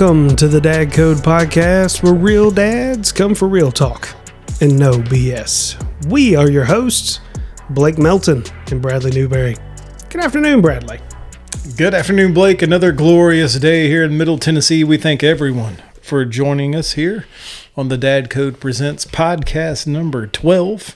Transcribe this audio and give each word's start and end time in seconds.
Welcome 0.00 0.36
to 0.36 0.46
the 0.46 0.60
Dad 0.60 0.92
Code 0.92 1.16
Podcast, 1.16 2.04
where 2.04 2.14
real 2.14 2.52
dads 2.52 3.10
come 3.10 3.34
for 3.34 3.48
real 3.48 3.72
talk 3.72 4.08
and 4.60 4.78
no 4.78 4.92
BS. 4.92 5.74
We 6.06 6.36
are 6.36 6.48
your 6.48 6.66
hosts, 6.66 7.18
Blake 7.70 7.98
Melton 7.98 8.44
and 8.70 8.80
Bradley 8.80 9.10
Newberry. 9.10 9.56
Good 10.08 10.20
afternoon, 10.20 10.60
Bradley. 10.60 11.00
Good 11.76 11.94
afternoon, 11.94 12.32
Blake. 12.32 12.62
Another 12.62 12.92
glorious 12.92 13.58
day 13.58 13.88
here 13.88 14.04
in 14.04 14.16
Middle 14.16 14.38
Tennessee. 14.38 14.84
We 14.84 14.98
thank 14.98 15.24
everyone 15.24 15.82
for 16.00 16.24
joining 16.24 16.76
us 16.76 16.92
here 16.92 17.26
on 17.76 17.88
the 17.88 17.98
Dad 17.98 18.30
Code 18.30 18.60
Presents 18.60 19.04
podcast 19.04 19.88
number 19.88 20.28
12. 20.28 20.94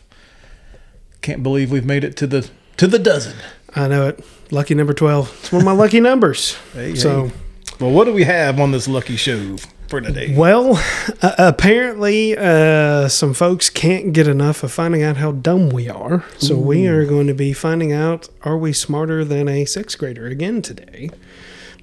Can't 1.23 1.43
believe 1.43 1.73
we've 1.73 1.85
made 1.85 2.05
it 2.05 2.17
to 2.19 2.29
the 2.29 2.49
to 2.77 2.87
the 2.87 3.01
dozen. 3.01 3.37
I 3.75 3.89
know 3.89 4.07
it. 4.07 4.25
Lucky 4.53 4.77
number 4.77 4.95
12. 4.95 5.39
It's 5.41 5.51
one 5.51 5.63
of 5.63 5.67
my 5.67 5.73
lucky 5.73 5.99
numbers. 5.99 6.57
Hey, 6.73 6.95
so, 6.95 7.27
hey. 7.27 7.35
Well, 7.83 7.91
what 7.91 8.05
do 8.05 8.13
we 8.13 8.23
have 8.23 8.61
on 8.61 8.71
this 8.71 8.87
lucky 8.87 9.17
show 9.17 9.57
for 9.89 10.01
today? 10.01 10.37
well, 10.37 10.81
uh, 11.21 11.35
apparently, 11.37 12.39
uh, 12.39 13.09
some 13.09 13.35
folks 13.35 13.71
can't 13.71 14.13
get 14.13 14.29
enough 14.29 14.63
of 14.63 14.71
finding 14.71 15.03
out 15.03 15.17
how 15.17 15.33
dumb 15.33 15.69
we 15.69 15.89
are. 15.89 16.25
So, 16.39 16.57
we 16.57 16.87
are 16.87 17.05
going 17.05 17.27
to 17.27 17.35
be 17.35 17.53
finding 17.53 17.93
out 17.93 18.29
are 18.43 18.57
we 18.57 18.73
smarter 18.73 19.25
than 19.25 19.49
a 19.49 19.65
sixth 19.65 19.99
grader 19.99 20.29
again 20.29 20.63
today? 20.63 21.11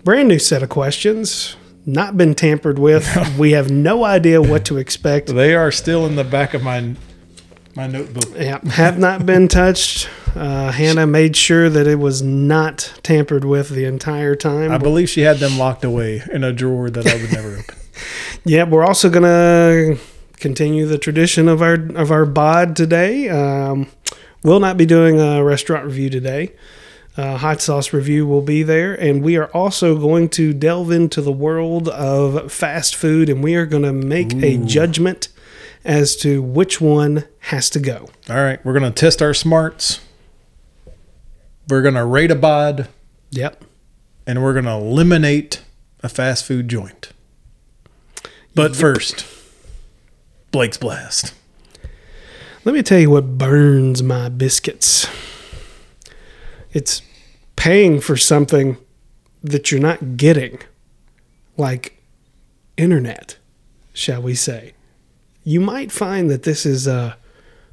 Brand 0.06 0.30
new 0.30 0.40
set 0.40 0.64
of 0.64 0.70
questions, 0.70 1.58
not 1.86 2.16
been 2.16 2.34
tampered 2.34 2.80
with. 2.80 3.38
we 3.38 3.52
have 3.52 3.70
no 3.70 4.06
idea 4.06 4.42
what 4.42 4.64
to 4.68 4.78
expect. 4.78 5.28
They 5.28 5.54
are 5.54 5.70
still 5.70 6.06
in 6.06 6.16
the 6.16 6.24
back 6.24 6.54
of 6.54 6.64
my 6.64 6.96
my 7.80 7.88
notebook. 7.88 8.36
Yeah, 8.36 8.60
have 8.72 9.00
not 9.00 9.26
been 9.26 9.48
touched. 9.48 10.10
Uh, 10.36 10.70
Hannah 10.70 11.08
made 11.08 11.38
sure 11.38 11.70
that 11.70 11.88
it 11.88 11.96
was 11.96 12.22
not 12.22 13.00
tampered 13.04 13.46
with 13.46 13.70
the 13.70 13.86
entire 13.86 14.36
time. 14.36 14.70
I 14.70 14.78
believe 14.78 15.08
she 15.08 15.22
had 15.22 15.38
them 15.38 15.58
locked 15.58 15.86
away 15.86 16.22
in 16.30 16.44
a 16.44 16.52
drawer 16.52 16.90
that 16.90 17.08
I 17.08 17.16
would 17.16 17.32
never 17.32 17.54
open. 17.60 17.76
Yeah, 18.46 18.64
we're 18.64 18.86
also 18.86 19.10
gonna 19.10 19.98
continue 20.38 20.86
the 20.86 20.98
tradition 20.98 21.50
of 21.50 21.62
our 21.62 21.74
of 21.74 22.12
our 22.12 22.26
bod 22.26 22.78
today. 22.78 23.28
Um, 23.28 23.88
we'll 24.42 24.62
not 24.62 24.78
be 24.78 24.86
doing 24.86 25.20
a 25.20 25.44
restaurant 25.44 25.84
review 25.86 26.10
today. 26.10 26.54
Uh, 27.18 27.36
hot 27.36 27.62
sauce 27.62 27.92
review 27.92 28.26
will 28.26 28.42
be 28.42 28.64
there, 28.64 28.94
and 28.94 29.22
we 29.22 29.36
are 29.36 29.48
also 29.48 30.00
going 30.00 30.30
to 30.30 30.54
delve 30.54 30.92
into 30.92 31.22
the 31.22 31.34
world 31.34 31.90
of 31.90 32.50
fast 32.50 32.96
food, 32.96 33.28
and 33.28 33.44
we 33.44 33.56
are 33.56 33.66
going 33.66 33.84
to 33.84 33.92
make 33.92 34.34
a 34.42 34.56
judgment 34.56 35.28
as 35.86 36.16
to 36.18 36.42
which 36.42 36.80
one 36.82 37.26
has 37.40 37.70
to 37.72 37.80
go. 37.80 38.10
All 38.30 38.36
right, 38.38 38.64
we're 38.66 38.74
gonna 38.74 38.92
test 38.92 39.22
our 39.22 39.34
smarts. 39.34 40.00
We're 41.68 41.82
gonna 41.82 42.06
rate 42.06 42.32
a 42.32 42.36
bod, 42.36 42.88
Yep. 43.32 43.64
and 44.28 44.42
we're 44.44 44.54
gonna 44.54 44.78
eliminate 44.78 45.62
a 46.02 46.10
fast 46.10 46.46
food 46.46 46.68
joint. 46.68 47.12
But 48.56 48.76
first, 48.76 49.26
Blake's 50.52 50.78
blast. 50.78 51.34
Let 52.66 52.76
me 52.76 52.82
tell 52.84 53.00
you 53.00 53.10
what 53.10 53.38
burns 53.38 54.04
my 54.04 54.28
biscuits. 54.30 55.08
It's 56.74 57.02
paying 57.56 58.02
for 58.02 58.18
something 58.18 58.78
that 59.44 59.72
you're 59.72 59.80
not 59.80 60.18
getting, 60.18 60.60
like 61.58 62.02
internet, 62.76 63.38
shall 63.94 64.22
we 64.22 64.36
say. 64.36 64.74
You 65.50 65.60
might 65.60 65.92
find 65.92 66.30
that 66.30 66.44
this 66.44 66.66
is 66.66 66.88
uh, 66.88 67.16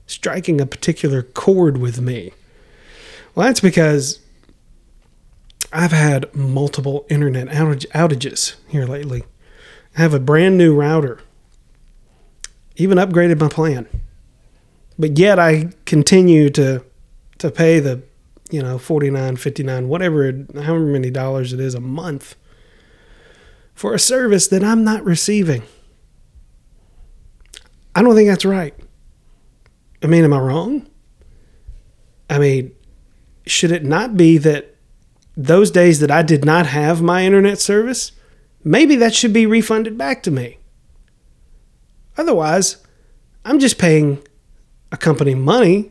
striking 0.07 0.61
a 0.61 0.67
particular 0.67 1.23
chord 1.23 1.77
with 1.79 2.01
me. 2.01 2.33
Well, 3.35 3.47
that's 3.47 3.61
because 3.61 4.21
I've 5.73 5.93
had 5.93 6.35
multiple 6.35 7.05
internet 7.11 7.49
outage, 7.49 7.87
outages 7.89 8.55
here 8.69 8.87
lately. 8.87 9.25
I 9.97 10.01
have 10.03 10.15
a 10.15 10.21
brand 10.21 10.57
new 10.57 10.75
router, 10.75 11.21
even 12.77 12.99
upgraded 12.99 13.41
my 13.41 13.49
plan 13.49 13.89
but 14.99 15.19
yet 15.19 15.39
I 15.39 15.71
continue 15.85 16.51
to 16.51 16.85
to 17.39 17.51
pay 17.51 17.81
the 17.81 18.03
you 18.51 18.63
know 18.63 18.79
49 18.79 19.37
59 19.37 19.89
whatever 19.89 20.47
however 20.55 20.81
many 20.87 21.11
dollars 21.11 21.53
it 21.53 21.61
is 21.61 21.75
a 21.75 21.81
month 21.81 22.37
for 23.75 23.95
a 23.95 23.99
service 23.99 24.49
that 24.49 24.65
I'm 24.65 24.85
not 24.85 25.05
receiving. 25.05 25.63
I 27.97 28.03
don't 28.03 28.15
think 28.15 28.29
that's 28.29 28.45
right. 28.45 28.75
I 30.03 30.07
mean, 30.07 30.23
am 30.23 30.35
I 30.35 30.39
wrong? 30.39 30.87
I 32.29 32.39
mean, 32.39 32.75
should 33.47 33.73
it 33.73 33.85
not 33.85 34.19
be 34.19 34.37
that 34.37 34.77
those 35.35 35.71
days 35.71 36.01
that 36.01 36.11
I 36.11 36.21
did 36.21 36.45
not 36.45 36.67
have 36.67 37.01
my 37.01 37.25
internet 37.25 37.59
service, 37.59 38.13
maybe 38.63 38.97
that 38.97 39.15
should 39.15 39.33
be 39.33 39.47
refunded 39.47 39.97
back 39.97 40.23
to 40.25 40.31
me? 40.31 40.59
Otherwise, 42.19 42.85
I'm 43.47 43.59
just 43.59 43.79
paying 43.79 44.23
a 44.93 44.99
company 44.99 45.35
money 45.35 45.91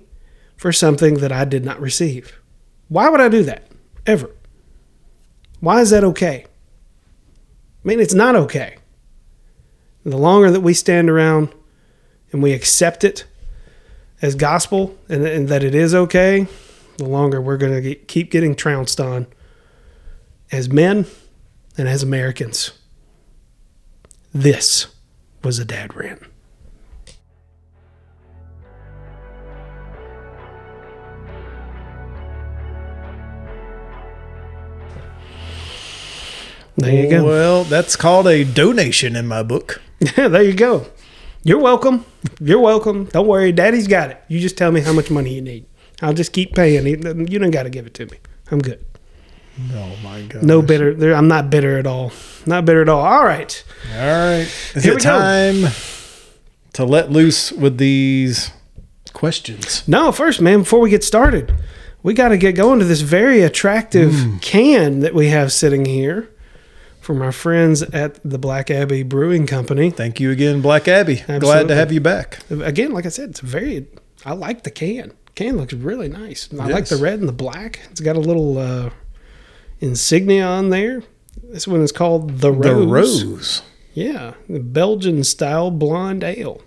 for 0.55 0.71
something 0.71 1.15
that 1.15 1.31
I 1.31 1.43
did 1.43 1.65
not 1.65 1.81
receive. 1.81 2.39
Why 2.87 3.09
would 3.09 3.19
I 3.19 3.29
do 3.29 3.41
that? 3.45 3.63
Ever. 4.05 4.29
Why 5.59 5.81
is 5.81 5.89
that 5.89 6.03
okay? 6.03 6.45
I 6.45 7.87
mean, 7.87 7.99
it's 7.99 8.13
not 8.13 8.35
okay. 8.35 8.77
The 10.03 10.17
longer 10.17 10.51
that 10.51 10.61
we 10.61 10.75
stand 10.75 11.09
around 11.09 11.51
and 12.35 12.43
we 12.43 12.51
accept 12.51 13.05
it 13.05 13.23
as 14.21 14.35
gospel 14.35 14.93
and, 15.07 15.25
and 15.25 15.47
that 15.47 15.63
it 15.63 15.73
is 15.73 15.95
okay, 15.95 16.45
the 16.97 17.05
longer 17.05 17.39
we're 17.39 17.55
going 17.55 17.81
to 17.81 17.95
keep 17.95 18.29
getting 18.29 18.55
trounced 18.55 18.99
on 18.99 19.25
as 20.51 20.67
men 20.67 21.05
and 21.77 21.87
as 21.87 22.03
Americans. 22.03 22.71
This 24.33 24.87
was 25.45 25.59
a 25.59 25.63
dad 25.63 25.95
rant. 25.95 26.23
There 36.75 36.93
you 36.93 37.09
go. 37.09 37.23
Well, 37.23 37.63
that's 37.63 37.95
called 37.95 38.27
a 38.27 38.43
donation 38.43 39.15
in 39.15 39.25
my 39.25 39.41
book. 39.41 39.81
Yeah, 40.01 40.27
there 40.27 40.43
you 40.43 40.53
go. 40.53 40.87
You're 41.45 41.59
welcome. 41.59 42.03
You're 42.39 42.59
welcome. 42.59 43.05
Don't 43.05 43.27
worry, 43.27 43.51
Daddy's 43.51 43.87
got 43.87 44.09
it. 44.09 44.19
You 44.27 44.39
just 44.39 44.57
tell 44.57 44.71
me 44.71 44.81
how 44.81 44.91
much 44.91 45.11
money 45.11 45.31
you 45.31 45.43
need. 45.43 45.67
I'll 46.01 46.11
just 46.11 46.33
keep 46.33 46.55
paying. 46.55 46.87
You 46.87 46.97
you 47.29 47.37
don't 47.37 47.51
got 47.51 47.63
to 47.63 47.69
give 47.69 47.85
it 47.85 47.93
to 47.93 48.07
me. 48.07 48.17
I'm 48.49 48.57
good. 48.57 48.83
Oh 49.73 49.95
my 50.03 50.23
god. 50.23 50.41
No 50.41 50.63
bitter. 50.63 51.13
I'm 51.13 51.27
not 51.27 51.51
bitter 51.51 51.77
at 51.77 51.85
all. 51.85 52.11
Not 52.47 52.65
bitter 52.65 52.81
at 52.81 52.89
all. 52.89 53.05
All 53.05 53.23
right. 53.23 53.63
All 53.93 53.99
right. 53.99 54.51
Is 54.73 54.83
Here 54.83 54.93
it 54.93 54.95
we 54.95 55.03
go. 55.03 55.09
time 55.09 55.71
to 56.73 56.83
let 56.83 57.11
loose 57.11 57.51
with 57.51 57.77
these 57.77 58.49
questions? 59.13 59.87
No, 59.87 60.11
first, 60.11 60.41
man, 60.41 60.61
before 60.61 60.79
we 60.79 60.89
get 60.89 61.03
started, 61.03 61.53
we 62.01 62.15
got 62.15 62.29
to 62.29 62.37
get 62.37 62.55
going 62.55 62.79
to 62.79 62.85
this 62.85 63.01
very 63.01 63.41
attractive 63.41 64.13
mm. 64.13 64.41
can 64.41 65.01
that 65.01 65.13
we 65.13 65.27
have 65.27 65.53
sitting 65.53 65.85
here 65.85 66.27
from 67.05 67.19
my 67.19 67.29
friends 67.29 67.83
at 67.83 68.19
the 68.23 68.39
Black 68.39 68.71
Abbey 68.71 69.03
Brewing 69.03 69.45
Company. 69.45 69.91
Thank 69.91 70.19
you 70.19 70.31
again, 70.31 70.59
Black 70.59 70.87
Abbey. 70.87 71.17
Glad 71.39 71.67
to 71.67 71.75
have 71.75 71.91
you 71.91 72.01
back. 72.01 72.39
Again, 72.49 72.93
like 72.93 73.05
I 73.05 73.09
said, 73.09 73.29
it's 73.29 73.41
very. 73.41 73.87
I 74.25 74.33
like 74.33 74.63
the 74.63 74.71
can. 74.71 75.13
Can 75.35 75.57
looks 75.57 75.73
really 75.73 76.09
nice. 76.09 76.49
I 76.59 76.65
like 76.65 76.87
the 76.87 76.95
red 76.97 77.19
and 77.19 77.29
the 77.29 77.33
black. 77.33 77.81
It's 77.91 78.01
got 78.01 78.15
a 78.15 78.19
little 78.19 78.57
uh, 78.57 78.89
insignia 79.79 80.47
on 80.47 80.71
there. 80.71 81.03
This 81.43 81.67
one 81.67 81.81
is 81.81 81.91
called 81.91 82.39
the 82.39 82.51
Rose. 82.51 82.79
The 82.79 82.87
Rose. 82.87 83.61
Yeah, 83.93 84.33
the 84.49 84.59
Belgian 84.59 85.23
style 85.23 85.69
blonde 85.69 86.23
ale. 86.23 86.63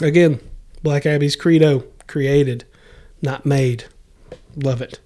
Again, 0.00 0.40
Black 0.82 1.04
Abbey's 1.04 1.36
credo: 1.36 1.84
created, 2.06 2.64
not 3.20 3.44
made. 3.44 3.84
Love 4.56 4.80
it. 4.80 5.00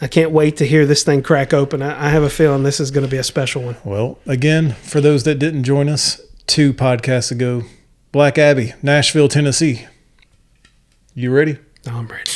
I 0.00 0.08
can't 0.08 0.30
wait 0.30 0.58
to 0.58 0.66
hear 0.66 0.84
this 0.84 1.04
thing 1.04 1.22
crack 1.22 1.54
open. 1.54 1.80
I, 1.80 2.06
I 2.06 2.08
have 2.10 2.22
a 2.22 2.30
feeling 2.30 2.62
this 2.62 2.80
is 2.80 2.90
going 2.90 3.06
to 3.06 3.10
be 3.10 3.16
a 3.16 3.22
special 3.24 3.62
one. 3.62 3.76
Well, 3.84 4.18
again, 4.26 4.72
for 4.72 5.00
those 5.00 5.24
that 5.24 5.36
didn't 5.38 5.64
join 5.64 5.88
us 5.88 6.20
two 6.46 6.74
podcasts 6.74 7.30
ago, 7.30 7.62
Black 8.12 8.36
Abbey, 8.38 8.74
Nashville, 8.82 9.28
Tennessee. 9.28 9.86
You 11.14 11.32
ready? 11.32 11.58
I'm 11.86 12.08
ready. 12.08 12.30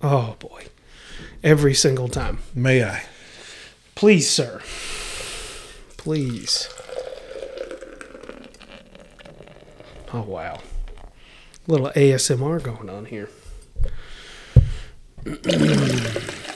Oh 0.00 0.36
boy, 0.40 0.66
every 1.44 1.74
single 1.74 2.08
time. 2.08 2.40
May 2.54 2.82
I? 2.82 3.04
Please, 3.94 4.28
sir. 4.28 4.60
Please. 5.96 6.68
Oh, 10.12 10.22
wow. 10.22 10.58
Little 11.68 11.90
ASMR 11.90 12.62
going 12.62 12.90
on 12.90 13.04
here. 13.04 13.30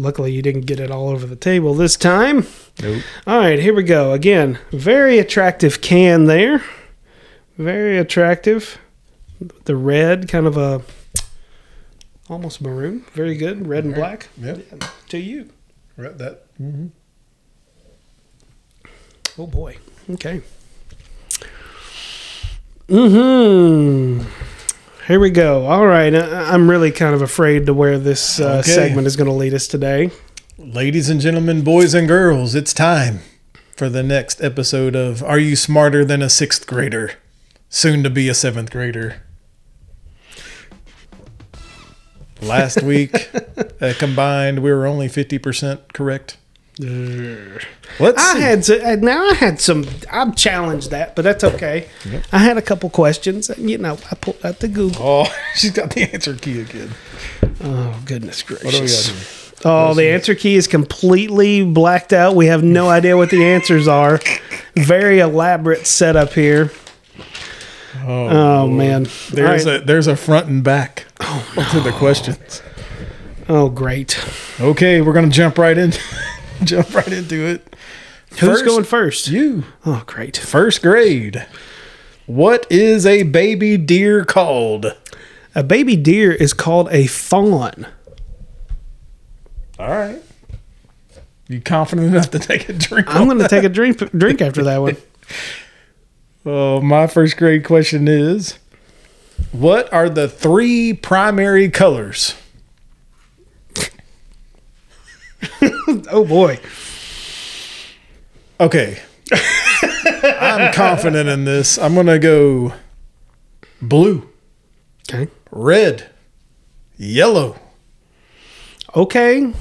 Luckily, 0.00 0.30
you 0.30 0.42
didn't 0.42 0.66
get 0.66 0.78
it 0.78 0.92
all 0.92 1.08
over 1.08 1.26
the 1.26 1.34
table 1.34 1.74
this 1.74 1.96
time. 1.96 2.46
Nope. 2.80 3.02
All 3.26 3.38
right, 3.38 3.58
here 3.58 3.74
we 3.74 3.82
go. 3.82 4.12
Again, 4.12 4.60
very 4.70 5.18
attractive 5.18 5.80
can 5.80 6.26
there. 6.26 6.62
Very 7.58 7.98
attractive. 7.98 8.78
The 9.64 9.74
red, 9.74 10.28
kind 10.28 10.46
of 10.46 10.56
a 10.56 10.82
almost 12.28 12.60
maroon. 12.62 13.04
Very 13.12 13.36
good. 13.36 13.66
Red 13.66 13.84
and 13.84 13.94
black. 13.94 14.28
Yep. 14.40 14.66
Yeah, 14.70 14.88
to 15.08 15.18
you. 15.18 15.50
Right. 15.96 16.16
That. 16.16 16.46
Mm-hmm. 16.60 16.86
Oh 19.36 19.46
boy. 19.48 19.78
Okay. 20.10 20.42
Hmm. 22.88 24.22
Here 25.08 25.18
we 25.18 25.30
go. 25.30 25.64
All 25.66 25.86
right. 25.86 26.14
I- 26.14 26.52
I'm 26.52 26.68
really 26.68 26.90
kind 26.92 27.14
of 27.14 27.22
afraid 27.22 27.66
to 27.66 27.74
where 27.74 27.98
this 27.98 28.38
uh, 28.38 28.58
Okay. 28.58 28.70
segment 28.70 29.06
is 29.06 29.16
going 29.16 29.26
to 29.28 29.32
lead 29.34 29.54
us 29.54 29.66
today. 29.66 30.10
Ladies 30.58 31.08
and 31.08 31.18
gentlemen, 31.20 31.62
boys 31.62 31.94
and 31.94 32.06
girls, 32.06 32.54
it's 32.54 32.74
time 32.74 33.20
for 33.76 33.88
the 33.88 34.02
next 34.02 34.42
episode 34.42 34.94
of 34.94 35.22
Are 35.22 35.38
You 35.38 35.56
Smarter 35.56 36.04
Than 36.04 36.20
a 36.20 36.28
Sixth 36.28 36.66
Grader? 36.66 37.12
Soon 37.70 38.02
to 38.02 38.10
be 38.10 38.28
a 38.28 38.34
seventh 38.34 38.70
grader. 38.70 39.22
Last 42.42 42.82
week, 42.82 43.30
uh, 43.80 43.94
combined, 43.98 44.58
we 44.62 44.70
were 44.70 44.86
only 44.86 45.08
50% 45.08 45.92
correct. 45.94 46.36
Let's 46.78 48.22
I 48.22 48.34
see. 48.34 48.40
had 48.40 48.62
to, 48.64 48.92
uh, 48.92 48.96
now 48.96 49.28
I 49.28 49.34
had 49.34 49.60
some. 49.60 49.84
I've 50.10 50.36
challenged 50.36 50.90
that, 50.90 51.16
but 51.16 51.22
that's 51.22 51.42
okay. 51.44 51.88
I 52.32 52.38
had 52.38 52.56
a 52.56 52.62
couple 52.62 52.88
questions. 52.90 53.50
and, 53.50 53.68
You 53.68 53.78
know, 53.78 53.98
I 54.10 54.14
pulled 54.14 54.44
out 54.44 54.60
the 54.60 54.68
Google. 54.68 55.02
Oh, 55.02 55.34
she's 55.56 55.72
got 55.72 55.90
the 55.90 56.02
answer 56.12 56.34
key 56.34 56.60
again. 56.60 56.90
Oh 57.62 58.00
goodness 58.04 58.42
gracious! 58.42 58.64
What 58.64 58.72
do 58.72 58.82
we 58.82 58.88
got 58.88 59.04
here? 59.06 59.44
Oh, 59.64 59.94
the 59.94 60.08
answer 60.10 60.36
key 60.36 60.54
is 60.54 60.68
completely 60.68 61.64
blacked 61.64 62.12
out. 62.12 62.36
We 62.36 62.46
have 62.46 62.62
no 62.62 62.88
idea 62.88 63.16
what 63.16 63.30
the 63.30 63.44
answers 63.44 63.88
are. 63.88 64.20
Very 64.76 65.18
elaborate 65.18 65.84
setup 65.86 66.32
here. 66.32 66.70
Oh, 68.06 68.68
man. 68.68 69.08
There's 69.32 69.66
right. 69.66 69.82
a 69.82 69.84
there's 69.84 70.06
a 70.06 70.14
front 70.16 70.46
and 70.46 70.62
back 70.62 71.06
to 71.72 71.80
the 71.80 71.92
questions. 71.92 72.62
Oh, 73.48 73.68
great. 73.68 74.16
Okay, 74.60 75.00
we're 75.00 75.12
gonna 75.12 75.28
jump 75.28 75.58
right 75.58 75.76
in, 75.76 75.92
jump 76.64 76.94
right 76.94 77.12
into 77.12 77.46
it. 77.46 77.76
Who's 78.30 78.38
First- 78.40 78.64
going 78.64 78.84
first? 78.84 79.28
You 79.28 79.64
Oh, 79.86 80.02
great. 80.06 80.36
first 80.36 80.82
grade. 80.82 81.46
What 82.26 82.66
is 82.70 83.06
a 83.06 83.22
baby 83.22 83.76
deer 83.78 84.24
called? 84.24 84.94
A 85.54 85.62
baby 85.62 85.96
deer 85.96 86.32
is 86.32 86.52
called 86.52 86.88
a 86.90 87.06
fawn. 87.06 87.86
All 89.78 89.88
right. 89.88 90.20
You 91.48 91.60
confident 91.62 92.08
enough 92.08 92.30
to 92.32 92.38
take 92.38 92.68
a 92.68 92.74
drink? 92.74 93.06
I'm 93.08 93.26
going 93.26 93.38
to 93.38 93.48
take 93.48 93.64
a 93.64 93.70
drink 93.70 93.98
drink 94.12 94.42
after 94.42 94.62
that 94.64 94.78
one. 94.78 94.96
Oh, 96.46 96.80
my 96.80 97.06
first 97.06 97.36
grade 97.36 97.64
question 97.64 98.08
is: 98.08 98.58
What 99.52 99.92
are 99.92 100.08
the 100.08 100.28
three 100.28 100.94
primary 100.94 101.68
colors? 101.68 102.34
Oh 106.10 106.24
boy. 106.24 106.58
Okay. 108.60 109.00
I'm 109.32 110.72
confident 110.72 111.28
in 111.28 111.44
this. 111.44 111.78
I'm 111.78 111.94
gonna 111.94 112.18
go 112.18 112.74
blue, 113.80 114.28
Okay. 115.08 115.30
red, 115.50 116.10
yellow. 116.96 117.56
Okay. 118.94 119.52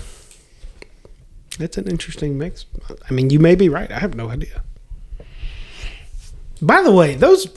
That's 1.59 1.77
an 1.77 1.87
interesting 1.87 2.37
mix. 2.37 2.65
I 3.09 3.13
mean, 3.13 3.29
you 3.29 3.39
may 3.39 3.55
be 3.55 3.69
right. 3.69 3.91
I 3.91 3.99
have 3.99 4.15
no 4.15 4.29
idea. 4.29 4.63
By 6.61 6.81
the 6.81 6.91
way, 6.91 7.15
those 7.15 7.47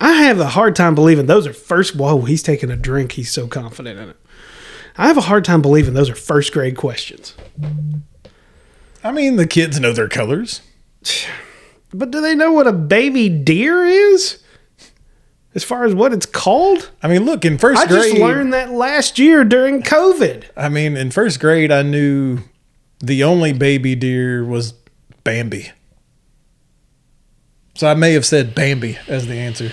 I 0.00 0.12
have 0.24 0.38
a 0.40 0.48
hard 0.48 0.76
time 0.76 0.94
believing 0.94 1.26
those 1.26 1.46
are 1.46 1.52
first. 1.52 1.96
Whoa, 1.96 2.22
he's 2.22 2.42
taking 2.42 2.70
a 2.70 2.76
drink. 2.76 3.12
He's 3.12 3.30
so 3.30 3.46
confident 3.46 3.98
in 3.98 4.08
it. 4.10 4.16
I 4.98 5.06
have 5.08 5.16
a 5.16 5.22
hard 5.22 5.44
time 5.44 5.62
believing 5.62 5.94
those 5.94 6.10
are 6.10 6.14
first 6.14 6.52
grade 6.52 6.76
questions. 6.76 7.34
I 9.04 9.12
mean, 9.12 9.36
the 9.36 9.46
kids 9.46 9.78
know 9.78 9.92
their 9.92 10.08
colors. 10.08 10.62
But 11.94 12.10
do 12.10 12.20
they 12.20 12.34
know 12.34 12.52
what 12.52 12.66
a 12.66 12.72
baby 12.72 13.28
deer 13.30 13.86
is? 13.86 14.42
As 15.54 15.64
far 15.64 15.84
as 15.84 15.94
what 15.94 16.12
it's 16.12 16.26
called? 16.26 16.90
I 17.02 17.08
mean, 17.08 17.24
look 17.24 17.44
in 17.44 17.56
first 17.56 17.80
I 17.80 17.86
grade. 17.86 18.00
I 18.00 18.08
just 18.10 18.20
learned 18.20 18.52
that 18.52 18.72
last 18.72 19.18
year 19.18 19.44
during 19.44 19.82
COVID. 19.82 20.44
I 20.56 20.68
mean, 20.68 20.96
in 20.96 21.10
first 21.10 21.40
grade, 21.40 21.72
I 21.72 21.82
knew 21.82 22.40
the 22.98 23.24
only 23.24 23.54
baby 23.54 23.94
deer 23.94 24.44
was 24.44 24.74
Bambi. 25.24 25.70
So 27.74 27.86
I 27.86 27.94
may 27.94 28.12
have 28.12 28.26
said 28.26 28.54
Bambi 28.54 28.98
as 29.06 29.26
the 29.28 29.36
answer. 29.36 29.70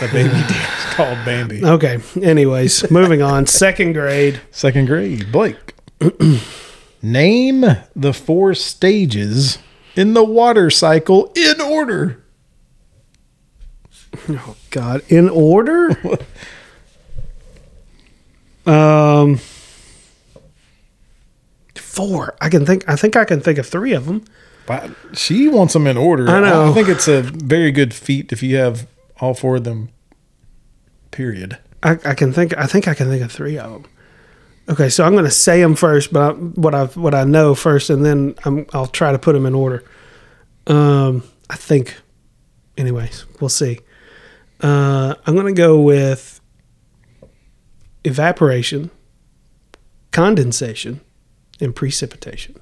The 0.00 0.08
baby 0.12 0.28
is 0.34 0.94
called 0.94 1.18
Bambi. 1.24 1.64
Okay. 1.64 1.98
Anyways, 2.22 2.90
moving 2.90 3.22
on. 3.22 3.46
Second 3.46 3.92
grade. 3.92 4.40
Second 4.50 4.86
grade, 4.86 5.30
Blake. 5.30 5.74
Name 7.02 7.64
the 7.94 8.12
four 8.12 8.54
stages 8.54 9.58
in 9.94 10.14
the 10.14 10.24
water 10.24 10.70
cycle 10.70 11.32
in 11.36 11.60
order. 11.60 12.24
Oh 14.28 14.56
God! 14.70 15.02
In 15.08 15.28
order. 15.28 15.90
um, 18.66 19.38
four. 21.74 22.36
I 22.40 22.48
can 22.48 22.64
think. 22.64 22.88
I 22.88 22.96
think 22.96 23.16
I 23.16 23.24
can 23.24 23.40
think 23.40 23.58
of 23.58 23.66
three 23.66 23.92
of 23.92 24.06
them. 24.06 24.24
But 24.66 24.90
She 25.14 25.48
wants 25.48 25.72
them 25.72 25.86
in 25.86 25.96
order. 25.96 26.28
I 26.28 26.40
know. 26.40 26.70
I 26.70 26.74
think 26.74 26.88
it's 26.88 27.08
a 27.08 27.22
very 27.22 27.70
good 27.70 27.94
feat 27.94 28.32
if 28.32 28.42
you 28.42 28.56
have 28.56 28.86
all 29.20 29.34
four 29.34 29.56
of 29.56 29.64
them. 29.64 29.90
Period. 31.10 31.58
I, 31.82 31.98
I 32.04 32.14
can 32.14 32.32
think. 32.32 32.56
I 32.56 32.66
think 32.66 32.88
I 32.88 32.94
can 32.94 33.08
think 33.08 33.22
of 33.22 33.32
three 33.32 33.58
of 33.58 33.70
them. 33.70 33.84
Okay, 34.68 34.88
so 34.90 35.04
I'm 35.04 35.12
going 35.12 35.24
to 35.24 35.30
say 35.30 35.62
them 35.62 35.74
first, 35.74 36.12
but 36.12 36.22
I, 36.22 36.32
what 36.34 36.74
I 36.74 36.86
what 36.86 37.14
I 37.14 37.24
know 37.24 37.54
first, 37.54 37.88
and 37.88 38.04
then 38.04 38.34
I'm, 38.44 38.66
I'll 38.72 38.86
try 38.86 39.12
to 39.12 39.18
put 39.18 39.32
them 39.32 39.46
in 39.46 39.54
order. 39.54 39.84
Um, 40.66 41.22
I 41.48 41.56
think. 41.56 41.96
Anyways, 42.76 43.24
we'll 43.40 43.48
see. 43.48 43.80
Uh, 44.60 45.14
I'm 45.26 45.34
going 45.34 45.52
to 45.52 45.52
go 45.52 45.80
with 45.80 46.40
evaporation, 48.04 48.90
condensation, 50.12 51.00
and 51.60 51.74
precipitation. 51.74 52.56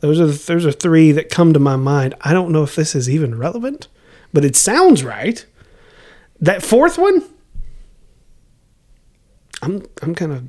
Those 0.00 0.20
are 0.20 0.26
the, 0.26 0.32
those 0.32 0.66
are 0.66 0.72
three 0.72 1.12
that 1.12 1.30
come 1.30 1.52
to 1.52 1.60
my 1.60 1.76
mind. 1.76 2.14
I 2.20 2.32
don't 2.32 2.50
know 2.50 2.62
if 2.62 2.74
this 2.74 2.94
is 2.94 3.08
even 3.08 3.38
relevant, 3.38 3.88
but 4.32 4.44
it 4.44 4.56
sounds 4.56 5.04
right. 5.04 5.46
That 6.44 6.62
fourth 6.62 6.98
one, 6.98 7.22
I'm 9.62 9.82
I'm 10.02 10.14
kind 10.14 10.30
of 10.30 10.44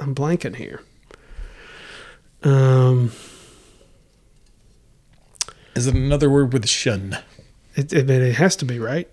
I'm 0.00 0.12
blanking 0.12 0.56
here. 0.56 0.82
Um, 2.42 3.12
Is 5.76 5.86
it 5.86 5.94
another 5.94 6.28
word 6.28 6.52
with 6.52 6.68
shun? 6.68 7.16
it, 7.76 7.92
it, 7.92 8.10
it 8.10 8.34
has 8.34 8.56
to 8.56 8.64
be 8.64 8.80
right. 8.80 9.08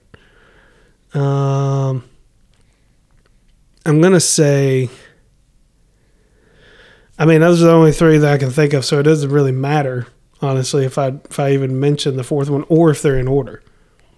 Um, 1.13 2.03
I'm 3.85 4.01
gonna 4.01 4.19
say. 4.19 4.89
I 7.19 7.25
mean, 7.25 7.41
those 7.41 7.61
are 7.61 7.67
the 7.67 7.73
only 7.73 7.91
three 7.91 8.17
that 8.17 8.33
I 8.33 8.39
can 8.39 8.49
think 8.49 8.73
of, 8.73 8.85
so 8.85 8.99
it 8.99 9.03
doesn't 9.03 9.29
really 9.29 9.51
matter, 9.51 10.07
honestly, 10.41 10.83
if 10.83 10.97
I 10.97 11.09
if 11.29 11.39
I 11.39 11.51
even 11.51 11.79
mention 11.79 12.15
the 12.17 12.23
fourth 12.23 12.49
one 12.49 12.65
or 12.69 12.89
if 12.89 13.03
they're 13.03 13.19
in 13.19 13.27
order. 13.27 13.61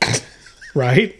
right? 0.74 1.17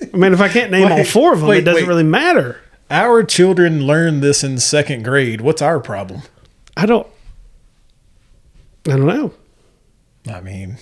I 0.00 0.16
mean, 0.16 0.32
if 0.32 0.40
I 0.40 0.48
can't 0.48 0.70
name 0.70 0.90
all 0.90 1.04
four 1.04 1.32
of 1.32 1.40
them, 1.40 1.48
wait, 1.48 1.58
it 1.58 1.64
doesn't 1.64 1.82
wait. 1.82 1.88
really 1.88 2.04
matter. 2.04 2.60
Our 2.90 3.22
children 3.22 3.86
learn 3.86 4.20
this 4.20 4.42
in 4.42 4.58
second 4.58 5.02
grade. 5.02 5.40
What's 5.40 5.60
our 5.60 5.80
problem? 5.80 6.22
I 6.76 6.86
don't. 6.86 7.06
I 8.86 8.96
don't 8.96 9.06
know. 9.06 9.32
I 10.32 10.40
mean, 10.40 10.78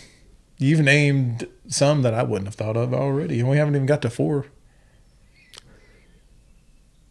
you've 0.59 0.81
named 0.81 1.49
some 1.69 2.03
that 2.03 2.15
I 2.15 2.23
wouldn't 2.23 2.47
have 2.47 2.55
thought 2.55 2.77
of 2.77 2.95
already, 2.95 3.41
and 3.41 3.49
we 3.49 3.57
haven't 3.57 3.75
even 3.75 3.87
got 3.87 4.03
to 4.03 4.11
four. 4.11 4.47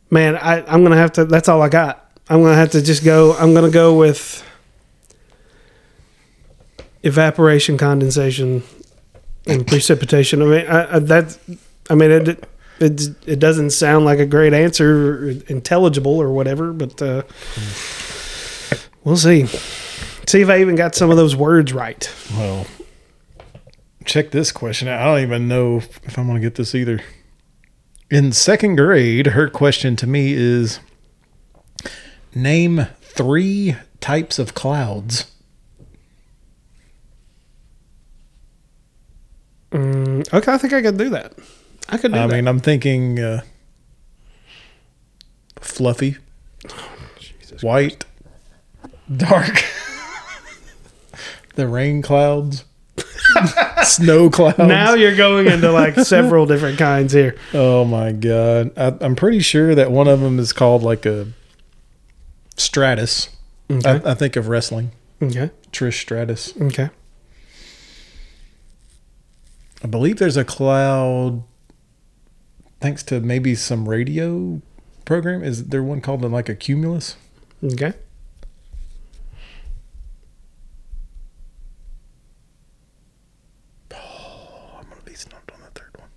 Man, 0.09 0.37
I, 0.37 0.63
I'm 0.65 0.83
gonna 0.83 0.97
have 0.97 1.11
to. 1.13 1.25
That's 1.25 1.49
all 1.49 1.61
I 1.61 1.69
got. 1.69 2.09
I'm 2.29 2.41
gonna 2.41 2.55
have 2.55 2.71
to 2.71 2.81
just 2.81 3.03
go. 3.03 3.33
I'm 3.33 3.53
gonna 3.53 3.69
go 3.69 3.97
with 3.97 4.43
evaporation, 7.03 7.77
condensation, 7.77 8.63
and 9.45 9.67
precipitation. 9.67 10.41
I 10.41 10.45
mean, 10.45 10.67
I, 10.67 10.95
I, 10.95 10.99
that. 10.99 11.37
I 11.89 11.95
mean, 11.95 12.11
it, 12.11 12.27
it 12.79 13.01
it 13.27 13.39
doesn't 13.39 13.71
sound 13.71 14.05
like 14.05 14.19
a 14.19 14.25
great 14.25 14.53
answer, 14.53 15.27
or 15.27 15.29
intelligible 15.47 16.21
or 16.21 16.31
whatever, 16.31 16.73
but 16.73 17.01
uh, 17.01 17.23
we'll 19.03 19.17
see. 19.17 19.45
See 20.27 20.41
if 20.41 20.49
I 20.49 20.59
even 20.59 20.75
got 20.75 20.95
some 20.95 21.11
of 21.11 21.17
those 21.17 21.35
words 21.35 21.71
right. 21.73 22.11
Well, 22.33 22.65
check 24.05 24.31
this 24.31 24.51
question 24.51 24.87
out. 24.87 25.01
I 25.01 25.05
don't 25.05 25.21
even 25.21 25.47
know 25.47 25.77
if 25.77 26.17
I'm 26.17 26.27
going 26.27 26.41
to 26.41 26.45
get 26.45 26.55
this 26.55 26.73
either. 26.73 27.01
In 28.09 28.31
second 28.31 28.75
grade, 28.75 29.27
her 29.27 29.49
question 29.49 29.95
to 29.97 30.07
me 30.07 30.33
is 30.33 30.79
Name 32.35 32.87
three 33.01 33.77
types 34.01 34.37
of 34.37 34.53
clouds. 34.53 35.31
Mm, 39.71 40.33
okay, 40.33 40.51
I 40.51 40.57
think 40.57 40.73
I 40.73 40.81
can 40.81 40.97
do 40.97 41.09
that. 41.11 41.33
I 41.89 41.97
could 41.97 42.11
do 42.13 42.19
I 42.19 42.27
that. 42.27 42.33
mean, 42.35 42.47
I'm 42.47 42.59
thinking 42.59 43.19
uh, 43.19 43.41
fluffy, 45.61 46.17
white, 47.61 48.05
dark, 49.15 49.63
the 51.55 51.67
rain 51.67 52.01
clouds, 52.01 52.65
snow 53.83 54.29
clouds. 54.29 54.57
Now 54.57 54.93
you're 54.93 55.15
going 55.15 55.47
into 55.47 55.71
like 55.71 55.95
several 55.99 56.45
different 56.45 56.77
kinds 56.79 57.13
here. 57.13 57.35
oh 57.53 57.85
my 57.85 58.11
god, 58.11 58.71
I, 58.77 58.95
I'm 59.01 59.15
pretty 59.15 59.39
sure 59.41 59.75
that 59.75 59.91
one 59.91 60.07
of 60.07 60.21
them 60.21 60.39
is 60.39 60.53
called 60.53 60.81
like 60.83 61.05
a 61.05 61.27
Stratus. 62.57 63.29
Okay. 63.69 63.89
I, 64.05 64.11
I 64.11 64.13
think 64.15 64.35
of 64.35 64.47
wrestling, 64.47 64.91
Okay. 65.21 65.49
Trish 65.71 65.99
Stratus. 65.99 66.53
Okay. 66.59 66.89
I 69.83 69.87
believe 69.87 70.17
there's 70.17 70.37
a 70.37 70.45
cloud, 70.45 71.43
thanks 72.85 73.01
to 73.01 73.19
maybe 73.19 73.55
some 73.55 73.89
radio 73.89 74.61
program. 75.05 75.43
Is 75.43 75.69
there 75.69 75.81
one 75.81 76.01
called 76.01 76.21
like 76.21 76.49
a 76.49 76.53
cumulus? 76.53 77.17
Okay. 77.63 77.93
Oh, 83.91 84.77
I'm 84.77 84.87
gonna 84.87 85.01
be 85.03 85.15
stumped 85.15 85.51
on 85.51 85.57
the 85.61 85.79
third 85.79 85.89
one. 85.97 86.09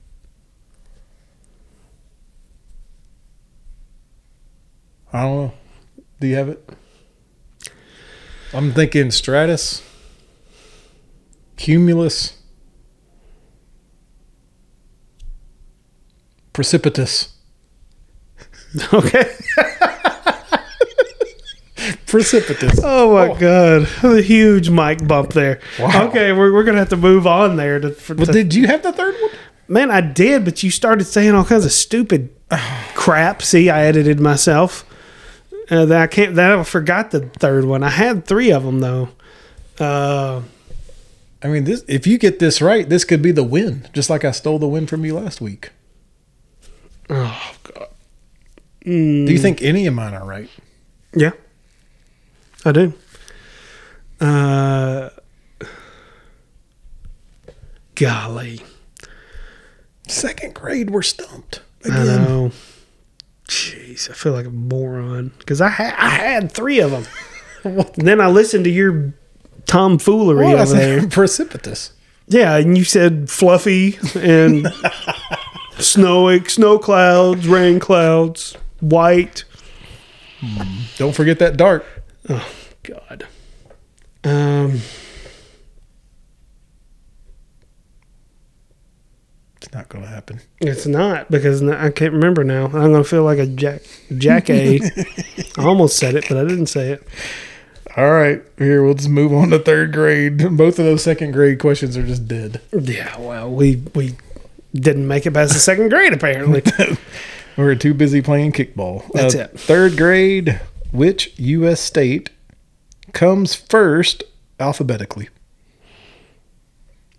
I 5.10 5.22
don't 5.22 5.46
know. 5.46 5.54
Do 6.20 6.26
you 6.26 6.36
have 6.36 6.50
it? 6.50 6.68
I'm 8.52 8.72
thinking 8.72 9.10
stratus, 9.10 9.82
cumulus, 11.56 12.37
precipitous. 16.58 17.34
Okay. 18.92 19.24
Precipitous. 22.06 22.80
Oh 22.82 23.14
my 23.14 23.38
god, 23.38 23.88
a 24.02 24.20
huge 24.20 24.68
mic 24.70 25.06
bump 25.06 25.32
there. 25.32 25.60
Wow. 25.78 26.08
Okay, 26.08 26.32
we're, 26.32 26.52
we're 26.52 26.64
gonna 26.64 26.78
have 26.78 26.88
to 26.88 26.96
move 26.96 27.26
on 27.26 27.54
there. 27.56 27.78
To, 27.78 27.90
for, 27.92 28.14
Well, 28.16 28.26
to- 28.26 28.32
did 28.32 28.52
you 28.54 28.66
have 28.66 28.82
the 28.82 28.92
third 28.92 29.14
one? 29.20 29.30
man, 29.68 29.90
I 29.92 30.00
did, 30.00 30.44
but 30.44 30.62
you 30.62 30.70
started 30.70 31.04
saying 31.04 31.34
all 31.34 31.44
kinds 31.44 31.64
of 31.64 31.70
stupid 31.72 32.30
crap. 32.94 33.42
See, 33.42 33.70
I 33.70 33.84
edited 33.84 34.18
myself. 34.20 34.84
Uh, 35.70 35.84
that 35.84 36.00
I 36.02 36.06
can't. 36.08 36.34
That 36.34 36.50
I 36.58 36.62
forgot 36.64 37.10
the 37.12 37.20
third 37.20 37.64
one. 37.64 37.82
I 37.84 37.90
had 37.90 38.26
three 38.26 38.50
of 38.50 38.64
them 38.64 38.80
though. 38.80 39.10
Uh, 39.78 40.42
I 41.42 41.48
mean, 41.48 41.64
this 41.64 41.84
if 41.88 42.06
you 42.06 42.18
get 42.18 42.38
this 42.40 42.60
right, 42.60 42.88
this 42.88 43.04
could 43.04 43.22
be 43.22 43.30
the 43.32 43.44
win. 43.44 43.86
Just 43.94 44.10
like 44.10 44.24
I 44.24 44.32
stole 44.32 44.58
the 44.58 44.68
win 44.68 44.86
from 44.88 45.04
you 45.04 45.14
last 45.14 45.40
week. 45.40 45.70
Oh 47.10 47.52
god. 47.64 47.88
Do 48.84 48.92
you 48.92 49.38
think 49.38 49.60
any 49.62 49.86
of 49.86 49.94
mine 49.94 50.14
are 50.14 50.24
right? 50.24 50.48
Yeah, 51.14 51.32
I 52.64 52.72
do. 52.72 52.92
Uh, 54.20 55.10
golly, 57.94 58.60
Second 60.06 60.54
grade, 60.54 60.90
we're 60.90 61.02
stumped 61.02 61.60
I 61.84 61.88
again. 61.88 62.24
know. 62.24 62.52
Jeez, 63.48 64.10
I 64.10 64.14
feel 64.14 64.32
like 64.32 64.46
a 64.46 64.50
moron 64.50 65.32
because 65.38 65.60
I 65.60 65.68
had 65.68 65.94
I 65.98 66.08
had 66.10 66.52
three 66.52 66.80
of 66.80 66.90
them. 66.90 67.84
then 67.96 68.20
I 68.20 68.28
listened 68.28 68.64
to 68.64 68.70
your 68.70 69.14
tomfoolery? 69.66 70.46
I 70.46 70.54
over 70.54 70.64
there. 70.74 71.06
precipitous. 71.08 71.92
Yeah, 72.26 72.56
and 72.56 72.76
you 72.76 72.84
said 72.84 73.30
fluffy 73.30 73.98
and 74.14 74.66
snowy, 75.78 76.44
snow 76.44 76.78
clouds, 76.78 77.46
rain 77.48 77.78
clouds, 77.80 78.56
white. 78.80 79.44
Don't 80.96 81.14
forget 81.14 81.38
that 81.38 81.56
dark. 81.56 81.84
Oh 82.28 82.48
God. 82.82 83.26
Um. 84.24 84.80
It's 89.56 89.72
not 89.74 89.88
going 89.88 90.04
to 90.04 90.10
happen. 90.10 90.40
It's 90.60 90.86
not 90.86 91.30
because 91.30 91.62
I 91.62 91.90
can't 91.90 92.12
remember 92.12 92.44
now. 92.44 92.66
I'm 92.66 92.92
gonna 92.92 93.02
feel 93.02 93.24
like 93.24 93.38
a 93.38 93.46
jack 93.46 93.82
jack 94.16 94.48
a. 94.48 94.78
I 95.58 95.64
almost 95.64 95.96
said 95.98 96.14
it, 96.14 96.26
but 96.28 96.38
I 96.38 96.44
didn't 96.44 96.66
say 96.66 96.92
it. 96.92 97.06
All 97.96 98.12
right, 98.12 98.40
here 98.58 98.84
we'll 98.84 98.94
just 98.94 99.08
move 99.08 99.32
on 99.32 99.50
to 99.50 99.58
third 99.58 99.92
grade. 99.92 100.38
Both 100.56 100.78
of 100.78 100.84
those 100.84 101.02
second 101.02 101.32
grade 101.32 101.58
questions 101.58 101.96
are 101.96 102.06
just 102.06 102.28
dead. 102.28 102.60
Yeah, 102.72 103.18
well, 103.18 103.50
we 103.50 103.82
we 103.94 104.14
didn't 104.74 105.06
make 105.06 105.26
it 105.26 105.32
past 105.34 105.52
the 105.54 105.58
second 105.58 105.88
grade 105.90 106.12
apparently. 106.12 106.62
We 107.56 107.64
were 107.64 107.74
too 107.74 107.94
busy 107.94 108.22
playing 108.22 108.52
kickball. 108.52 109.04
Uh, 109.06 109.22
That's 109.22 109.34
it. 109.34 109.58
Third 109.58 109.96
grade. 109.96 110.60
Which 110.90 111.38
U.S. 111.38 111.80
state 111.80 112.30
comes 113.12 113.54
first 113.54 114.22
alphabetically? 114.58 115.28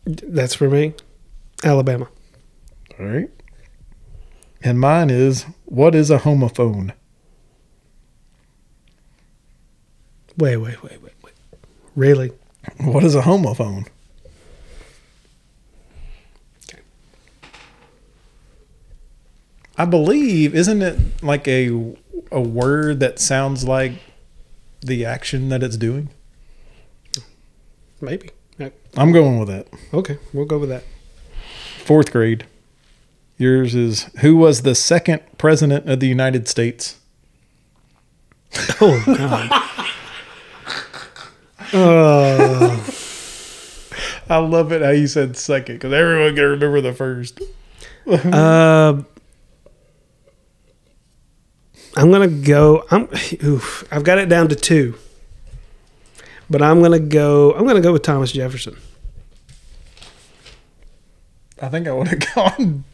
That's 0.05 0.55
for 0.55 0.69
me. 0.69 0.93
Alabama. 1.63 2.07
All 2.99 3.05
right. 3.05 3.29
And 4.63 4.79
mine 4.79 5.09
is 5.09 5.45
what 5.65 5.93
is 5.95 6.09
a 6.09 6.19
homophone? 6.19 6.93
Wait, 10.37 10.57
wait, 10.57 10.81
wait, 10.83 11.01
wait, 11.01 11.13
wait. 11.21 11.33
Really? 11.95 12.31
What 12.81 13.03
is 13.03 13.15
a 13.15 13.21
homophone? 13.21 13.87
I 19.79 19.85
believe 19.85 20.53
isn't 20.53 20.81
it 20.81 21.23
like 21.23 21.47
a 21.47 21.95
a 22.31 22.41
word 22.41 22.99
that 22.99 23.17
sounds 23.17 23.63
like 23.63 23.93
the 24.81 25.05
action 25.05 25.47
that 25.49 25.63
it's 25.63 25.77
doing? 25.77 26.09
Maybe. 28.01 28.31
I'm 28.97 29.11
going 29.11 29.39
with 29.39 29.47
that. 29.47 29.67
Okay, 29.93 30.17
we'll 30.33 30.45
go 30.45 30.57
with 30.57 30.69
that. 30.69 30.83
Fourth 31.77 32.11
grade. 32.11 32.45
Yours 33.37 33.73
is 33.73 34.09
who 34.19 34.35
was 34.35 34.63
the 34.63 34.75
second 34.75 35.21
president 35.37 35.89
of 35.89 36.01
the 36.01 36.07
United 36.07 36.47
States? 36.47 36.97
Oh 38.81 39.03
God. 39.05 39.51
uh, 41.73 42.79
I 44.29 44.37
love 44.37 44.71
it 44.71 44.81
how 44.81 44.89
you 44.89 45.07
said 45.07 45.37
second 45.37 45.75
because 45.75 45.93
everyone 45.93 46.35
can 46.35 46.43
remember 46.45 46.81
the 46.81 46.93
first. 46.93 47.39
uh, 48.07 49.03
I'm 51.99 52.11
gonna 52.11 52.29
go. 52.29 52.85
I'm. 52.91 53.09
Oof, 53.43 53.85
I've 53.91 54.05
got 54.05 54.19
it 54.19 54.29
down 54.29 54.47
to 54.47 54.55
two, 54.55 54.95
but 56.49 56.61
I'm 56.61 56.81
gonna 56.81 56.97
go. 56.97 57.53
I'm 57.53 57.67
gonna 57.67 57.81
go 57.81 57.91
with 57.91 58.03
Thomas 58.03 58.31
Jefferson. 58.31 58.77
I 61.61 61.67
think 61.67 61.89
I 61.89 61.91
would 61.91 62.07
have 62.07 62.23
gone 62.35 62.85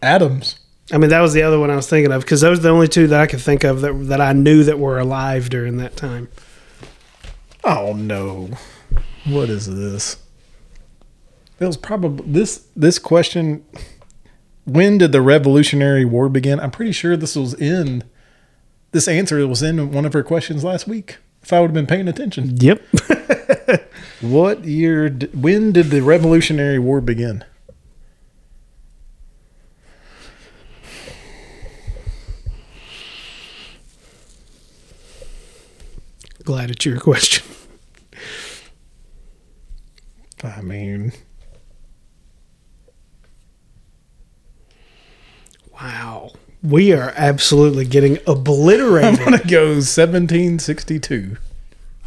Adams. 0.00 0.58
I 0.90 0.96
mean, 0.96 1.10
that 1.10 1.20
was 1.20 1.34
the 1.34 1.42
other 1.42 1.60
one 1.60 1.70
I 1.70 1.76
was 1.76 1.90
thinking 1.90 2.10
of 2.10 2.22
because 2.22 2.40
those 2.40 2.58
are 2.58 2.62
the 2.62 2.70
only 2.70 2.88
two 2.88 3.06
that 3.08 3.20
I 3.20 3.26
could 3.26 3.42
think 3.42 3.64
of 3.64 3.82
that 3.82 3.92
that 4.08 4.22
I 4.22 4.32
knew 4.32 4.64
that 4.64 4.78
were 4.78 4.98
alive 4.98 5.50
during 5.50 5.76
that 5.76 5.94
time. 5.98 6.30
Oh 7.64 7.92
no. 7.92 8.48
What 9.26 9.50
is 9.50 9.66
this? 9.66 10.16
It 11.60 11.66
was 11.66 11.76
probably 11.76 12.24
this 12.26 12.66
this 12.74 12.98
question 12.98 13.62
when 14.64 14.96
did 14.96 15.12
the 15.12 15.20
Revolutionary 15.20 16.06
War 16.06 16.30
begin? 16.30 16.60
I'm 16.60 16.70
pretty 16.70 16.92
sure 16.92 17.14
this 17.14 17.36
was 17.36 17.52
in 17.52 18.04
this 18.92 19.08
answer 19.08 19.46
was 19.46 19.62
in 19.62 19.92
one 19.92 20.04
of 20.04 20.12
her 20.12 20.22
questions 20.22 20.64
last 20.64 20.86
week. 20.86 21.18
If 21.42 21.52
I 21.52 21.60
would 21.60 21.70
have 21.70 21.74
been 21.74 21.86
paying 21.86 22.08
attention. 22.08 22.56
Yep. 22.58 22.82
What 24.22 24.64
year 24.64 25.10
when 25.34 25.72
did 25.72 25.90
the 25.90 26.00
Revolutionary 26.00 26.78
War 26.78 27.00
begin? 27.00 27.44
Glad 36.44 36.70
it's 36.70 36.86
your 36.86 37.00
question. 37.00 37.44
I 40.44 40.60
mean, 40.60 41.12
Wow. 45.72 46.32
We 46.62 46.92
are 46.92 47.12
absolutely 47.16 47.84
getting 47.84 48.18
obliterated. 48.26 49.20
I'm 49.20 49.38
to 49.38 49.48
go 49.48 49.66
1762. 49.74 51.36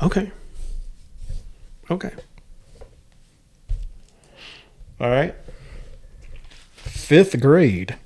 okay. 0.04 0.32
Okay. 1.92 2.12
All 5.00 5.10
right. 5.10 5.36
5th 6.86 7.40
grade. 7.42 7.98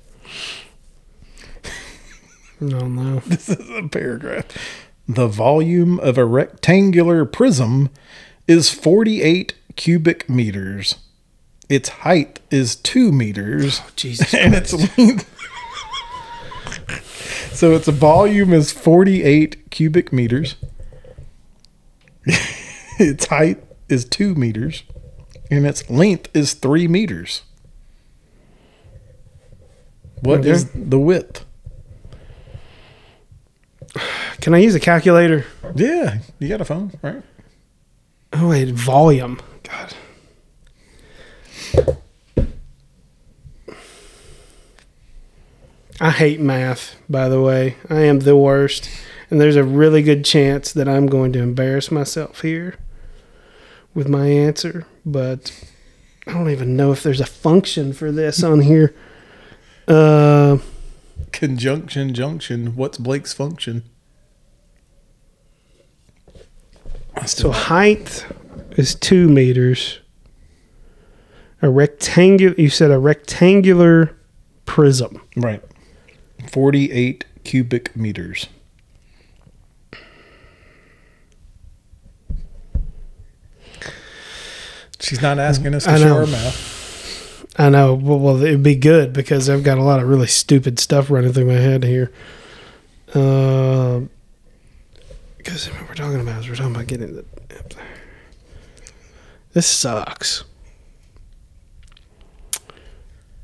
No, 2.60 2.86
no. 2.88 3.20
This 3.26 3.48
is 3.48 3.70
a 3.70 3.88
paragraph. 3.88 4.44
The 5.08 5.28
volume 5.28 5.98
of 6.00 6.18
a 6.18 6.24
rectangular 6.24 7.24
prism 7.24 7.88
is 8.46 8.70
48 8.70 9.54
cubic 9.76 10.28
meters. 10.28 10.96
Its 11.68 11.88
height 11.88 12.40
is 12.50 12.76
2 12.76 13.12
meters. 13.12 13.80
Oh, 13.82 13.90
Jesus. 13.96 14.34
And 14.34 14.54
its 14.54 14.72
length. 14.98 15.39
So 17.52 17.72
its 17.74 17.88
volume 17.88 18.52
is 18.52 18.72
48 18.72 19.70
cubic 19.70 20.12
meters. 20.12 20.56
its 22.98 23.26
height 23.26 23.62
is 23.88 24.04
2 24.04 24.34
meters. 24.34 24.82
And 25.50 25.66
its 25.66 25.88
length 25.90 26.28
is 26.34 26.54
3 26.54 26.86
meters. 26.88 27.42
What 30.20 30.44
is 30.44 30.64
Okay. 30.66 30.80
the 30.80 30.98
width? 30.98 31.44
Can 34.40 34.54
I 34.54 34.58
use 34.58 34.74
a 34.74 34.80
calculator? 34.80 35.44
Yeah, 35.74 36.18
you 36.38 36.48
got 36.48 36.60
a 36.60 36.64
phone, 36.64 36.92
right? 37.02 37.22
Oh 38.32 38.50
wait, 38.50 38.68
volume. 38.68 39.40
God. 39.64 39.94
I 46.00 46.10
hate 46.10 46.40
math, 46.40 46.96
by 47.10 47.28
the 47.28 47.42
way. 47.42 47.76
I 47.90 48.00
am 48.00 48.20
the 48.20 48.36
worst. 48.36 48.88
And 49.30 49.40
there's 49.40 49.56
a 49.56 49.64
really 49.64 50.02
good 50.02 50.24
chance 50.24 50.72
that 50.72 50.88
I'm 50.88 51.06
going 51.06 51.32
to 51.34 51.40
embarrass 51.40 51.90
myself 51.90 52.40
here 52.40 52.76
with 53.94 54.08
my 54.08 54.26
answer, 54.26 54.86
but 55.04 55.52
I 56.26 56.32
don't 56.32 56.50
even 56.50 56.74
know 56.74 56.90
if 56.90 57.02
there's 57.02 57.20
a 57.20 57.26
function 57.26 57.92
for 57.92 58.10
this 58.10 58.42
on 58.42 58.62
here. 58.62 58.94
Uh, 59.86 60.58
Conjunction 61.32 62.14
junction. 62.14 62.76
What's 62.76 62.98
Blake's 62.98 63.32
function? 63.32 63.84
So 67.26 67.50
height 67.50 68.26
is 68.72 68.94
two 68.94 69.28
meters. 69.28 69.98
A 71.62 71.68
rectangular, 71.68 72.54
you 72.56 72.70
said 72.70 72.90
a 72.90 72.98
rectangular 72.98 74.16
prism. 74.64 75.20
right. 75.36 75.62
48 76.40 77.24
cubic 77.44 77.96
meters. 77.96 78.46
She's 85.00 85.22
not 85.22 85.38
asking 85.38 85.74
us 85.74 85.84
to 85.84 85.98
show 85.98 86.16
our 86.18 86.26
math. 86.26 87.56
I 87.58 87.68
know. 87.68 87.94
Well, 87.94 88.18
well, 88.18 88.42
it'd 88.42 88.62
be 88.62 88.76
good 88.76 89.12
because 89.12 89.48
I've 89.50 89.64
got 89.64 89.78
a 89.78 89.82
lot 89.82 90.00
of 90.00 90.08
really 90.08 90.26
stupid 90.26 90.78
stuff 90.78 91.10
running 91.10 91.32
through 91.32 91.46
my 91.46 91.54
head 91.54 91.84
here. 91.84 92.12
Uh, 93.14 94.02
because 95.36 95.66
what 95.66 95.88
we're 95.88 95.94
talking 95.94 96.20
about 96.20 96.40
is 96.40 96.48
we're 96.48 96.54
talking 96.54 96.74
about 96.74 96.86
getting 96.86 97.16
the. 97.16 97.24
This 99.52 99.66
sucks. 99.66 100.44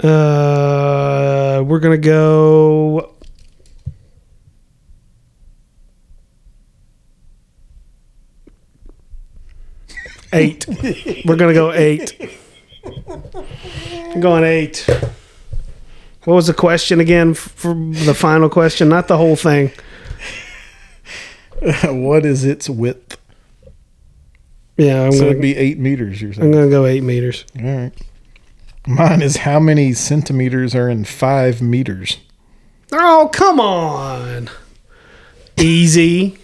Uh, 0.00 1.62
we're 1.67 1.81
gonna 1.81 1.97
go. 1.97 3.12
Eight. 10.33 10.66
we're 11.25 11.37
gonna 11.37 11.55
go 11.55 11.73
eight. 11.73 12.31
I'm 12.85 14.20
going 14.20 14.44
eight. 14.44 14.87
What 16.25 16.35
was 16.35 16.49
the 16.49 16.55
question 16.55 17.01
again 17.01 17.35
for 17.35 17.73
the 17.75 18.12
final 18.12 18.49
question? 18.49 18.88
Not 18.88 19.09
the 19.09 19.16
whole 19.16 19.37
thing. 19.37 19.70
what 21.85 22.27
is 22.27 22.44
its 22.44 22.68
width? 22.68 23.16
Yeah, 24.77 25.05
I'm 25.05 25.12
so 25.12 25.20
gonna 25.20 25.31
it'd 25.31 25.42
be 25.42 25.57
8 25.57 25.79
meters, 25.79 26.20
you're 26.20 26.33
I'm 26.33 26.53
gonna 26.53 26.68
go 26.68 26.85
eight 26.85 27.03
meters. 27.03 27.47
All 27.59 27.64
right. 27.64 27.92
Mine 28.87 29.22
is 29.22 29.38
how 29.38 29.59
many 29.59 29.92
centimeters 29.92 30.75
are 30.75 30.88
in 30.88 31.05
5 31.05 31.61
meters? 31.61 32.18
Oh 32.92 33.29
come 33.33 33.61
on, 33.61 34.49
easy. 35.57 36.38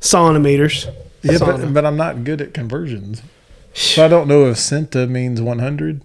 Centimeters. 0.00 0.88
Yeah, 1.22 1.38
but, 1.38 1.72
but 1.72 1.84
I'm 1.84 1.96
not 1.96 2.22
good 2.24 2.40
at 2.40 2.54
conversions. 2.54 3.22
So 3.72 4.04
I 4.04 4.08
don't 4.08 4.28
know 4.28 4.46
if 4.46 4.56
centa 4.56 5.08
means 5.08 5.40
100, 5.40 6.02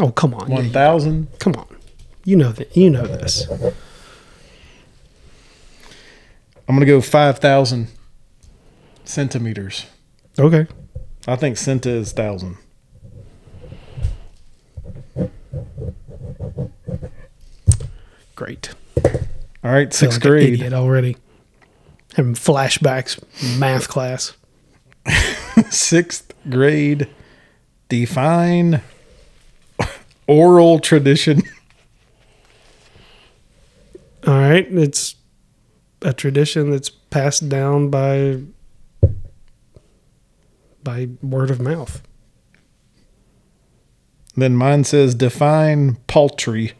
Oh 0.00 0.10
come 0.10 0.34
on, 0.34 0.48
1000. 0.48 1.28
come 1.38 1.54
on. 1.54 1.66
You 2.24 2.36
know 2.36 2.52
that. 2.52 2.76
You 2.76 2.90
know 2.90 3.06
this. 3.06 3.46
I'm 6.66 6.76
going 6.76 6.80
to 6.80 6.86
go 6.86 7.00
5,000 7.00 7.88
centimeters. 9.04 9.86
Okay. 10.38 10.66
I 11.28 11.36
think 11.36 11.56
centa 11.56 11.86
is 11.86 12.12
1,000. 12.14 12.56
Great. 18.34 18.70
All 19.62 19.72
right, 19.72 19.92
sixth 19.92 20.18
like 20.18 20.24
an 20.24 20.30
grade. 20.30 20.52
idiot 20.54 20.72
already. 20.72 21.16
Having 22.14 22.34
flashbacks. 22.34 23.22
Math 23.58 23.88
class. 23.88 24.34
Sixth 25.70 26.32
grade. 26.48 27.08
Define 27.88 28.82
oral 30.26 30.78
tradition. 30.80 31.42
All 34.26 34.38
right. 34.38 34.66
It's 34.70 35.16
a 36.02 36.12
tradition 36.12 36.70
that's 36.70 36.90
passed 36.90 37.48
down 37.48 37.90
by 37.90 38.40
by 40.82 41.08
word 41.22 41.50
of 41.50 41.60
mouth. 41.60 42.02
Then 44.36 44.56
mine 44.56 44.84
says 44.84 45.14
define 45.14 45.96
paltry. 46.06 46.72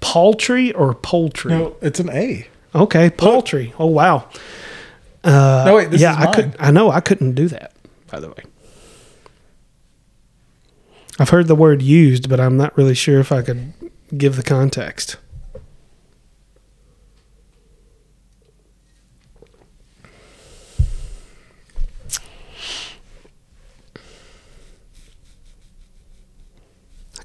Paltry 0.00 0.72
or 0.72 0.94
poultry? 0.94 1.52
No, 1.52 1.76
it's 1.80 2.00
an 2.00 2.10
A. 2.10 2.48
Okay, 2.74 3.10
poultry. 3.10 3.72
Oh 3.78 3.86
wow. 3.86 4.28
Uh, 5.22 5.62
No, 5.66 5.76
wait, 5.76 5.90
this 5.90 6.00
yeah, 6.00 6.18
is 6.18 6.26
I 6.26 6.32
could. 6.34 6.56
I 6.58 6.70
know 6.70 6.90
I 6.90 7.00
couldn't 7.00 7.32
do 7.34 7.46
that. 7.48 7.72
By 8.10 8.18
the 8.18 8.28
way, 8.28 8.42
I've 11.18 11.28
heard 11.30 11.46
the 11.46 11.54
word 11.54 11.80
used, 11.82 12.28
but 12.28 12.40
I'm 12.40 12.56
not 12.56 12.76
really 12.76 12.94
sure 12.94 13.20
if 13.20 13.30
I 13.30 13.42
could 13.42 13.72
give 14.16 14.36
the 14.36 14.42
context. 14.42 15.16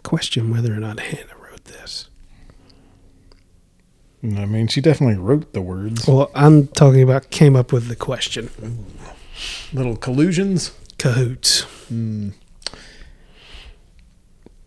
Question 0.07 0.49
whether 0.49 0.73
or 0.73 0.77
not 0.77 1.01
Hannah 1.01 1.35
wrote 1.37 1.65
this. 1.65 2.07
I 4.23 4.45
mean, 4.45 4.67
she 4.67 4.79
definitely 4.79 5.17
wrote 5.21 5.51
the 5.51 5.61
words. 5.61 6.07
Well, 6.07 6.31
I'm 6.33 6.67
talking 6.67 7.03
about 7.03 7.29
came 7.29 7.57
up 7.57 7.73
with 7.73 7.89
the 7.89 7.95
question. 7.95 8.49
Little 9.73 9.97
collusions. 9.97 10.71
Cahoots. 10.97 11.63
Hmm. 11.89 12.29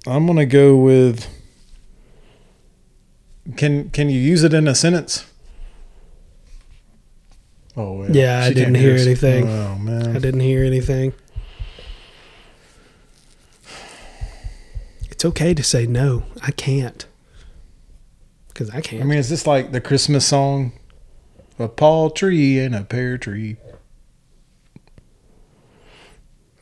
I'm 0.06 0.26
gonna 0.26 0.44
go 0.44 0.76
with. 0.76 1.26
Can 3.56 3.88
Can 3.90 4.10
you 4.10 4.20
use 4.20 4.44
it 4.44 4.52
in 4.52 4.68
a 4.68 4.74
sentence? 4.74 5.24
Oh 7.78 8.06
Yeah, 8.08 8.42
I 8.44 8.48
didn't 8.52 8.74
can't 8.74 8.76
hear 8.76 8.96
anything. 8.96 9.48
Oh 9.48 9.78
man, 9.78 10.16
I 10.16 10.18
didn't 10.18 10.40
hear 10.40 10.64
anything. 10.64 11.14
It's 15.20 15.24
okay 15.26 15.52
to 15.52 15.62
say 15.62 15.84
no. 15.84 16.22
I 16.40 16.50
can't. 16.50 17.04
Because 18.48 18.70
I 18.70 18.80
can't. 18.80 19.02
I 19.02 19.04
mean, 19.04 19.18
is 19.18 19.28
this 19.28 19.46
like 19.46 19.70
the 19.70 19.78
Christmas 19.78 20.26
song? 20.26 20.72
A 21.58 21.68
palm 21.68 22.12
tree 22.14 22.58
and 22.58 22.74
a 22.74 22.84
pear 22.84 23.18
tree. 23.18 23.58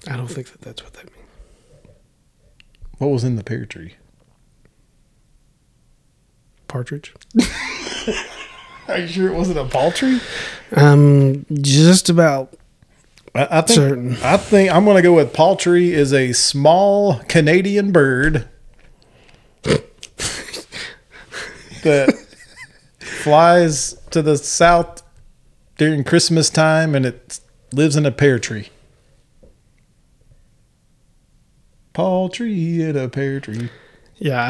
I 0.09 0.16
don't 0.16 0.27
think 0.27 0.51
that 0.51 0.62
that's 0.62 0.83
what 0.83 0.94
that 0.94 1.05
means. 1.05 1.29
What 2.99 3.12
was 3.12 3.23
in 3.23 3.37
the 3.37 3.44
pear 3.44 3.64
tree? 3.64 3.94
Partridge. 6.66 7.14
Are 8.88 8.99
you 8.99 9.07
sure 9.07 9.29
it 9.29 9.37
wasn't 9.37 9.59
a 9.59 9.66
paltry? 9.66 10.18
I'm 10.73 10.85
um, 10.85 11.47
just 11.62 12.11
about 12.11 12.58
I, 13.35 13.59
I 13.59 13.61
think. 13.62 13.69
certain. 13.69 14.17
I 14.23 14.37
think 14.37 14.71
I'm 14.73 14.85
gonna 14.85 15.03
go 15.03 15.14
with 15.14 15.33
paltry 15.33 15.93
is 15.93 16.12
a 16.12 16.33
small 16.33 17.21
Canadian 17.29 17.93
bird 17.93 18.49
that 21.83 22.14
flies 23.01 23.95
to 24.11 24.23
the 24.23 24.37
south 24.37 25.03
during 25.77 26.05
Christmas 26.05 26.51
time 26.51 26.95
and 26.95 27.07
it 27.07 27.41
lives 27.73 27.97
in 27.97 28.07
a 28.07 28.11
pear 28.12 28.38
tree. 28.38 28.69
Paltry 31.93 32.83
in 32.83 32.97
a 32.97 33.09
pear 33.09 33.41
tree. 33.41 33.71
Yeah, 34.19 34.41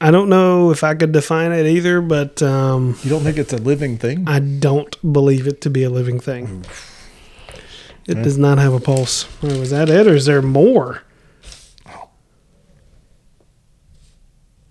I, 0.00 0.08
I 0.08 0.10
don't 0.10 0.28
know 0.28 0.70
if 0.70 0.84
I 0.84 0.94
could 0.94 1.10
define 1.12 1.50
it 1.52 1.66
either, 1.66 2.00
but 2.00 2.40
um, 2.42 2.96
You 3.02 3.10
don't 3.10 3.22
think 3.22 3.38
it's 3.38 3.52
a 3.52 3.56
living 3.58 3.98
thing? 3.98 4.24
I 4.28 4.38
don't 4.38 5.12
believe 5.12 5.46
it 5.48 5.60
to 5.62 5.70
be 5.70 5.82
a 5.82 5.90
living 5.90 6.20
thing. 6.20 6.64
It 8.08 8.16
hmm? 8.16 8.22
does 8.22 8.38
not 8.38 8.58
have 8.58 8.72
a 8.72 8.80
pulse. 8.80 9.28
Oh, 9.42 9.58
was 9.58 9.70
that 9.70 9.88
it, 9.88 10.06
or 10.06 10.14
is 10.14 10.26
there 10.26 10.42
more? 10.42 11.02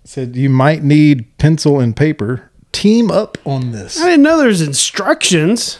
Said 0.04 0.36
you 0.36 0.48
might 0.48 0.82
need 0.82 1.36
pencil 1.36 1.80
and 1.80 1.94
paper. 1.96 2.50
Team 2.72 3.10
up 3.10 3.38
on 3.44 3.72
this. 3.72 4.00
I 4.00 4.10
didn't 4.10 4.22
know 4.22 4.38
there's 4.38 4.62
instructions. 4.62 5.78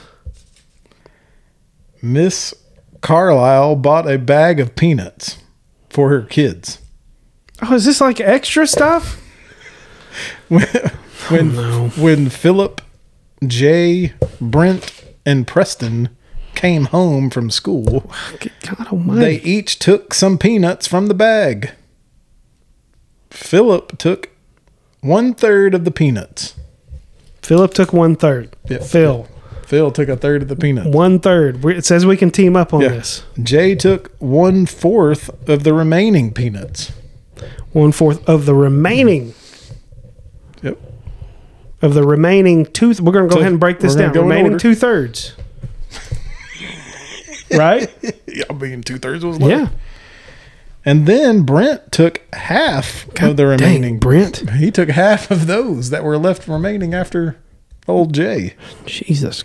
Miss 2.02 2.52
Carlisle 3.00 3.76
bought 3.76 4.10
a 4.10 4.18
bag 4.18 4.60
of 4.60 4.74
peanuts 4.74 5.38
for 5.88 6.10
her 6.10 6.22
kids. 6.22 6.80
Oh, 7.62 7.74
is 7.74 7.84
this 7.84 8.00
like 8.00 8.20
extra 8.20 8.66
stuff? 8.66 9.22
When 10.48 10.66
oh, 10.74 10.90
when, 11.28 11.54
no. 11.54 11.88
when 11.96 12.28
Philip, 12.30 12.80
Jay, 13.46 14.14
Brent, 14.40 15.04
and 15.26 15.46
Preston 15.46 16.15
came 16.56 16.86
home 16.86 17.30
from 17.30 17.50
school, 17.50 18.10
God 18.62 19.06
they 19.18 19.36
each 19.42 19.78
took 19.78 20.12
some 20.14 20.38
peanuts 20.38 20.86
from 20.88 21.06
the 21.06 21.14
bag. 21.14 21.70
Philip 23.30 23.98
took 23.98 24.30
one 25.00 25.34
third 25.34 25.74
of 25.74 25.84
the 25.84 25.90
peanuts. 25.90 26.54
Philip 27.42 27.74
took 27.74 27.92
one 27.92 28.16
third. 28.16 28.56
Yeah. 28.68 28.78
Phil, 28.78 29.28
Phil 29.66 29.90
took 29.92 30.08
a 30.08 30.16
third 30.16 30.42
of 30.42 30.48
the 30.48 30.56
peanuts. 30.56 30.88
one 30.88 31.20
third. 31.20 31.64
It 31.64 31.84
says 31.84 32.04
we 32.06 32.16
can 32.16 32.30
team 32.30 32.56
up 32.56 32.72
on 32.74 32.80
Yeah. 32.80 32.88
this. 32.88 33.22
Jay 33.42 33.74
took 33.74 34.10
one 34.18 34.66
fourth 34.66 35.30
of 35.48 35.62
the 35.64 35.72
remaining 35.74 36.32
peanuts. 36.32 36.92
One 37.72 37.92
fourth 37.92 38.26
of 38.28 38.46
the 38.46 38.54
remaining 38.54 39.34
Yep. 40.62 40.78
of 41.82 41.94
the 41.94 42.02
remaining 42.04 42.64
two. 42.66 42.88
We're 43.00 43.12
going 43.12 43.28
to 43.28 43.28
go 43.28 43.34
So 43.36 43.40
ahead 43.40 43.52
and 43.52 43.60
break 43.60 43.80
this 43.80 43.94
down. 43.94 44.12
Remaining 44.12 44.56
two 44.58 44.74
thirds. 44.74 45.34
right? 47.56 47.90
Yeah, 48.26 48.44
I 48.50 48.52
mean, 48.52 48.82
two 48.82 48.98
thirds 48.98 49.24
was 49.24 49.38
Yeah. 49.38 49.68
And 50.84 51.06
then 51.06 51.42
Brent 51.42 51.90
took 51.90 52.22
half 52.32 53.08
of 53.20 53.36
the 53.36 53.42
Dang, 53.42 53.48
remaining. 53.48 53.98
Brent. 53.98 54.48
He 54.50 54.70
took 54.70 54.88
half 54.88 55.30
of 55.32 55.46
those 55.48 55.90
that 55.90 56.04
were 56.04 56.16
left 56.16 56.46
remaining 56.46 56.94
after 56.94 57.36
old 57.88 58.14
Jay. 58.14 58.54
Jesus. 58.84 59.42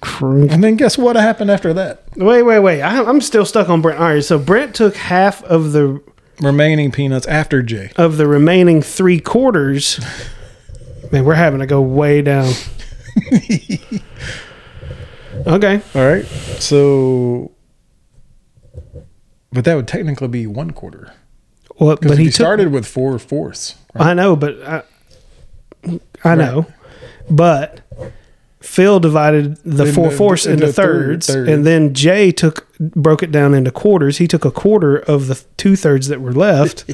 Christ. 0.00 0.50
And 0.52 0.64
then 0.64 0.76
guess 0.76 0.96
what 0.98 1.14
happened 1.14 1.50
after 1.50 1.72
that? 1.74 2.02
Wait, 2.16 2.42
wait, 2.42 2.58
wait. 2.60 2.82
I, 2.82 3.04
I'm 3.04 3.20
still 3.20 3.44
stuck 3.44 3.68
on 3.68 3.82
Brent. 3.82 4.00
All 4.00 4.08
right, 4.08 4.24
so 4.24 4.38
Brent 4.38 4.74
took 4.74 4.96
half 4.96 5.44
of 5.44 5.72
the 5.72 6.02
Remaining 6.40 6.90
peanuts 6.90 7.26
after 7.26 7.62
Jay. 7.62 7.92
of 7.96 8.16
the 8.16 8.26
remaining 8.26 8.80
three 8.80 9.20
quarters. 9.20 10.00
Man, 11.12 11.24
we're 11.26 11.34
having 11.34 11.60
to 11.60 11.66
go 11.66 11.82
way 11.82 12.22
down. 12.22 12.52
okay. 15.46 15.80
All 15.94 16.06
right. 16.06 16.24
So, 16.26 17.50
but 19.52 19.64
that 19.64 19.74
would 19.74 19.88
technically 19.88 20.28
be 20.28 20.46
one 20.46 20.70
quarter. 20.72 21.12
Well, 21.78 21.96
Because 21.96 22.12
but 22.12 22.18
he 22.18 22.26
took. 22.26 22.34
started 22.34 22.72
with 22.72 22.86
four 22.86 23.18
fourths. 23.18 23.74
right? 23.94 24.08
I 24.08 24.14
know, 24.14 24.36
but 24.36 24.60
I, 24.62 24.82
I 26.24 26.34
know, 26.34 26.66
but 27.30 27.80
Phil 28.60 29.00
divided 29.00 29.56
the 29.64 29.84
Into- 29.84 29.92
four 29.94 30.10
fourths 30.10 30.44
into 30.44 30.64
into, 30.64 30.72
third- 30.74 31.06
thirds, 31.24 31.26
third. 31.28 31.48
and 31.48 31.66
then 31.66 31.94
Jay 31.94 32.30
took 32.32 32.66
broke 32.78 33.22
it 33.22 33.32
down 33.32 33.54
into 33.54 33.70
quarters. 33.70 34.18
He 34.18 34.28
took 34.28 34.44
a 34.44 34.50
quarter 34.50 34.98
of 34.98 35.26
the 35.28 35.42
two 35.56 35.74
thirds 35.76 36.08
that 36.08 36.20
were 36.20 36.34
left, 36.34 36.84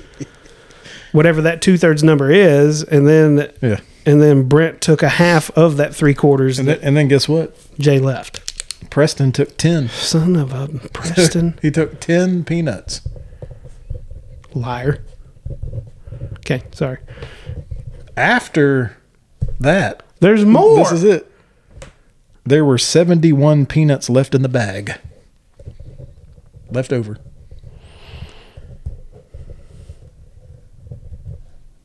whatever 1.12 1.42
that 1.42 1.60
two 1.62 1.76
thirds 1.76 2.04
number 2.04 2.30
is, 2.30 2.84
and 2.84 3.08
then 3.08 3.50
Yeah. 3.60 3.80
And 4.06 4.22
then 4.22 4.48
Brent 4.48 4.80
took 4.80 5.02
a 5.02 5.08
half 5.08 5.50
of 5.50 5.76
that 5.76 5.94
three 5.94 6.14
quarters 6.14 6.58
And 6.58 6.66
that 6.68 6.80
then, 6.80 6.88
and 6.88 6.96
then 6.96 7.08
guess 7.08 7.28
what? 7.28 7.54
Jay 7.78 7.98
left. 7.98 8.42
Preston 8.90 9.32
took 9.32 9.56
10. 9.56 9.88
Son 9.88 10.36
of 10.36 10.52
a 10.54 10.68
Preston 10.92 11.58
he 11.60 11.70
took 11.70 12.00
10 12.00 12.44
peanuts. 12.44 13.06
liar. 14.54 15.02
Okay, 16.38 16.62
sorry. 16.72 16.98
After 18.16 18.96
that, 19.60 20.02
There's 20.20 20.44
more. 20.44 20.78
This 20.78 20.92
is 20.92 21.04
it. 21.04 21.30
There 22.44 22.64
were 22.64 22.78
71 22.78 23.66
peanuts 23.66 24.08
left 24.08 24.34
in 24.34 24.42
the 24.42 24.48
bag. 24.48 24.98
Left 26.70 26.92
over. 26.92 27.18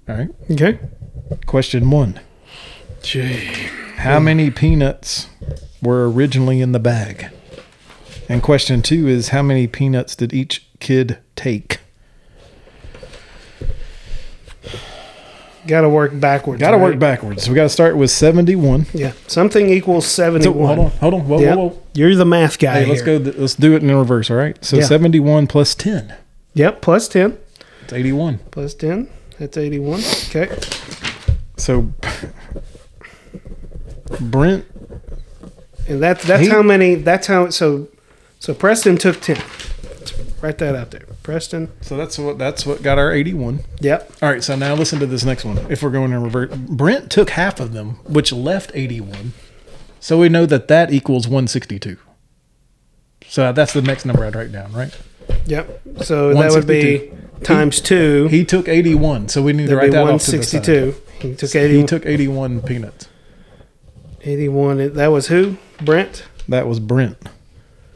All 0.08 0.16
right. 0.18 0.30
okay. 0.52 0.80
Question 1.46 1.90
one 1.92 2.20
Gee. 3.04 3.46
How 3.98 4.20
many 4.20 4.50
peanuts 4.52 5.28
were 5.82 6.10
originally 6.10 6.62
in 6.62 6.72
the 6.72 6.80
bag? 6.80 7.30
And 8.30 8.42
question 8.42 8.82
two 8.82 9.08
is 9.08 9.30
How 9.30 9.42
many 9.42 9.68
peanuts 9.68 10.16
did 10.16 10.34
each 10.34 10.68
kid 10.80 11.18
take? 11.36 11.80
Got 15.68 15.82
to 15.82 15.90
work 15.90 16.20
backwards. 16.20 16.60
Got 16.60 16.72
to 16.72 16.78
right? 16.78 16.84
work 16.84 17.00
backwards. 17.00 17.48
We 17.48 17.54
got 17.54 17.64
to 17.64 17.70
start 17.70 17.96
with 17.96 18.10
71. 18.10 18.88
Yeah, 18.94 19.12
something 19.28 19.70
equals 19.70 20.08
So, 20.08 20.24
seventy-one. 20.24 20.76
hold 20.76 20.80
on. 20.92 20.98
Hold 21.00 21.14
on. 21.14 21.28
Whoa, 21.28 21.40
Yeah. 21.40 21.56
whoa, 21.56 21.68
whoa. 21.70 21.82
You're 21.94 22.16
the 22.16 22.26
math 22.26 22.58
guy. 22.58 22.82
Hey, 22.84 22.86
let's 22.90 23.04
go. 23.04 23.20
th- 23.20 23.36
Let's 23.36 23.54
do 23.56 23.76
it 23.76 23.84
in 23.84 23.96
reverse. 23.96 24.32
All 24.32 24.38
right. 24.38 24.58
So 24.66 24.78
Yeah. 24.78 24.86
71 24.86 25.46
plus 25.46 25.76
10. 25.76 26.16
Yep, 26.56 26.82
plus 26.82 27.08
ten. 27.08 27.38
It's 27.84 27.94
81. 27.94 28.40
Plus 28.50 28.74
ten. 28.74 29.08
That's 29.40 29.56
eighty-one. 29.58 30.02
Okay. 30.30 30.50
So 31.62 31.94
Brent, 34.20 34.66
And 35.88 36.02
that's 36.02 36.26
that's 36.26 36.44
He- 36.44 36.50
how 36.50 36.64
many. 36.64 36.96
That's 36.96 37.28
how. 37.28 37.50
So, 37.50 37.88
so 38.40 38.54
Preston 38.56 38.98
took 38.98 39.22
ten. 39.22 39.38
Let's 39.84 40.14
write 40.42 40.58
that 40.58 40.76
out 40.76 40.90
there. 40.92 41.06
Preston. 41.22 41.70
so 41.82 41.96
that's 41.96 42.18
what 42.18 42.40
that's 42.40 42.66
what 42.66 42.82
got 42.82 42.98
our 42.98 43.14
81. 43.14 43.60
Yep. 43.80 44.12
All 44.24 44.30
right, 44.30 44.44
so 44.44 44.56
now 44.56 44.74
listen 44.74 44.98
to 45.00 45.06
this 45.06 45.24
next 45.24 45.46
one. 45.46 45.60
If 45.70 45.84
we're 45.84 45.92
going 45.92 46.12
in 46.14 46.24
reverse, 46.24 46.50
Brent 46.56 47.12
took 47.12 47.30
half 47.30 47.60
of 47.60 47.74
them, 47.74 48.00
which 48.06 48.34
left 48.34 48.72
81. 48.74 49.34
So 50.00 50.18
we 50.18 50.30
know 50.30 50.48
that 50.48 50.68
that 50.68 50.92
equals 50.92 51.28
162. 51.28 51.98
So 53.28 53.54
that's 53.54 53.74
the 53.74 53.84
next 53.84 54.06
number 54.06 54.26
I'd 54.26 54.36
write 54.36 54.52
down, 54.52 54.74
right? 54.74 54.98
Yep. 55.46 55.82
So 56.02 56.34
that 56.34 56.52
would 56.54 56.66
be 56.66 57.12
times 57.44 57.80
two. 57.80 58.28
He 58.30 58.44
took 58.44 58.68
81, 58.68 59.30
so 59.30 59.44
we 59.44 59.54
need 59.54 59.68
to 59.68 59.76
That'd 59.76 59.78
write 59.78 59.92
that 59.92 60.02
one 60.02 60.14
off 60.16 60.26
to 60.26 60.38
the 60.38 60.44
side. 60.44 60.96
He 61.22 61.36
took 61.36 61.56
eighty. 61.56 61.80
He 61.80 61.86
took 61.86 62.06
81 62.06 62.62
peanuts. 62.62 63.08
81. 64.22 64.94
That 64.94 65.08
was 65.08 65.28
who? 65.28 65.58
Brent. 65.84 66.26
That 66.48 66.68
was 66.68 66.80
Brent. 66.80 67.18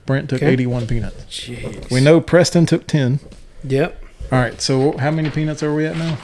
Brent 0.05 0.29
took 0.29 0.41
Okay. 0.41 0.51
81 0.51 0.88
peanuts. 0.88 1.23
Jeez. 1.25 1.91
We 1.91 2.01
know 2.01 2.21
Preston 2.21 2.65
took 2.65 2.85
10. 2.88 3.19
Yep. 3.63 4.03
All 4.31 4.39
right, 4.39 4.59
so 4.59 4.97
how 4.97 5.11
many 5.11 5.29
peanuts 5.29 5.61
are 5.61 5.73
we 5.73 5.85
at 5.85 5.95
now? 5.97 6.17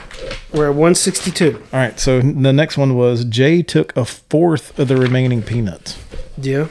We're 0.52 0.68
at 0.70 0.74
one 0.74 0.96
sixty-two. 0.96 1.62
All 1.72 1.78
right, 1.78 1.98
so 2.00 2.20
the 2.20 2.52
next 2.52 2.76
one 2.76 2.96
was 2.96 3.24
Jay 3.24 3.62
took 3.62 3.96
a 3.96 4.04
fourth 4.04 4.76
of 4.76 4.88
the 4.88 4.96
remaining 4.96 5.40
peanuts. 5.40 5.98
Yeah. 6.36 6.66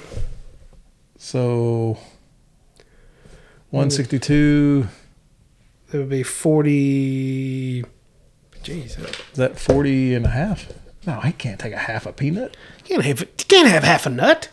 So 1.18 1.98
162, 3.70 4.88
That 5.92 5.98
would 6.00 6.10
be 6.10 6.24
forty. 6.24 7.86
Jeez. 8.64 8.98
is 9.00 9.38
that 9.38 9.60
40 9.60 10.14
and 10.16 10.26
a 10.26 10.30
half? 10.30 10.72
No, 11.08 11.20
I 11.22 11.32
can't 11.32 11.60
take 11.60 11.74
a 11.74 11.78
half 11.78 12.06
a 12.06 12.14
peanut. 12.14 12.56
You 12.80 12.96
can't 12.96 13.06
have 13.06 13.20
you 13.22 13.28
can't 13.48 13.68
have 13.68 13.84
half 13.84 14.06
a 14.06 14.10
nut. 14.10 14.50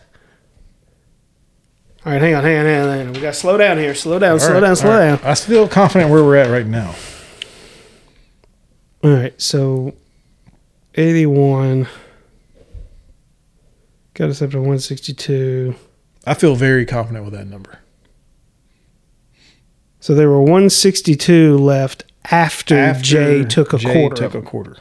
All 2.07 2.13
right, 2.13 2.23
hang 2.23 2.35
on, 2.35 2.43
hang 2.43 2.59
on, 2.61 2.65
hang 2.65 2.81
on. 2.81 2.89
Hang 2.89 3.07
on. 3.09 3.13
We 3.13 3.21
got 3.21 3.35
to 3.35 3.39
slow 3.39 3.59
down 3.59 3.77
here. 3.77 3.95
Slow 3.95 4.19
down, 4.19 4.39
slow 4.41 4.49
All 4.49 4.55
right, 4.55 4.61
down, 4.61 4.77
slow 4.77 4.93
all 4.93 4.99
right. 4.99 5.21
down. 5.21 5.31
I 5.31 5.35
feel 5.35 5.69
confident 5.69 6.11
where 6.11 6.25
we're 6.25 6.37
at 6.37 6.49
right 6.51 6.67
now. 6.67 6.95
All 9.05 9.11
right, 9.11 9.39
so 9.41 9.95
eighty-one 10.95 11.87
got 14.15 14.31
us 14.31 14.41
up 14.41 14.51
to 14.53 14.61
one 14.61 14.79
sixty-two. 14.79 15.75
I 16.25 16.35
feel 16.35 16.55
very 16.55 16.87
confident 16.87 17.25
with 17.25 17.35
that 17.35 17.47
number. 17.47 17.79
So 20.01 20.15
there 20.15 20.29
were 20.31 20.43
one 20.43 20.71
sixty-two 20.71 21.59
left 21.59 22.05
after, 22.31 22.77
After 22.79 23.03
Jay 23.05 23.45
took 23.45 23.73
a 23.73 23.79
Jay 23.79 23.93
quarter. 23.93 24.17
took 24.17 24.35
a 24.35 24.43
quarter 24.43 24.77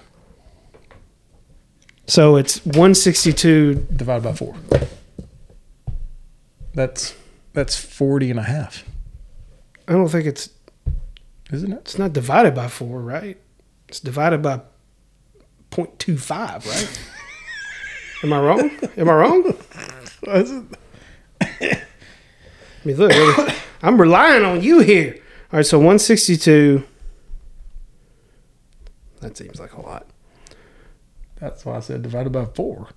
So 2.07 2.35
it's 2.35 2.65
one 2.65 2.93
sixty-two. 2.95 3.87
divided 3.95 4.23
by 4.23 4.33
4. 4.33 4.55
That's 6.73 7.15
that's 7.53 7.75
40 7.75 8.31
and 8.31 8.39
a 8.39 8.43
half, 8.43 8.83
I 9.87 9.93
don't 9.93 10.09
think 10.09 10.25
it's 10.27 10.49
isn't 11.51 11.71
it? 11.71 11.77
it's 11.79 11.97
not 11.97 12.13
divided 12.13 12.53
by 12.53 12.67
four, 12.67 12.99
right? 13.01 13.37
It's 13.87 13.99
divided 14.01 14.41
by 14.43 14.61
0.25, 15.71 16.65
right? 16.67 16.99
Am 18.23 18.33
I 18.33 18.39
wrong? 18.41 18.69
Am 18.97 19.09
I 19.09 19.13
wrong? 19.13 19.53
I 20.27 20.43
mean, 22.83 22.97
look, 22.97 23.11
I'm 23.81 23.99
relying 23.99 24.43
on 24.43 24.61
you 24.61 24.79
here. 24.79 25.15
All 25.53 25.57
right, 25.57 25.65
so 25.65 25.77
162. 25.77 26.83
That 29.21 29.37
seems 29.37 29.59
like 29.59 29.73
a 29.73 29.81
lot. 29.81 30.07
That's 31.39 31.65
why 31.65 31.77
I 31.77 31.79
said 31.79 32.01
divided 32.01 32.31
by 32.31 32.45
4. 32.45 32.87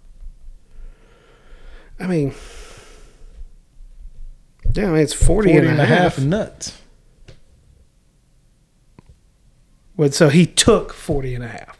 I 1.98 2.06
mean, 2.06 2.35
yeah, 4.74 4.88
I 4.88 4.92
mean, 4.92 5.02
it's 5.02 5.12
40, 5.12 5.52
40 5.52 5.66
and 5.66 5.80
a 5.80 5.85
half. 5.85 6.18
nuts. 6.18 6.78
Well, 9.96 10.11
so 10.11 10.30
he 10.30 10.46
took 10.46 10.94
40 10.94 11.35
and 11.35 11.44
a 11.44 11.48
half. 11.48 11.78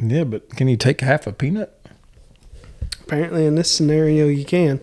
Yeah, 0.00 0.24
but 0.24 0.50
can 0.50 0.66
you 0.66 0.76
take 0.76 1.00
half 1.00 1.26
a 1.26 1.32
peanut? 1.32 1.72
Apparently, 3.02 3.46
in 3.46 3.54
this 3.54 3.70
scenario, 3.70 4.26
you 4.26 4.44
can. 4.44 4.80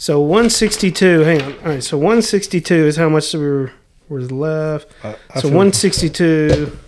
So 0.00 0.18
162. 0.18 1.20
Hang 1.20 1.42
on. 1.42 1.52
All 1.58 1.64
right. 1.66 1.84
So 1.84 1.98
162 1.98 2.74
is 2.74 2.96
how 2.96 3.10
much 3.10 3.34
we 3.34 3.40
were 3.40 3.70
was 4.08 4.32
left. 4.32 4.88
I, 5.04 5.08
I 5.08 5.34
So 5.34 5.40
feel- 5.42 5.50
162. 5.58 6.78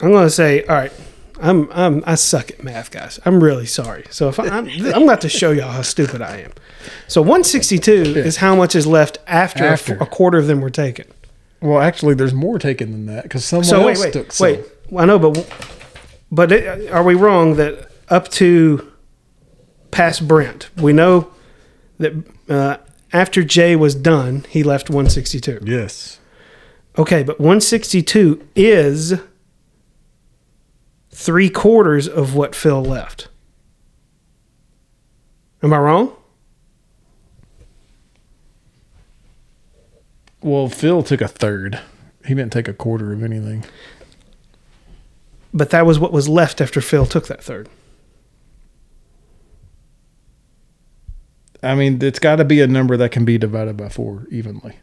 I'm 0.00 0.10
going 0.10 0.26
to 0.26 0.30
say, 0.30 0.64
all 0.64 0.76
right. 0.76 0.92
I'm 1.40 1.68
I'm 1.72 2.04
I 2.06 2.14
suck 2.14 2.52
at 2.52 2.62
math, 2.62 2.92
guys. 2.92 3.18
I'm 3.24 3.42
really 3.42 3.66
sorry. 3.66 4.04
So 4.10 4.28
if 4.28 4.38
I, 4.38 4.46
I'm 4.46 4.68
I'm 4.94 5.02
about 5.02 5.22
to 5.22 5.28
show 5.28 5.50
y'all 5.50 5.72
how 5.72 5.82
stupid 5.82 6.22
I 6.22 6.36
am. 6.36 6.52
So 7.08 7.20
162 7.20 7.90
is 8.16 8.36
how 8.36 8.54
much 8.54 8.76
is 8.76 8.86
left 8.86 9.18
after, 9.26 9.64
After. 9.64 9.94
A, 9.96 10.06
quarter 10.06 10.38
of 10.38 10.46
them 10.46 10.60
were 10.60 10.70
taken. 10.70 11.06
Well, 11.60 11.80
actually, 11.80 12.14
there's 12.14 12.34
more 12.34 12.60
taken 12.60 12.92
than 12.92 13.06
that 13.06 13.24
because 13.24 13.44
someone 13.44 13.64
So 13.64 13.84
wait, 13.84 13.96
else 13.96 14.04
wait, 14.04 14.12
took 14.12 14.30
some. 14.32 14.46
wait. 14.46 14.64
I 14.96 15.04
know, 15.06 15.18
but 15.18 15.36
but 16.32 16.50
it, 16.50 16.90
are 16.90 17.04
we 17.04 17.14
wrong 17.14 17.54
that 17.56 17.88
up 18.08 18.28
to 18.28 18.90
past 19.92 20.26
Brent, 20.26 20.70
we 20.76 20.92
know 20.92 21.30
that 21.98 22.12
uh, 22.48 22.78
after 23.12 23.44
Jay 23.44 23.76
was 23.76 23.94
done, 23.94 24.44
he 24.48 24.64
left 24.64 24.90
162. 24.90 25.60
Yes. 25.64 26.18
Okay, 26.98 27.22
but 27.22 27.38
162 27.38 28.44
is 28.56 29.20
three 31.10 31.48
quarters 31.48 32.08
of 32.08 32.34
what 32.34 32.54
Phil 32.54 32.82
left. 32.82 33.28
Am 35.62 35.72
I 35.72 35.78
wrong? 35.78 36.16
Well, 40.42 40.68
Phil 40.68 41.04
took 41.04 41.20
a 41.20 41.28
third. 41.28 41.80
He 42.26 42.34
didn't 42.34 42.52
take 42.52 42.66
a 42.66 42.72
quarter 42.72 43.12
of 43.12 43.22
anything. 43.22 43.64
But 45.54 45.70
that 45.70 45.84
was 45.84 45.98
what 45.98 46.12
was 46.12 46.28
left 46.28 46.60
after 46.60 46.80
Phil 46.80 47.06
took 47.06 47.26
that 47.28 47.42
third. 47.42 47.68
I 51.62 51.74
mean, 51.74 52.02
it's 52.02 52.18
got 52.18 52.36
to 52.36 52.44
be 52.44 52.60
a 52.60 52.66
number 52.66 52.96
that 52.96 53.12
can 53.12 53.24
be 53.24 53.38
divided 53.38 53.76
by 53.76 53.88
four 53.88 54.26
evenly. 54.30 54.76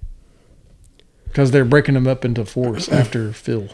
Because 1.25 1.51
they're 1.51 1.65
breaking 1.65 1.95
them 1.95 2.07
up 2.07 2.23
into 2.23 2.45
fours 2.45 2.87
after 2.91 3.33
Phil. 3.33 3.69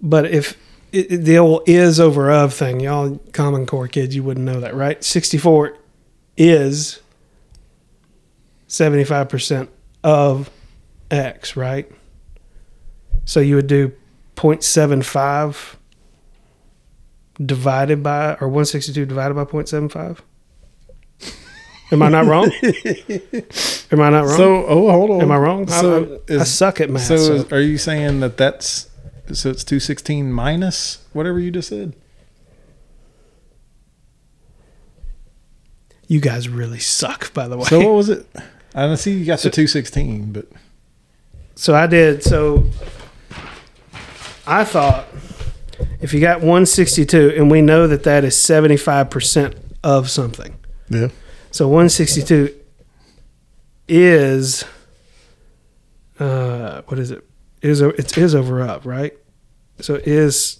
But 0.00 0.26
if 0.26 0.56
it, 0.92 1.24
the 1.24 1.38
old 1.38 1.68
is 1.68 2.00
over 2.00 2.30
of 2.30 2.54
thing, 2.54 2.80
y'all 2.80 3.20
Common 3.32 3.66
Core 3.66 3.88
kids, 3.88 4.14
you 4.16 4.22
wouldn't 4.22 4.46
know 4.46 4.60
that, 4.60 4.74
right? 4.74 5.02
64 5.02 5.76
is 6.36 7.00
75% 8.68 9.68
of 10.04 10.50
X, 11.10 11.56
right? 11.56 11.90
So 13.24 13.40
you 13.40 13.56
would 13.56 13.66
do 13.66 13.92
0.75 14.36 15.77
divided 17.44 18.02
by, 18.02 18.34
or 18.40 18.48
162 18.48 19.06
divided 19.06 19.34
by 19.34 19.44
0.75? 19.44 20.18
Am 21.90 22.02
I 22.02 22.08
not 22.10 22.26
wrong? 22.26 22.50
Am 23.92 24.00
I 24.00 24.10
not 24.10 24.26
wrong? 24.26 24.36
So, 24.36 24.66
oh, 24.66 24.90
hold 24.90 25.10
on. 25.10 25.20
Am 25.22 25.30
I 25.30 25.36
wrong? 25.38 25.66
So, 25.68 26.20
I, 26.28 26.34
I, 26.34 26.40
I 26.40 26.44
suck 26.44 26.80
at 26.80 26.90
math. 26.90 27.02
so, 27.04 27.16
so- 27.16 27.32
is- 27.34 27.52
are 27.52 27.62
you 27.62 27.78
saying 27.78 28.20
that 28.20 28.36
that's 28.36 28.88
so 29.32 29.50
it's 29.50 29.62
two 29.64 29.78
sixteen 29.80 30.32
minus 30.32 31.04
whatever 31.12 31.38
you 31.38 31.50
just 31.50 31.68
said? 31.68 31.94
you 36.06 36.20
guys 36.20 36.48
really 36.48 36.78
suck, 36.78 37.32
by 37.34 37.46
the 37.48 37.56
way. 37.56 37.64
So 37.64 37.78
what 37.80 37.94
was 37.94 38.08
it? 38.08 38.26
I 38.74 38.86
don't 38.86 38.96
see 38.96 39.12
you 39.12 39.24
got 39.26 39.40
the 39.40 39.50
two 39.50 39.66
sixteen, 39.66 40.32
but 40.32 40.46
So 41.54 41.74
I 41.74 41.86
did. 41.86 42.22
So 42.22 42.64
I 44.46 44.64
thought 44.64 45.06
if 46.00 46.12
you 46.12 46.20
got 46.20 46.38
162, 46.40 47.34
and 47.36 47.50
we 47.50 47.60
know 47.62 47.86
that 47.86 48.02
that 48.04 48.24
is 48.24 48.34
75% 48.36 49.56
of 49.84 50.10
something. 50.10 50.56
yeah, 50.88 51.08
So 51.50 51.66
162 51.68 52.54
is 53.88 54.64
uh, 56.18 56.82
what 56.86 56.98
is 56.98 57.10
it? 57.10 57.24
Is 57.62 57.80
it 57.80 58.16
is 58.18 58.34
over 58.34 58.62
up, 58.62 58.84
right? 58.84 59.16
So 59.80 59.94
it 59.94 60.06
is 60.06 60.58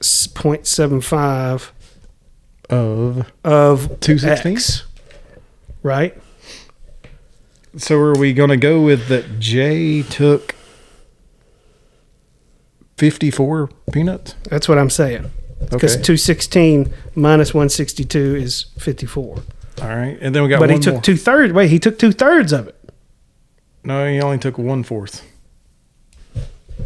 s- 0.00 0.28
0.75 0.28 1.70
of 2.70 3.32
of 3.44 4.00
two 4.00 4.18
sixteen. 4.18 4.58
Right? 5.82 6.16
So 7.76 7.96
are 7.98 8.14
we 8.18 8.32
going 8.32 8.50
to 8.50 8.56
go 8.56 8.82
with 8.82 9.08
that? 9.08 9.38
Jay 9.40 10.02
took 10.02 10.54
fifty 12.98 13.30
four 13.30 13.70
peanuts. 13.92 14.34
That's 14.50 14.68
what 14.68 14.78
I'm 14.78 14.90
saying. 14.90 15.30
Because 15.60 15.94
Okay. 15.96 16.02
216 16.04 16.92
minus 17.16 17.52
162 17.52 18.36
is 18.36 18.66
54. 18.78 19.42
All 19.82 19.88
right, 19.88 20.16
and 20.20 20.32
then 20.34 20.42
we 20.44 20.48
got 20.48 20.60
but 20.60 20.70
he 20.70 20.78
took 20.78 20.94
more. 20.94 21.02
two 21.02 21.16
thirds. 21.16 21.52
Wait, 21.52 21.68
he 21.70 21.78
took 21.78 21.98
two 21.98 22.12
thirds 22.12 22.52
of 22.52 22.68
it. 22.68 22.76
no, 23.84 24.08
he 24.08 24.20
only 24.20 24.38
took 24.38 24.56
one 24.58 24.82
fourth. 24.82 25.24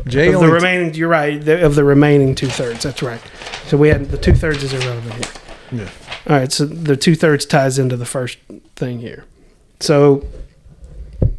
Jay 0.06 0.28
Of 0.28 0.32
the 0.32 0.38
only 0.38 0.48
t- 0.48 0.54
remaining, 0.54 0.94
you're 0.94 1.08
right. 1.08 1.38
The, 1.42 1.64
of 1.64 1.74
the 1.74 1.84
remaining 1.84 2.34
two 2.34 2.48
thirds, 2.48 2.82
that's 2.82 3.02
right. 3.02 3.20
So 3.66 3.76
we 3.76 3.88
had 3.88 4.06
the 4.10 4.18
two 4.18 4.34
thirds 4.34 4.62
is 4.62 4.72
irrelevant 4.72 5.14
here. 5.70 5.82
Yeah. 5.84 5.88
All 6.32 6.36
right, 6.40 6.50
so 6.52 6.64
the 6.66 6.96
two 6.96 7.14
thirds 7.14 7.44
ties 7.46 7.78
into 7.78 7.96
the 7.96 8.04
first 8.06 8.38
thing 8.76 9.00
here. 9.00 9.24
So 9.80 10.24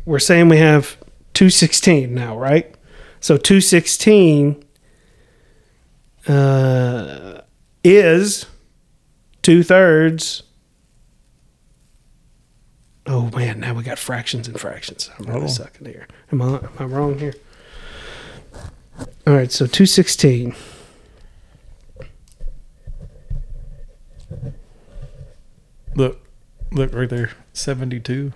we're 0.06 0.20
saying 0.20 0.50
we 0.50 0.58
have 0.58 0.98
216 1.34 2.14
now, 2.14 2.38
right? 2.38 2.74
So 3.20 3.38
216 3.38 4.63
uh, 6.28 7.42
is 7.84 8.46
two 9.42 9.64
thirds. 9.64 10.44
Oh 13.06 13.30
man, 13.36 13.60
now 13.60 13.74
we 13.74 13.84
got 13.84 14.00
fractions 14.00 14.48
and 14.48 14.60
fractions. 14.60 15.10
I'm 15.20 15.26
really 15.26 15.44
Oh. 15.44 15.48
sucking 15.48 15.86
here. 15.86 16.08
Am 16.32 16.42
I 16.42 16.46
am 16.58 16.70
I 16.80 16.84
wrong 16.86 17.20
here? 17.20 17.34
All 19.28 19.34
right, 19.34 19.52
so 19.52 19.66
216. 19.66 20.56
look, 25.96 26.20
look 26.72 26.94
right 26.94 27.10
there, 27.10 27.32
seventy 27.54 28.00
two. 28.00 28.34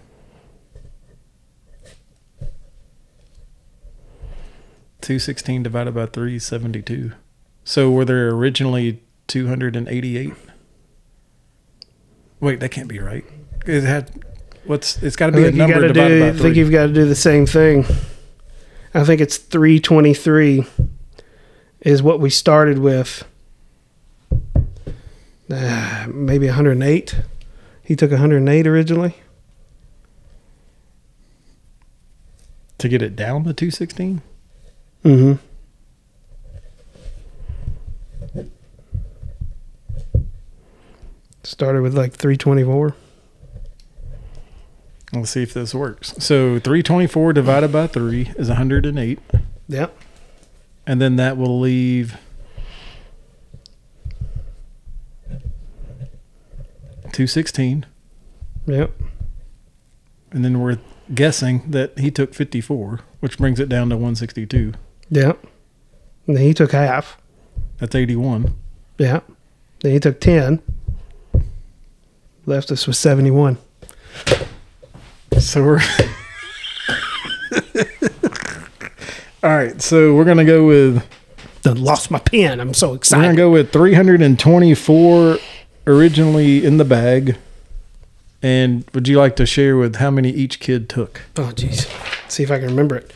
Two 5.01 5.19
sixteen 5.19 5.63
divided 5.63 5.93
by 5.95 6.05
three 6.05 6.35
is 6.35 6.45
seventy 6.45 6.81
two. 6.81 7.11
So 7.67 7.91
were 7.91 8.05
there 8.05 8.29
originally 8.29 9.03
two 9.27 9.47
hundred 9.47 9.75
and 9.75 9.89
eighty 9.89 10.17
eight? 10.17 10.33
Wait, 12.39 12.61
that 12.61 12.69
can't 12.69 12.87
be 12.87 12.97
right. 12.99 13.25
It 13.65 13.83
had 13.83 14.23
what's 14.63 15.03
it's 15.03 15.17
got 15.17 15.25
to 15.27 15.31
be 15.33 15.43
a 15.45 15.51
number 15.51 15.85
divided 15.85 16.15
do, 16.15 16.21
by 16.21 16.29
I 16.29 16.31
think 16.41 16.55
you've 16.55 16.71
got 16.71 16.87
to 16.87 16.93
do 16.93 17.03
the 17.05 17.13
same 17.13 17.45
thing. 17.45 17.85
I 18.93 19.03
think 19.03 19.19
it's 19.19 19.35
323 19.37 20.65
is 21.81 22.01
what 22.01 22.21
we 22.21 22.29
started 22.29 22.79
with. 22.79 23.25
Uh, 25.51 26.05
maybe 26.07 26.45
108. 26.45 27.15
He 27.83 27.95
took 27.97 28.11
108 28.11 28.65
originally. 28.65 29.15
to 32.77 32.87
get 32.87 33.01
it 33.01 33.15
down 33.15 33.43
to 33.43 33.53
two 33.53 33.71
sixteen. 33.71 34.21
Mm-hmm. 35.03 35.46
Started 41.47 41.81
with 41.81 41.95
like 41.95 42.11
324. 42.11 42.93
Let's 45.13 45.29
see 45.29 45.43
if 45.43 45.53
this 45.53 45.73
works. 45.73 46.13
So 46.19 46.59
324 46.59 47.31
divided 47.31 47.71
by 47.71 47.87
3 47.87 48.33
is 48.35 48.49
108. 48.49 49.19
Yep. 49.69 49.97
And 50.85 51.01
then 51.01 51.15
that 51.15 51.37
will 51.37 51.57
leave 51.57 52.17
216. 57.13 57.85
Yep. 58.65 58.91
And 60.31 60.43
then 60.43 60.59
we're 60.59 60.79
guessing 61.13 61.71
that 61.71 61.97
he 61.97 62.11
took 62.11 62.33
54, 62.33 62.99
which 63.21 63.37
brings 63.37 63.61
it 63.61 63.69
down 63.69 63.89
to 63.91 63.95
162. 63.95 64.73
Yep. 65.11 65.47
And 66.27 66.35
then 66.35 66.43
he 66.43 66.53
took 66.53 66.73
half. 66.73 67.17
That's 67.77 67.95
81. 67.95 68.53
Yeah. 68.97 69.21
Then 69.79 69.93
he 69.93 69.99
took 70.01 70.19
10. 70.19 70.61
Left 72.47 72.71
us 72.71 72.87
with 72.87 72.95
71. 72.95 73.57
So 75.37 75.63
we're 75.63 75.81
All 79.43 79.51
right, 79.51 79.79
so 79.81 80.15
we're 80.15 80.23
gonna 80.23 80.45
go 80.45 80.65
with 80.65 81.03
Done 81.61 81.83
lost 81.83 82.09
my 82.09 82.19
pen. 82.19 82.61
I'm 82.61 82.73
so 82.73 82.93
excited. 82.93 83.21
we're 83.21 83.27
gonna 83.27 83.35
go 83.37 83.51
with 83.51 83.73
324 83.73 85.37
originally 85.87 86.65
in 86.65 86.77
the 86.77 86.85
bag. 86.85 87.35
And 88.41 88.89
would 88.93 89.09
you 89.09 89.17
like 89.17 89.35
to 89.35 89.45
share 89.45 89.75
with 89.75 89.97
how 89.97 90.09
many 90.09 90.29
each 90.29 90.61
kid 90.61 90.87
took? 90.87 91.23
Oh, 91.35 91.51
jeez. 91.53 91.85
See 92.31 92.43
if 92.43 92.51
I 92.51 92.59
can 92.59 92.67
remember 92.67 92.95
it. 92.95 93.11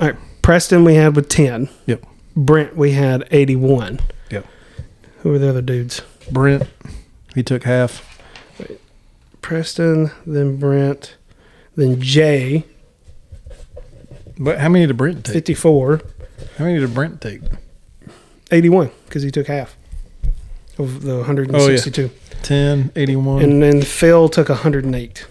All 0.00 0.08
right. 0.08 0.16
Preston, 0.40 0.84
we 0.84 0.94
had 0.94 1.14
with 1.14 1.28
10. 1.28 1.68
Yep. 1.84 2.06
Brent, 2.34 2.74
we 2.74 2.92
had 2.92 3.28
81. 3.30 4.00
Yep. 4.30 4.46
Who 5.18 5.28
were 5.28 5.38
the 5.38 5.50
other 5.50 5.60
dudes? 5.62 6.00
Brent, 6.30 6.68
he 7.34 7.42
took 7.42 7.64
half. 7.64 8.11
Preston, 9.42 10.10
then 10.26 10.56
Brent, 10.56 11.16
then 11.76 12.00
Jay, 12.00 12.64
But 14.38 14.58
how 14.58 14.68
many 14.68 14.86
did 14.86 14.96
Brent 14.96 15.24
take? 15.24 15.34
54, 15.34 16.00
How 16.58 16.64
many 16.64 16.78
did 16.78 16.94
Brent 16.94 17.20
take? 17.20 17.42
81, 18.50 18.90
because 19.06 19.22
he 19.22 19.30
took 19.30 19.46
half 19.48 19.76
of 20.78 21.02
the 21.02 21.16
162. 21.18 22.10
10, 22.42 22.92
81, 22.96 23.42
And 23.42 23.62
then 23.62 23.82
Phil 23.82 24.28
took 24.28 24.48
108. 24.48 25.26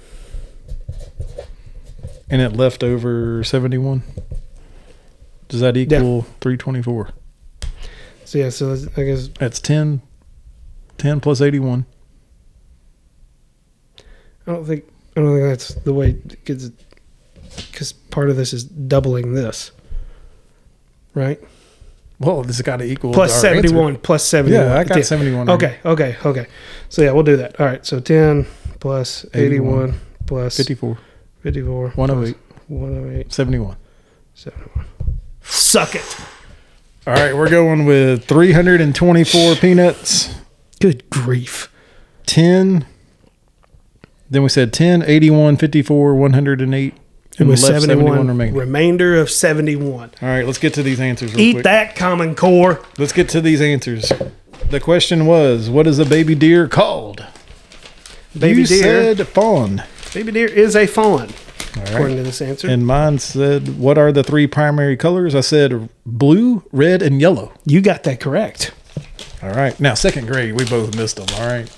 and 2.30 2.42
it 2.42 2.54
left 2.54 2.84
over 2.84 3.44
71. 3.44 4.04
Does 5.50 5.60
that 5.60 5.76
equal 5.76 6.22
324? 6.40 7.10
So, 8.24 8.38
yeah, 8.38 8.50
so 8.50 8.78
I 8.96 9.04
guess 9.04 9.28
That's 9.40 9.60
10. 9.60 10.02
10 10.98 11.20
plus 11.20 11.42
81. 11.42 11.86
I 14.48 14.52
don't 14.52 14.66
think 14.66 14.86
I 15.16 15.22
don't 15.22 15.36
think 15.36 15.48
that's 15.50 15.74
the 15.76 15.94
way 15.94 16.14
because 16.14 16.72
because 17.72 17.92
part 17.94 18.30
of 18.30 18.38
this 18.38 18.54
is 18.54 18.64
doubling 18.64 19.34
this, 19.34 19.72
right? 21.14 21.40
Well, 22.20 22.44
this 22.44 22.58
has 22.58 22.62
got 22.62 22.78
to 22.78 22.86
equal 22.86 23.14
plus 23.14 23.34
seventy 23.34 23.70
Yeah, 24.54 24.78
I 24.78 24.84
got 24.84 25.04
71. 25.04 25.50
Okay, 25.50 25.80
okay, 25.84 26.18
okay. 26.24 26.46
So 26.90 27.02
yeah, 27.02 27.12
we'll 27.12 27.24
do 27.24 27.38
that. 27.38 27.60
All 27.60 27.66
right. 27.66 27.84
So 27.86 28.00
ten 28.00 28.46
plus 28.80 29.26
eighty 29.34 29.56
81, 29.56 29.72
one 29.72 30.00
plus 30.28 30.58
54, 30.58 30.98
54 31.42 31.90
108, 31.96 32.38
one 32.68 32.94
hundred 32.94 33.18
eight 33.18 33.34
71. 33.34 33.76
seventy 34.36 34.66
one. 34.76 34.86
Suck 35.42 35.96
it. 35.96 36.18
All 37.08 37.14
right, 37.14 37.36
we're 37.36 37.50
going 37.50 37.86
with 37.86 38.26
324 38.26 39.56
peanuts, 39.56 40.36
Good 40.80 41.10
grief. 41.10 41.72
10. 42.28 42.86
Then 44.32 44.42
we 44.44 44.50
said 44.50 44.74
10, 44.74 45.04
81, 45.04 45.58
54, 45.58 46.16
108. 46.16 46.94
It 46.94 47.40
And 47.40 47.50
was 47.50 47.62
left 47.64 47.82
71, 47.82 48.06
71 48.06 48.28
remaining. 48.28 48.56
remainder 48.56 49.16
of 49.20 49.30
71. 49.30 50.12
All 50.22 50.28
right, 50.30 50.46
let's 50.46 50.58
get 50.58 50.74
to 50.76 50.84
these 50.84 51.00
answers 51.00 51.34
real 51.34 51.42
Eat 51.42 51.52
quick. 51.54 51.64
that, 51.66 51.96
Common 51.96 52.34
Core. 52.36 52.84
Let's 52.98 53.12
get 53.14 53.30
to 53.30 53.42
these 53.42 53.62
answers. 53.62 54.12
The 54.70 54.80
question 54.80 55.26
was, 55.26 55.70
what 55.70 55.86
is 55.86 56.00
a 56.00 56.06
baby 56.06 56.34
deer 56.36 56.68
called? 56.68 57.26
Baby 58.38 58.62
you 58.62 58.68
deer. 58.68 59.16
said 59.16 59.28
fawn. 59.28 59.84
Baby 60.14 60.32
deer 60.32 60.48
is 60.48 60.76
a 60.76 60.88
fawn, 60.88 61.30
All 61.78 61.84
according 61.84 62.16
to 62.18 62.24
this 62.24 62.42
answer. 62.42 62.70
And 62.70 62.86
mine 62.88 63.20
said, 63.20 63.78
what 63.78 63.98
are 63.98 64.12
the 64.14 64.24
three 64.24 64.48
primary 64.48 64.96
colors? 64.96 65.36
I 65.36 65.42
said 65.42 65.90
blue, 66.06 66.64
red, 66.72 67.02
and 67.02 67.20
yellow. 67.20 67.52
you 67.66 67.82
got 67.82 68.04
that 68.04 68.20
correct. 68.22 68.72
All 69.44 69.52
right. 69.52 69.78
Now, 69.80 69.94
second 69.96 70.28
grade, 70.28 70.54
we 70.54 70.64
both 70.66 70.96
missed 70.96 71.16
them. 71.18 71.28
All 71.42 71.48
right. 71.48 71.70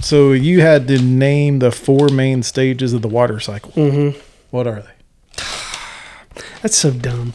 So 0.00 0.32
you 0.32 0.60
had 0.60 0.88
to 0.88 1.00
name 1.00 1.58
the 1.58 1.70
four 1.70 2.08
main 2.08 2.42
stages 2.42 2.92
of 2.92 3.02
the 3.02 3.08
water 3.08 3.38
cycle. 3.38 3.72
Mm-hmm. 3.72 4.18
What 4.50 4.66
are 4.66 4.82
they? 4.82 5.42
That's 6.62 6.76
so 6.76 6.90
dumb. 6.90 7.34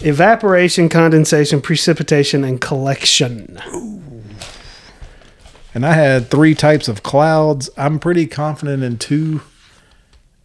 Evaporation, 0.00 0.88
condensation, 0.88 1.62
precipitation, 1.62 2.44
and 2.44 2.60
collection. 2.60 3.58
And 5.74 5.86
I 5.86 5.92
had 5.94 6.30
three 6.30 6.54
types 6.54 6.86
of 6.86 7.02
clouds. 7.02 7.70
I'm 7.76 7.98
pretty 7.98 8.26
confident 8.26 8.82
in 8.82 8.98
two, 8.98 9.40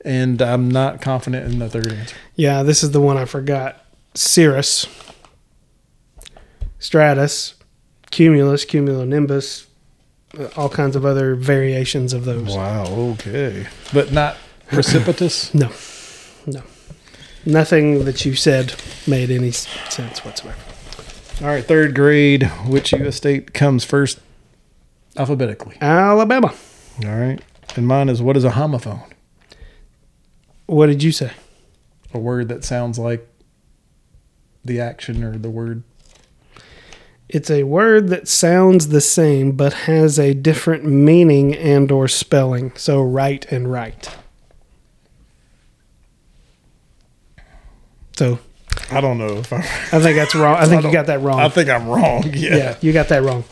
and 0.05 0.41
I'm 0.41 0.69
not 0.69 1.01
confident 1.01 1.51
in 1.51 1.59
the 1.59 1.69
third 1.69 1.91
answer. 1.91 2.15
Yeah, 2.35 2.63
this 2.63 2.81
is 2.81 2.91
the 2.91 3.01
one 3.01 3.17
I 3.17 3.25
forgot. 3.25 3.85
Cirrus, 4.13 4.87
stratus, 6.79 7.55
cumulus, 8.09 8.65
cumulonimbus, 8.65 9.67
all 10.55 10.69
kinds 10.69 10.95
of 10.95 11.05
other 11.05 11.35
variations 11.35 12.13
of 12.13 12.25
those. 12.25 12.55
Wow. 12.55 12.85
Okay. 12.85 13.67
But 13.93 14.11
not 14.11 14.37
precipitous. 14.67 15.53
No, 15.53 15.71
no. 16.45 16.63
Nothing 17.45 18.05
that 18.05 18.23
you 18.25 18.35
said 18.35 18.75
made 19.07 19.31
any 19.31 19.51
sense 19.51 20.23
whatsoever. 20.23 20.57
All 21.41 21.47
right. 21.47 21.63
Third 21.65 21.95
grade. 21.95 22.43
Which 22.67 22.91
U.S. 22.93 23.15
state 23.15 23.53
comes 23.53 23.83
first 23.83 24.19
alphabetically? 25.17 25.77
Alabama. 25.81 26.53
All 27.03 27.15
right. 27.15 27.41
And 27.75 27.87
mine 27.87 28.09
is 28.09 28.21
what 28.21 28.37
is 28.37 28.43
a 28.43 28.51
homophone? 28.51 29.03
What 30.67 30.87
did 30.87 31.01
you 31.03 31.11
say? 31.11 31.31
A 32.13 32.19
word 32.19 32.47
that 32.49 32.63
sounds 32.63 32.99
like 32.99 33.27
the 34.63 34.79
action 34.79 35.23
or 35.23 35.37
the 35.37 35.49
word. 35.49 35.83
It's 37.33 37.49
a 37.49 37.63
word 37.63 38.09
that 38.09 38.27
sounds 38.27 38.89
the 38.89 38.99
same 38.99 39.53
but 39.53 39.73
has 39.73 40.19
a 40.19 40.33
different 40.33 40.83
meaning 40.83 41.55
and 41.55 41.89
or 41.89 42.09
spelling. 42.09 42.73
So 42.75 43.01
right 43.01 43.49
and 43.49 43.71
right. 43.71 44.13
So 48.17 48.37
I 48.91 48.99
don't 48.99 49.17
know 49.17 49.37
if 49.37 49.53
I. 49.53 49.59
I 49.59 50.01
think 50.01 50.17
that's 50.17 50.35
wrong. 50.35 50.57
I 50.57 50.65
think 50.67 50.83
you 50.83 50.91
got 50.91 51.05
that 51.05 51.21
wrong. 51.21 51.39
I 51.39 51.47
think 51.47 51.69
I'm 51.69 51.87
wrong. 51.87 52.23
Yeah. 52.33 52.55
yeah, 52.57 52.77
you 52.81 52.91
got 52.91 53.07
that 53.07 53.23
wrong. 53.23 53.45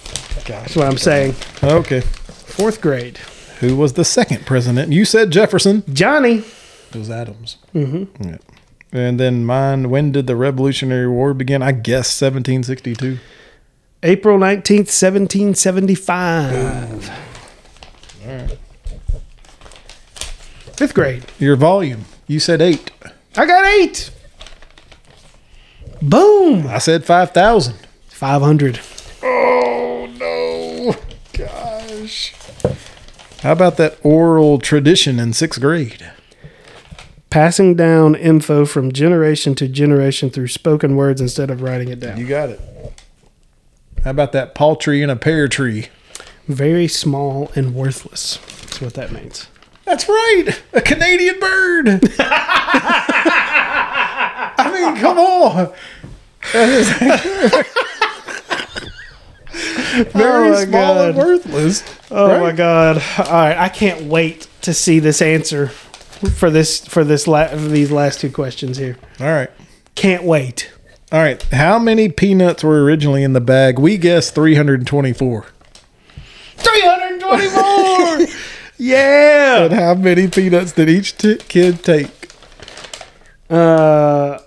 Gosh. 0.45 0.47
That's 0.47 0.75
what 0.75 0.87
I'm 0.87 0.97
saying. 0.97 1.35
Okay. 1.63 2.01
Fourth 2.01 2.81
grade. 2.81 3.17
Who 3.61 3.77
was 3.77 3.93
the 3.93 4.03
second 4.05 4.45
president? 4.45 4.91
You 4.91 5.05
said 5.05 5.31
Jefferson. 5.31 5.83
Johnny. 5.93 6.43
It 6.89 6.95
was 6.95 7.09
Adams. 7.09 7.57
Mm-hmm. 7.73 8.23
Yeah. 8.29 8.37
And 8.91 9.19
then 9.19 9.45
mine. 9.45 9.89
When 9.89 10.11
did 10.11 10.27
the 10.27 10.35
Revolutionary 10.35 11.07
War 11.07 11.33
begin? 11.33 11.61
I 11.61 11.71
guess 11.71 12.21
1762. 12.21 13.19
April 14.01 14.37
19th, 14.37 14.87
1775. 14.87 17.11
All 18.25 18.35
right. 18.35 18.57
Fifth 20.73 20.93
grade. 20.93 21.25
Your 21.37 21.57
volume. 21.57 22.05
You 22.25 22.39
said 22.39 22.61
eight. 22.61 22.91
I 23.35 23.45
got 23.45 23.65
eight. 23.65 24.11
Boom. 26.01 26.65
I 26.67 26.77
said 26.77 27.03
5,000. 27.03 27.75
500. 28.07 28.79
Oh, 29.21 30.09
no. 30.17 30.95
Gosh. 31.37 32.33
How 33.41 33.51
about 33.51 33.75
that 33.77 33.97
oral 34.03 34.59
tradition 34.59 35.19
in 35.19 35.33
sixth 35.33 35.59
grade? 35.59 36.09
Passing 37.29 37.75
down 37.75 38.15
info 38.15 38.65
from 38.65 38.93
generation 38.93 39.55
to 39.55 39.67
generation 39.67 40.29
through 40.29 40.47
spoken 40.47 40.95
words 40.95 41.19
instead 41.19 41.51
of 41.51 41.61
writing 41.61 41.89
it 41.89 41.99
down. 41.99 42.17
You 42.17 42.27
got 42.27 42.47
it. 42.49 42.61
How 44.03 44.11
about 44.11 44.31
that 44.33 44.55
paltry 44.55 45.01
in 45.01 45.09
a 45.09 45.15
pear 45.15 45.47
tree? 45.47 45.87
Very 46.47 46.87
small 46.87 47.51
and 47.55 47.73
worthless. 47.75 48.37
That's 48.61 48.81
what 48.81 48.93
that 48.95 49.11
means. 49.11 49.47
That's 49.85 50.07
right. 50.07 50.61
A 50.73 50.81
Canadian 50.81 51.39
bird. 51.39 51.87
I 54.59 54.71
mean, 54.73 54.95
come 55.01 55.17
on. 55.19 55.71
Very 59.51 60.49
Oh 60.51 60.63
small 60.65 61.01
and 61.01 61.15
God. 61.15 61.15
worthless. 61.15 61.83
Oh 62.11 62.27
Right? 62.29 62.39
my 62.41 62.51
god! 62.51 62.97
All 63.17 63.25
right, 63.33 63.57
I 63.57 63.67
can't 63.69 64.03
wait 64.05 64.47
to 64.61 64.73
see 64.73 64.99
this 64.99 65.21
answer 65.21 65.67
for 65.67 66.49
this 66.49 66.85
for 66.87 67.03
this 67.03 67.27
la- 67.27 67.47
for 67.47 67.57
these 67.57 67.91
last 67.91 68.21
two 68.21 68.31
questions 68.31 68.77
here. 68.77 68.97
All 69.19 69.27
right. 69.27 69.49
Can't 69.95 70.23
wait. 70.23 70.71
All 71.11 71.19
right. 71.19 71.41
How 71.43 71.79
many 71.79 72.09
peanuts 72.09 72.63
were 72.63 72.83
originally 72.83 73.23
in 73.23 73.33
the 73.33 73.41
bag? 73.41 73.79
We 73.79 73.97
guessed 73.97 74.35
324. 74.35 75.45
Three 76.57 76.81
hundred 76.81 77.19
twenty-four. 77.21 78.27
yeah. 78.77 79.67
But 79.67 79.71
how 79.73 79.95
many 79.95 80.27
peanuts 80.27 80.73
did 80.73 80.89
each 80.89 81.17
t- 81.17 81.37
kid 81.37 81.83
take? 81.83 82.11
Uh. 83.49 84.39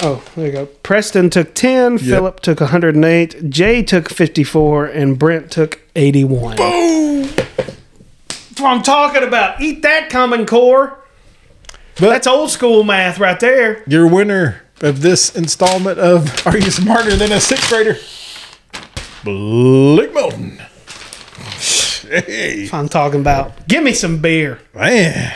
Oh, 0.00 0.22
there 0.36 0.46
you 0.46 0.52
go. 0.52 0.66
Preston 0.66 1.28
took 1.28 1.54
10, 1.56 1.98
Philip 1.98 2.38
took 2.38 2.60
108, 2.60 3.50
Jay 3.50 3.82
took 3.82 4.08
54, 4.08 4.86
and 4.86 5.18
Brent 5.18 5.50
took 5.50 5.80
81. 5.96 6.56
Boom. 6.56 7.22
That's 7.22 8.60
what 8.60 8.68
I'm 8.70 8.82
talking 8.84 9.24
about. 9.24 9.60
Eat 9.60 9.82
that, 9.82 10.08
Common 10.08 10.46
Core. 10.46 10.96
But 11.98 12.10
That's 12.10 12.28
old 12.28 12.50
school 12.50 12.84
math 12.84 13.18
right 13.18 13.40
there. 13.40 13.82
your 13.88 14.06
winner 14.06 14.62
of 14.80 15.00
this 15.02 15.34
installment 15.36 15.98
of 15.98 16.46
Are 16.46 16.56
You 16.56 16.70
Smarter 16.70 17.16
Than 17.16 17.32
a 17.32 17.40
Sixth 17.40 17.68
Grader? 17.68 17.96
Blake 19.24 20.12
Moulton. 20.14 20.60
Hey, 22.08 22.60
That's 22.60 22.72
what 22.72 22.78
I'm 22.78 22.88
talking 22.88 23.20
about. 23.20 23.66
Give 23.68 23.82
me 23.82 23.92
some 23.92 24.18
beer. 24.18 24.60
man. 24.74 25.34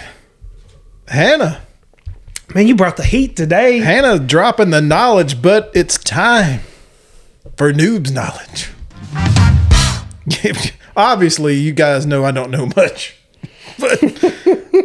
Hannah. 1.09 1.61
Man, 2.55 2.67
you 2.67 2.75
brought 2.77 2.97
the 2.97 3.05
heat 3.05 3.37
today. 3.37 3.79
Hannah 3.79 4.19
dropping 4.19 4.71
the 4.71 4.81
knowledge, 4.81 5.43
but 5.43 5.71
it's 5.75 5.99
time 5.99 6.61
for 7.57 7.73
noobs 7.73 8.13
knowledge. 8.13 8.71
Obviously, 10.97 11.55
you 11.55 11.73
guys 11.73 12.07
know 12.07 12.25
I 12.25 12.31
don't 12.31 12.51
know 12.51 12.67
much, 12.77 13.17
but 13.79 13.99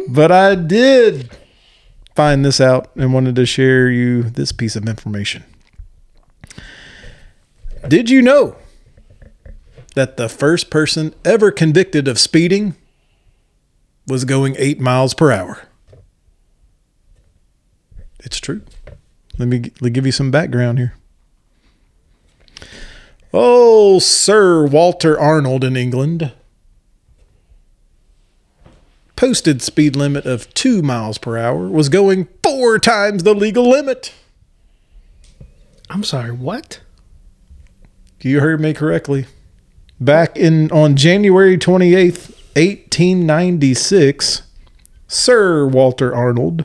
but 0.08 0.32
I 0.32 0.54
did 0.54 1.30
find 2.18 2.44
this 2.44 2.60
out 2.60 2.90
and 2.96 3.14
wanted 3.14 3.36
to 3.36 3.46
share 3.46 3.88
you 3.88 4.24
this 4.24 4.50
piece 4.50 4.74
of 4.74 4.88
information. 4.88 5.44
Did 7.86 8.10
you 8.10 8.20
know 8.20 8.56
that 9.94 10.16
the 10.16 10.28
first 10.28 10.68
person 10.68 11.14
ever 11.24 11.52
convicted 11.52 12.08
of 12.08 12.18
speeding 12.18 12.74
was 14.08 14.24
going 14.24 14.56
eight 14.58 14.80
miles 14.80 15.14
per 15.14 15.30
hour? 15.30 15.68
It's 18.18 18.40
true. 18.40 18.62
Let 19.38 19.46
me, 19.46 19.60
let 19.60 19.82
me 19.82 19.90
give 19.90 20.04
you 20.04 20.10
some 20.10 20.32
background 20.32 20.78
here. 20.78 20.94
Oh, 23.32 24.00
Sir 24.00 24.66
Walter 24.66 25.16
Arnold 25.16 25.62
in 25.62 25.76
England 25.76 26.32
posted 29.18 29.60
speed 29.60 29.96
limit 29.96 30.24
of 30.26 30.48
two 30.54 30.80
miles 30.80 31.18
per 31.18 31.36
hour 31.36 31.66
was 31.66 31.88
going 31.88 32.28
four 32.40 32.78
times 32.78 33.24
the 33.24 33.34
legal 33.34 33.68
limit. 33.68 34.14
I'm 35.90 36.04
sorry, 36.04 36.30
what? 36.30 36.78
You 38.20 38.38
heard 38.38 38.60
me 38.60 38.72
correctly. 38.72 39.26
Back 39.98 40.36
in 40.36 40.70
on 40.70 40.94
January 40.94 41.58
28th, 41.58 42.30
1896, 42.54 44.42
Sir 45.08 45.66
Walter 45.66 46.14
Arnold 46.14 46.64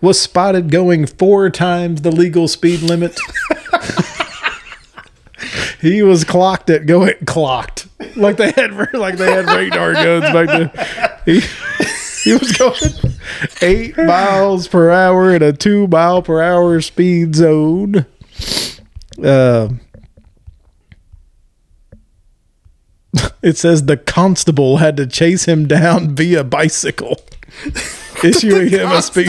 was 0.00 0.20
spotted 0.20 0.70
going 0.70 1.04
four 1.04 1.50
times 1.50 2.02
the 2.02 2.12
legal 2.12 2.46
speed 2.46 2.82
limit. 2.82 3.18
he 5.80 6.00
was 6.04 6.22
clocked 6.22 6.70
at 6.70 6.86
going 6.86 7.16
clocked 7.26 7.88
like 8.16 8.36
they 8.36 8.52
had 8.52 8.72
like 8.94 9.16
they 9.16 9.30
had 9.30 9.46
radar 9.46 9.94
guns 9.94 10.24
back 10.32 10.48
then. 10.48 10.70
He, 11.24 11.40
he 12.24 12.32
was 12.34 12.52
going 12.52 12.78
eight 13.62 13.96
miles 13.96 14.68
per 14.68 14.90
hour 14.90 15.34
in 15.34 15.42
a 15.42 15.52
two 15.52 15.86
mile 15.88 16.22
per 16.22 16.40
hour 16.42 16.80
speed 16.80 17.34
zone. 17.34 18.06
Uh, 19.22 19.68
it 23.42 23.56
says 23.56 23.86
the 23.86 23.96
constable 23.96 24.76
had 24.76 24.96
to 24.96 25.06
chase 25.06 25.46
him 25.46 25.66
down 25.66 26.14
via 26.14 26.44
bicycle, 26.44 27.20
issuing 28.22 28.68
him 28.68 28.90
a 28.92 29.02
speed 29.02 29.28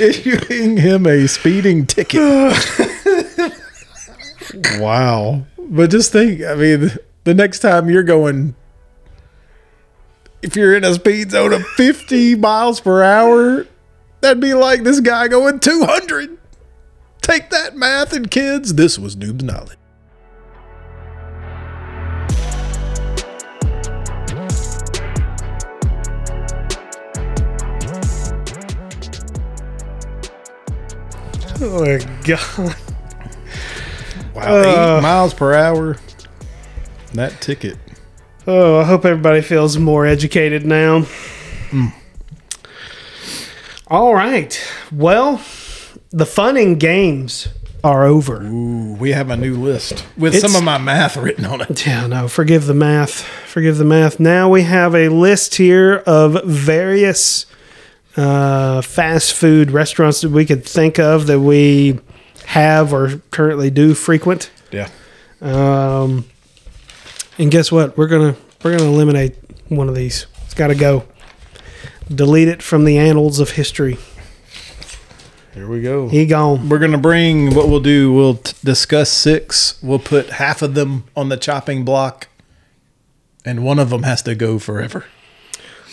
issuing 0.00 0.76
him 0.76 1.06
a 1.06 1.26
speeding 1.26 1.86
ticket. 1.86 2.20
wow. 4.78 5.44
But 5.58 5.90
just 5.90 6.12
think, 6.12 6.42
I 6.42 6.54
mean, 6.54 6.92
the 7.24 7.34
next 7.34 7.60
time 7.60 7.88
you're 7.88 8.02
going 8.02 8.54
if 10.44 10.54
you're 10.56 10.76
in 10.76 10.84
a 10.84 10.92
speed 10.94 11.30
zone 11.30 11.54
of 11.54 11.66
50 11.68 12.34
miles 12.36 12.78
per 12.78 13.02
hour, 13.02 13.66
that'd 14.20 14.40
be 14.40 14.52
like 14.52 14.82
this 14.82 15.00
guy 15.00 15.26
going 15.26 15.58
200. 15.58 16.36
Take 17.22 17.48
that 17.48 17.74
math 17.74 18.12
and 18.12 18.30
kids. 18.30 18.74
This 18.74 18.98
was 18.98 19.16
Noob's 19.16 19.42
Knowledge. 19.42 19.78
Oh 31.60 31.84
my 31.84 31.98
god. 32.24 32.76
Wow, 34.34 34.42
Uh. 34.56 34.96
eight 34.98 35.02
miles 35.02 35.32
per 35.34 35.54
hour. 35.54 35.96
That 37.12 37.40
ticket. 37.40 37.78
Oh, 38.46 38.78
I 38.80 38.84
hope 38.84 39.04
everybody 39.04 39.40
feels 39.40 39.78
more 39.78 40.04
educated 40.06 40.66
now. 40.66 41.06
All 43.88 44.14
right. 44.14 44.60
Well, 44.92 45.40
the 46.10 46.26
fun 46.26 46.56
and 46.56 46.78
games 46.78 47.48
are 47.82 48.04
over. 48.04 48.42
Ooh, 48.42 48.94
we 48.94 49.12
have 49.12 49.30
a 49.30 49.36
new 49.36 49.56
list 49.56 50.06
with 50.16 50.34
It's- 50.34 50.50
some 50.50 50.58
of 50.58 50.64
my 50.64 50.78
math 50.78 51.16
written 51.16 51.44
on 51.44 51.60
it. 51.60 51.86
Yeah, 51.86 52.06
no, 52.06 52.28
forgive 52.28 52.66
the 52.66 52.74
math. 52.74 53.22
Forgive 53.46 53.76
the 53.78 53.84
math. 53.84 54.18
Now 54.18 54.48
we 54.48 54.62
have 54.62 54.94
a 54.94 55.08
list 55.10 55.56
here 55.56 55.96
of 56.06 56.42
various 56.44 57.46
uh, 58.16 58.80
fast 58.80 59.34
food 59.34 59.70
restaurants 59.70 60.20
that 60.22 60.30
we 60.30 60.44
could 60.46 60.64
think 60.64 60.98
of 60.98 61.26
that 61.26 61.40
we 61.40 61.98
have 62.46 62.92
or 62.92 63.20
currently 63.30 63.70
do 63.70 63.92
frequent. 63.94 64.50
Yeah. 64.70 64.88
Um, 65.42 66.24
and 67.38 67.50
guess 67.50 67.70
what? 67.72 67.96
We're 67.96 68.08
gonna 68.08 68.36
we're 68.62 68.76
gonna 68.76 68.90
eliminate 68.90 69.36
one 69.68 69.88
of 69.88 69.94
these. 69.94 70.26
It's 70.44 70.54
got 70.54 70.68
to 70.68 70.74
go. 70.74 71.04
Delete 72.08 72.48
it 72.48 72.62
from 72.62 72.84
the 72.84 72.98
annals 72.98 73.40
of 73.40 73.50
history. 73.50 73.96
Here 75.54 75.68
we 75.68 75.82
go. 75.82 76.08
He 76.08 76.26
gone. 76.26 76.68
We're 76.68 76.78
gonna 76.80 76.98
bring 76.98 77.54
what 77.54 77.68
we'll 77.68 77.80
do. 77.80 78.12
We'll 78.12 78.36
t- 78.36 78.54
discuss 78.64 79.10
six. 79.10 79.80
We'll 79.82 80.00
put 80.00 80.30
half 80.30 80.62
of 80.62 80.74
them 80.74 81.04
on 81.16 81.28
the 81.28 81.36
chopping 81.36 81.84
block, 81.84 82.28
and 83.44 83.64
one 83.64 83.78
of 83.78 83.90
them 83.90 84.02
has 84.02 84.20
to 84.22 84.34
go 84.34 84.58
forever. 84.58 85.04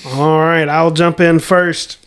All 0.05 0.39
right, 0.39 0.67
I'll 0.67 0.91
jump 0.91 1.19
in 1.19 1.39
first. 1.39 1.99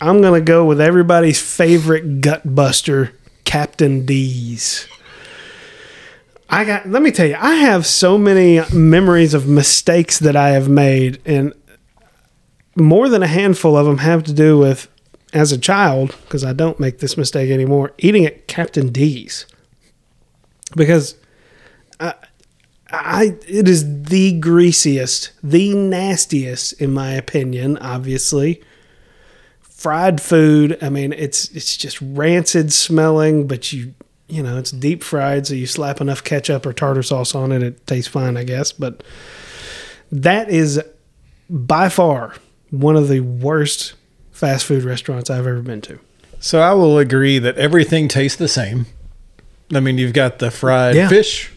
I'm 0.00 0.22
gonna 0.22 0.40
go 0.40 0.64
with 0.64 0.80
everybody's 0.80 1.40
favorite 1.40 2.22
gut 2.22 2.54
buster, 2.54 3.12
Captain 3.44 4.06
D's. 4.06 4.88
I 6.50 6.64
got. 6.64 6.88
Let 6.88 7.02
me 7.02 7.12
tell 7.12 7.26
you, 7.26 7.36
I 7.38 7.54
have 7.54 7.86
so 7.86 8.18
many 8.18 8.60
memories 8.74 9.34
of 9.34 9.46
mistakes 9.46 10.18
that 10.18 10.34
I 10.34 10.50
have 10.50 10.68
made, 10.68 11.20
and 11.24 11.54
more 12.76 13.08
than 13.08 13.22
a 13.22 13.28
handful 13.28 13.76
of 13.76 13.86
them 13.86 13.98
have 13.98 14.24
to 14.24 14.32
do 14.32 14.58
with 14.58 14.88
as 15.32 15.52
a 15.52 15.58
child 15.58 16.16
because 16.24 16.44
I 16.44 16.52
don't 16.52 16.80
make 16.80 16.98
this 16.98 17.16
mistake 17.16 17.50
anymore. 17.50 17.92
Eating 17.98 18.26
at 18.26 18.48
Captain 18.48 18.90
D's 18.90 19.46
because 20.76 21.14
I, 22.00 22.14
I 22.90 23.36
it 23.46 23.68
is 23.68 24.04
the 24.04 24.38
greasiest, 24.40 25.30
the 25.42 25.74
nastiest, 25.74 26.72
in 26.80 26.92
my 26.92 27.12
opinion. 27.12 27.78
Obviously, 27.78 28.60
fried 29.60 30.20
food. 30.20 30.76
I 30.82 30.88
mean, 30.88 31.12
it's 31.12 31.48
it's 31.50 31.76
just 31.76 32.00
rancid 32.02 32.72
smelling, 32.72 33.46
but 33.46 33.72
you 33.72 33.94
you 34.30 34.42
know 34.42 34.58
it's 34.58 34.70
deep 34.70 35.02
fried, 35.02 35.46
so 35.46 35.54
you 35.54 35.66
slap 35.66 36.00
enough 36.00 36.22
ketchup 36.24 36.66
or 36.66 36.72
tartar 36.72 37.02
sauce 37.02 37.34
on 37.34 37.52
it, 37.52 37.62
it 37.62 37.86
tastes 37.86 38.08
fine, 38.10 38.36
I 38.36 38.44
guess. 38.44 38.72
But 38.72 39.02
that 40.12 40.48
is 40.50 40.80
by 41.48 41.88
far 41.88 42.34
one 42.70 42.96
of 42.96 43.08
the 43.08 43.20
worst 43.20 43.94
fast 44.30 44.64
food 44.64 44.84
restaurants 44.84 45.28
I've 45.30 45.46
ever 45.46 45.60
been 45.62 45.80
to. 45.82 45.98
So 46.38 46.60
I 46.60 46.72
will 46.72 46.98
agree 46.98 47.38
that 47.38 47.56
everything 47.58 48.08
tastes 48.08 48.38
the 48.38 48.48
same. 48.48 48.86
I 49.74 49.80
mean, 49.80 49.98
you've 49.98 50.12
got 50.14 50.38
the 50.38 50.50
fried 50.50 50.96
Yeah. 50.96 51.08
fish, 51.08 51.52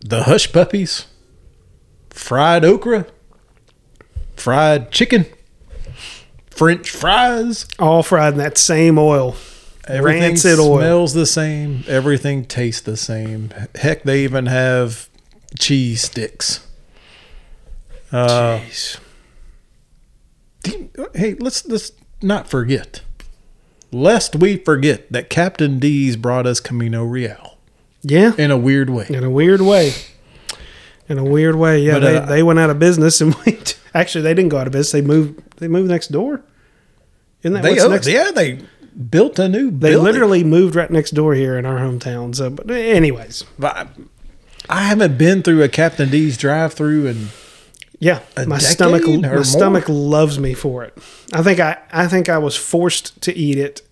the 0.00 0.24
hush 0.24 0.52
puppies, 0.52 1.06
fried 2.10 2.64
okra, 2.64 3.06
fried 4.36 4.90
chicken, 4.90 5.26
French 6.50 6.90
fries. 6.90 7.66
All 7.78 8.02
fried 8.02 8.32
in 8.34 8.38
that 8.40 8.58
same 8.58 8.98
oil. 8.98 9.36
Everything 9.88 10.22
Rancid 10.22 10.58
oil. 10.58 10.78
smells 10.78 11.14
the 11.14 11.26
same. 11.26 11.82
Everything 11.88 12.44
tastes 12.44 12.82
the 12.82 12.96
same. 12.96 13.50
Heck, 13.74 14.02
they 14.02 14.22
even 14.24 14.46
have 14.46 15.08
cheese 15.58 16.02
sticks. 16.02 16.66
Uh, 18.12 18.58
Jeez. 18.60 18.98
hey, 21.14 21.34
let's 21.38 21.66
let's 21.66 21.92
not 22.22 22.48
forget, 22.48 23.02
lest 23.92 24.36
we 24.36 24.56
forget 24.56 25.10
that 25.12 25.30
Captain 25.30 25.78
D's 25.78 26.16
brought 26.16 26.46
us 26.46 26.60
Camino 26.60 27.04
Real 27.04 27.56
Yeah. 28.02 28.32
in 28.36 28.50
a 28.50 28.56
weird 28.58 28.90
way. 28.90 29.06
in 29.08 29.24
a 29.24 29.30
weird 29.30 29.60
way. 29.60 29.92
In 31.08 31.16
a 31.16 31.24
weird 31.24 31.56
way, 31.56 31.80
yeah. 31.80 31.94
But, 31.94 32.00
they, 32.00 32.16
uh, 32.18 32.26
they 32.26 32.42
went 32.42 32.58
out 32.58 32.68
of 32.70 32.78
business, 32.78 33.20
and 33.22 33.34
we 33.46 33.58
actually 33.94 34.22
they 34.22 34.34
didn't 34.34 34.50
go 34.50 34.58
out 34.58 34.66
of 34.66 34.72
business. 34.72 34.92
They 34.92 35.00
moved. 35.06 35.40
They 35.58 35.68
moved 35.68 35.88
next 35.88 36.08
door. 36.08 36.42
Isn't 37.42 37.54
that 37.54 37.62
They 37.62 37.74
what's 37.74 37.88
next? 37.88 38.06
yeah, 38.08 38.30
they 38.34 38.58
built 39.10 39.38
a 39.38 39.48
new. 39.48 39.70
They 39.70 39.90
building. 39.90 40.04
literally 40.04 40.44
moved 40.44 40.74
right 40.74 40.90
next 40.90 41.12
door 41.12 41.34
here 41.34 41.56
in 41.58 41.64
our 41.66 41.78
hometown. 41.78 42.34
So, 42.34 42.50
but 42.50 42.70
anyways, 42.70 43.44
But 43.58 43.76
I, 43.76 43.86
I 44.68 44.82
haven't 44.82 45.16
been 45.18 45.42
through 45.42 45.62
a 45.62 45.68
Captain 45.68 46.10
D's 46.10 46.36
drive-through 46.36 47.06
and 47.06 47.28
yeah, 48.00 48.20
my 48.46 48.58
stomach 48.58 49.02
my 49.06 49.16
more? 49.16 49.44
stomach 49.44 49.84
loves 49.88 50.38
me 50.38 50.54
for 50.54 50.84
it. 50.84 50.96
I 51.32 51.42
think 51.42 51.58
I 51.60 51.78
I 51.92 52.06
think 52.06 52.28
I 52.28 52.38
was 52.38 52.54
forced 52.54 53.20
to 53.22 53.34
eat 53.36 53.58
it 53.58 53.82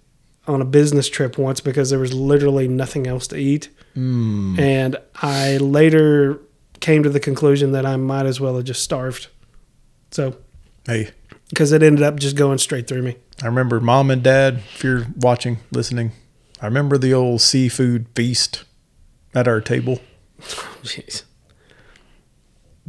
on 0.47 0.61
a 0.61 0.65
business 0.65 1.09
trip 1.09 1.37
once 1.39 1.59
because 1.61 1.91
there 1.91 1.99
was 1.99 2.15
literally 2.15 2.69
nothing 2.69 3.07
else 3.09 3.27
to 3.29 3.37
eat, 3.37 3.69
Hmm. 3.95 4.55
and 4.61 4.97
I 5.23 5.57
later 5.57 6.39
came 6.79 7.03
to 7.03 7.09
the 7.09 7.19
conclusion 7.19 7.73
that 7.73 7.85
I 7.85 7.97
might 7.97 8.27
as 8.27 8.39
well 8.39 8.55
have 8.55 8.65
just 8.65 8.83
starved. 8.85 9.27
So 10.13 10.37
hey, 10.87 11.11
because 11.49 11.73
it 11.73 11.83
ended 11.83 12.03
up 12.03 12.17
just 12.17 12.37
going 12.37 12.59
straight 12.59 12.87
through 12.87 13.03
me. 13.03 13.17
I 13.43 13.47
remember 13.47 13.81
mom 13.81 14.11
and 14.11 14.23
dad, 14.23 14.63
if 14.75 14.83
you're 14.83 15.07
watching, 15.17 15.59
listening, 15.71 16.13
I 16.61 16.67
remember 16.67 16.99
the 16.99 17.13
old 17.13 17.41
seafood 17.41 18.07
feast 18.15 18.65
at 19.35 19.47
our 19.47 19.61
table. 19.61 20.01
Jeez. 20.83 21.25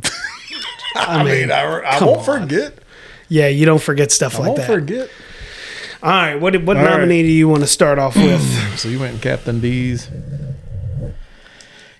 I, 0.95 1.23
mean, 1.23 1.51
I, 1.51 1.63
I 1.63 2.03
won't 2.03 2.19
on. 2.19 2.23
forget. 2.23 2.79
Yeah, 3.29 3.47
you 3.47 3.65
don't 3.65 3.81
forget 3.81 4.11
stuff 4.11 4.39
I 4.39 4.47
like 4.47 4.55
that. 4.57 4.69
I 4.69 4.71
won't 4.71 4.81
forget. 4.81 5.09
All 6.03 6.11
right, 6.11 6.35
what 6.35 6.55
what 6.63 6.77
All 6.77 6.83
right. 6.83 6.91
nominee 6.91 7.23
do 7.23 7.29
you 7.29 7.49
want 7.49 7.61
to 7.61 7.67
start 7.67 7.97
off 7.99 8.15
with? 8.15 8.41
So 8.77 8.89
you 8.89 8.99
went 8.99 9.23
Captain 9.23 9.59
D's. 9.59 10.07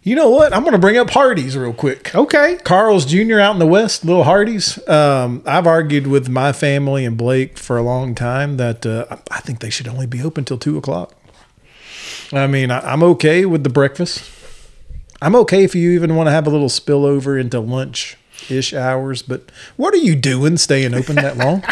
You 0.08 0.16
know 0.16 0.30
what? 0.30 0.54
I'm 0.54 0.62
going 0.62 0.72
to 0.72 0.80
bring 0.80 0.96
up 0.96 1.10
Hardee's 1.10 1.58
real 1.58 1.74
quick. 1.74 2.16
okay. 2.16 2.58
Carl's 2.64 3.04
Jr. 3.04 3.40
out 3.40 3.52
in 3.52 3.60
the 3.60 3.68
West, 3.68 4.06
Little 4.06 4.24
Hardee's. 4.24 4.80
Um, 4.88 5.44
I've 5.46 5.68
argued 5.68 6.08
with 6.08 6.30
my 6.30 6.54
family 6.54 7.04
and 7.04 7.18
Blake 7.18 7.58
for 7.58 7.78
a 7.78 7.82
long 7.82 8.16
time 8.16 8.56
that 8.56 8.86
uh, 8.86 9.18
I 9.30 9.42
think 9.42 9.60
they 9.60 9.70
should 9.70 9.86
only 9.86 10.08
be 10.08 10.22
open 10.22 10.46
till 10.46 10.58
two 10.58 10.78
o'clock. 10.78 11.14
I 12.32 12.48
mean, 12.48 12.72
I, 12.72 12.80
I'm 12.90 13.04
okay 13.04 13.46
with 13.46 13.66
the 13.66 13.70
breakfast. 13.70 14.32
I'm 15.22 15.36
okay 15.36 15.66
if 15.66 15.76
you 15.76 15.92
even 15.92 16.16
want 16.16 16.28
to 16.28 16.32
have 16.32 16.48
a 16.48 16.50
little 16.50 16.70
spillover 16.70 17.38
into 17.38 17.60
lunch 17.60 18.16
ish 18.50 18.74
hours, 18.74 19.22
but 19.22 19.52
what 19.76 19.94
are 19.94 19.98
you 19.98 20.16
doing 20.16 20.56
staying 20.56 20.94
open 20.94 21.18
that 21.18 21.36
long? 21.36 21.66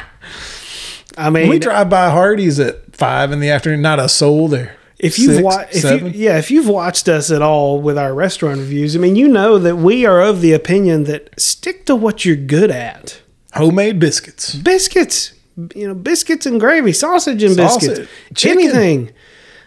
I 1.18 1.30
mean, 1.30 1.48
we 1.48 1.58
drive 1.58 1.90
by 1.90 2.10
Hardee's 2.10 2.60
at 2.60 2.98
five 2.98 3.32
in 3.32 3.40
the 3.40 3.50
afternoon, 3.50 3.82
not 3.82 4.02
a 4.02 4.10
soul 4.10 4.50
there. 4.50 4.76
If 4.98 5.20
you've 5.20 5.42
watched, 5.42 5.84
you, 5.84 6.08
yeah, 6.08 6.38
if 6.38 6.50
you've 6.50 6.70
watched 6.70 7.10
us 7.10 7.32
at 7.32 7.42
all 7.42 7.82
with 7.82 7.98
our 7.98 8.14
restaurant 8.14 8.60
reviews, 8.60 8.96
I 8.96 9.00
mean, 9.00 9.16
you 9.16 9.28
know 9.28 9.58
that 9.60 9.76
we 9.76 10.06
are 10.06 10.22
of 10.22 10.42
the 10.42 10.54
opinion 10.54 11.04
that 11.06 11.40
stick 11.40 11.86
to 11.88 11.96
what 11.96 12.24
you're 12.24 12.36
good 12.36 12.72
at. 12.72 13.22
homemade 13.54 14.00
biscuits. 14.00 14.56
Biscuits, 14.56 15.34
you 15.76 15.88
know, 15.88 15.94
biscuits 15.94 16.46
and 16.46 16.60
gravy, 16.60 16.94
sausage 16.94 17.44
and 17.44 17.56
Sausage, 17.56 17.90
biscuits, 17.90 18.12
chicken. 18.36 18.60
anything. 18.60 19.14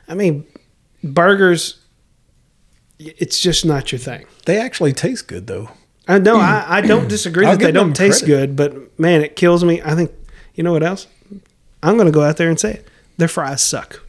I 0.09 0.15
mean, 0.15 0.47
burgers. 1.05 1.81
It's 2.99 3.39
just 3.39 3.65
not 3.65 3.93
your 3.93 3.99
thing. 3.99 4.27
They 4.47 4.59
actually 4.61 4.93
taste 4.93 5.29
good 5.29 5.47
though. 5.47 5.71
I 6.09 6.19
know 6.19 6.37
mm. 6.37 6.41
I, 6.41 6.79
I 6.79 6.81
don't 6.81 7.07
disagree 7.17 7.45
that 7.45 7.59
they 7.61 7.71
don't 7.71 7.95
taste 7.95 8.25
credit. 8.25 8.57
good, 8.57 8.57
but 8.57 8.99
man, 8.99 9.23
it 9.23 9.37
kills 9.37 9.63
me. 9.63 9.83
I 9.83 9.95
think 9.95 10.11
you 10.55 10.65
know 10.65 10.73
what 10.73 10.83
else? 10.83 11.07
I'm 11.83 11.95
going 11.95 12.07
to 12.07 12.13
go 12.13 12.23
out 12.23 12.39
there 12.39 12.49
and 12.49 12.59
say 12.59 12.73
it. 12.75 12.89
Their 13.19 13.29
fries 13.29 13.63
suck. 13.63 14.03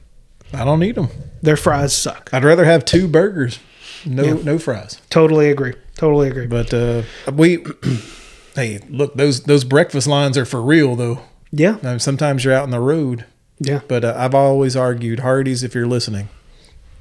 I 0.54 0.64
don't 0.66 0.80
need 0.80 0.96
them. 0.96 1.10
Their 1.42 1.58
fries 1.58 1.94
suck. 1.94 2.30
I'd 2.34 2.44
rather 2.44 2.66
have 2.66 2.84
two 2.86 3.08
burgers, 3.08 3.60
no 4.06 4.24
Yeah. 4.24 4.34
no 4.44 4.60
fries. 4.60 5.00
Totally 5.10 5.50
agree. 5.50 5.74
Totally 5.96 6.28
agree. 6.30 6.48
But 6.48 6.74
uh, 6.74 7.04
we, 7.32 7.64
hey, 8.56 8.80
look 8.90 9.14
those 9.16 9.44
those 9.44 9.64
breakfast 9.64 10.08
lines 10.08 10.38
are 10.38 10.46
for 10.46 10.62
real 10.62 10.96
though. 10.96 11.20
yeah, 11.52 11.78
I 11.84 11.88
mean, 11.88 12.00
sometimes 12.00 12.44
you're 12.46 12.54
out 12.54 12.64
on 12.64 12.72
the 12.72 12.80
road, 12.80 13.26
yeah. 13.60 13.82
but 13.88 14.04
uh, 14.06 14.14
I've 14.18 14.36
always 14.36 14.76
argued 14.76 15.20
Hardee's 15.20 15.64
if 15.64 15.74
you're 15.76 15.88
listening. 15.88 16.30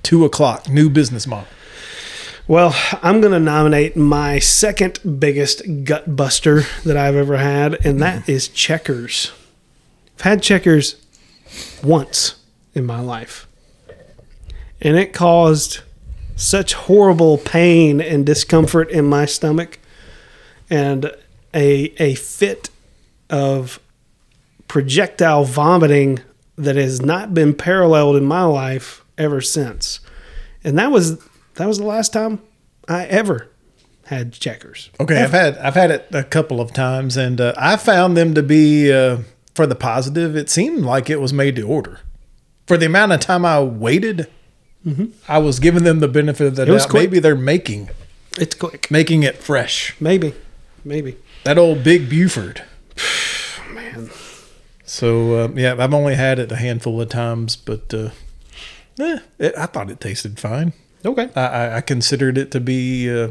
Two 0.03 0.25
o'clock, 0.25 0.69
new 0.69 0.89
business 0.91 1.27
model. 1.27 1.49
Well, 2.47 2.75
I'm 3.03 3.21
going 3.21 3.35
to 3.35 3.39
nominate 3.41 3.95
my 3.95 4.39
second 4.39 5.01
biggest 5.21 5.85
gut 5.85 6.17
buster 6.17 6.63
that 6.85 6.97
I've 6.97 7.15
ever 7.17 7.37
had, 7.37 7.85
and 7.85 8.01
that 8.01 8.27
is 8.27 8.49
Checkers. 8.49 9.33
I've 10.17 10.23
had 10.23 10.43
Checkers 10.43 10.97
once 11.85 12.37
in 12.79 12.87
my 12.87 13.01
life, 13.01 13.47
and 14.81 14.97
it 14.97 15.13
caused 15.13 15.81
such 16.37 16.73
horrible 16.73 17.37
pain 17.37 18.01
and 18.01 18.25
discomfort 18.25 18.89
in 18.91 19.05
my 19.05 19.27
stomach 19.27 19.79
and 20.71 21.13
a, 21.53 21.93
a 22.03 22.15
fit 22.15 22.71
of 23.29 23.81
projectile 24.69 25.45
vomiting 25.45 26.21
that 26.57 26.77
has 26.77 27.03
not 27.03 27.35
been 27.35 27.55
paralleled 27.55 28.17
in 28.17 28.25
my 28.25 28.45
life 28.45 29.05
ever 29.17 29.41
since. 29.41 30.01
And 30.63 30.79
that 30.79 30.91
was 30.91 31.19
that 31.55 31.67
was 31.67 31.79
the 31.79 31.85
last 31.85 32.13
time 32.13 32.41
I 32.89 33.07
ever 33.07 33.49
had 34.07 34.33
checkers. 34.33 34.91
Okay, 35.01 35.23
I've 35.23 35.33
had 35.33 35.59
I've 35.59 35.75
had 35.75 35.91
it 35.91 36.07
a 36.13 36.25
couple 36.25 36.61
of 36.61 36.73
times, 36.73 37.17
and 37.17 37.41
uh, 37.41 37.53
I 37.57 37.77
found 37.77 38.17
them 38.17 38.35
to 38.35 38.43
be 38.43 38.93
uh, 38.93 39.19
for 39.55 39.67
the 39.67 39.75
positive. 39.75 40.37
It 40.37 40.49
seemed 40.51 40.85
like 40.85 41.11
it 41.11 41.21
was 41.21 41.33
made 41.33 41.57
to 41.57 41.63
order. 41.63 42.01
For 42.69 42.77
the 42.77 42.87
amount 42.87 43.13
of 43.13 43.21
time 43.21 43.45
I 43.45 43.61
waited, 43.63 44.29
I 45.27 45.39
was 45.39 45.59
giving 45.59 45.85
them 45.85 46.01
the 46.01 46.09
benefit 46.09 46.47
of 46.47 46.57
the 46.57 46.65
Mm-hmm. 46.65 46.77
doubt. 46.77 46.93
Maybe 46.95 47.19
they're 47.19 47.35
making 47.35 47.89
It's 48.39 48.55
quick. 48.55 48.91
making 48.91 49.23
it 49.23 49.39
fresh. 49.39 49.95
Maybe. 50.01 50.35
Maybe. 50.85 51.17
That 51.45 51.59
old 51.59 51.83
Big 51.83 52.09
Buford. 52.09 52.63
Man. 53.73 54.11
So 54.85 55.35
uh, 55.45 55.49
yeah, 55.55 55.77
I've 55.79 55.93
only 55.95 56.15
had 56.15 56.39
it 56.39 56.53
a 56.53 56.57
handful 56.57 57.01
of 57.01 57.09
times, 57.09 57.57
but 57.57 57.93
uh, 57.93 58.11
eh, 59.01 59.19
it, 59.39 59.55
I 59.59 59.67
thought 59.67 59.91
it 59.91 60.01
tasted 60.01 60.39
fine. 60.39 60.73
Okay. 61.05 61.29
I, 61.37 61.41
I, 61.47 61.77
I 61.77 61.81
considered 61.81 62.39
it 62.39 62.51
to 62.53 62.61
be 62.61 63.11
uh, 63.11 63.29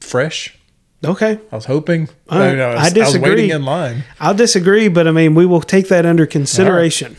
fresh. 0.00 0.56
Okay. 1.04 1.38
I 1.52 1.56
was 1.56 1.66
hoping. 1.66 2.08
Right. 2.30 2.52
I, 2.52 2.54
know, 2.54 2.68
I, 2.68 2.72
I 2.72 2.74
was, 2.74 2.82
I 2.84 2.90
disagree. 2.94 3.30
waiting 3.30 3.50
in 3.50 3.64
line. 3.64 4.04
I'll 4.20 4.34
disagree, 4.34 4.88
but 4.88 5.06
I 5.06 5.10
mean 5.12 5.34
we 5.34 5.44
will 5.46 5.60
take 5.60 5.88
that 5.88 6.06
under 6.06 6.24
consideration. 6.26 7.16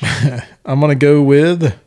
I'm 0.64 0.80
gonna 0.80 0.94
go 0.94 1.22
with 1.22 1.78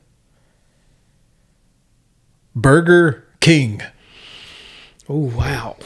Burger 2.55 3.25
King. 3.39 3.81
Oh 5.07 5.31
wow. 5.35 5.77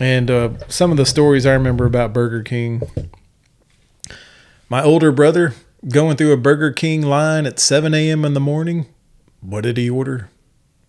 And 0.00 0.30
uh, 0.30 0.50
some 0.68 0.90
of 0.90 0.96
the 0.96 1.06
stories 1.06 1.46
I 1.46 1.52
remember 1.52 1.84
about 1.84 2.12
Burger 2.12 2.42
King. 2.42 2.82
My 4.68 4.82
older 4.82 5.12
brother 5.12 5.54
going 5.88 6.16
through 6.16 6.32
a 6.32 6.36
Burger 6.36 6.72
King 6.72 7.02
line 7.02 7.46
at 7.46 7.58
7 7.58 7.92
a.m. 7.94 8.24
in 8.24 8.34
the 8.34 8.40
morning. 8.40 8.86
What 9.40 9.62
did 9.62 9.76
he 9.76 9.90
order? 9.90 10.30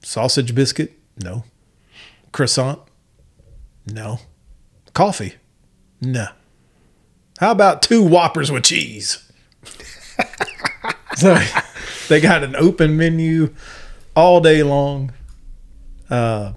Sausage 0.02 0.56
biscuit? 0.56 0.94
No. 1.18 1.44
Croissant? 2.32 2.80
No. 3.86 4.20
Coffee? 4.94 5.36
No. 6.02 6.28
How 7.40 7.52
about 7.52 7.82
two 7.82 8.04
Whoppers 8.04 8.52
with 8.52 8.64
cheese? 8.64 9.23
So 11.16 11.38
they 12.10 12.20
got 12.22 12.44
an 12.44 12.56
open 12.56 12.98
menu 12.98 13.54
all 14.16 14.42
day 14.42 14.64
long. 14.64 15.12
Uh, 16.10 16.54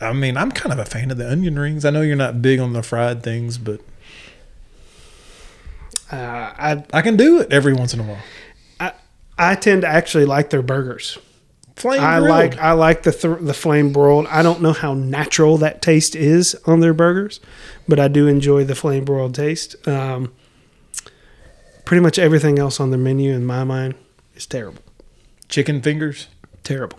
I 0.00 0.12
mean, 0.12 0.36
I'm 0.36 0.50
kind 0.52 0.72
of 0.72 0.78
a 0.78 0.84
fan 0.84 1.10
of 1.10 1.16
the 1.18 1.30
onion 1.30 1.58
rings. 1.58 1.84
I 1.84 1.90
know 1.90 2.02
you're 2.02 2.16
not 2.16 2.42
big 2.42 2.60
on 2.60 2.72
the 2.72 2.82
fried 2.82 3.22
things, 3.22 3.58
but 3.58 3.80
Uh, 6.12 6.16
I 6.16 6.84
I 6.92 7.02
can 7.02 7.16
do 7.16 7.40
it 7.40 7.52
every 7.52 7.72
once 7.72 7.94
in 7.94 8.00
a 8.00 8.02
while. 8.02 8.18
I 8.78 8.92
I 9.38 9.54
tend 9.54 9.82
to 9.82 9.88
actually 9.88 10.26
like 10.26 10.50
their 10.50 10.62
burgers. 10.62 11.18
Flame 11.76 12.00
I 12.02 12.18
grilled. 12.20 12.30
like 12.30 12.58
I 12.58 12.72
like 12.72 13.02
the 13.02 13.10
th- 13.12 13.38
the 13.40 13.54
flame 13.54 13.92
broiled. 13.92 14.26
I 14.28 14.42
don't 14.42 14.60
know 14.62 14.72
how 14.72 14.94
natural 14.94 15.56
that 15.58 15.82
taste 15.82 16.14
is 16.14 16.54
on 16.66 16.80
their 16.80 16.94
burgers, 16.94 17.40
but 17.88 17.98
I 17.98 18.06
do 18.08 18.28
enjoy 18.28 18.64
the 18.64 18.74
flame 18.76 19.04
broiled 19.04 19.34
taste. 19.34 19.74
Um, 19.88 20.32
pretty 21.84 22.00
much 22.02 22.18
everything 22.18 22.58
else 22.58 22.80
on 22.80 22.90
their 22.90 22.98
menu, 22.98 23.32
in 23.32 23.44
my 23.44 23.64
mind, 23.64 23.94
is 24.34 24.46
terrible. 24.46 24.82
chicken 25.48 25.80
fingers. 25.82 26.28
Terrible. 26.62 26.98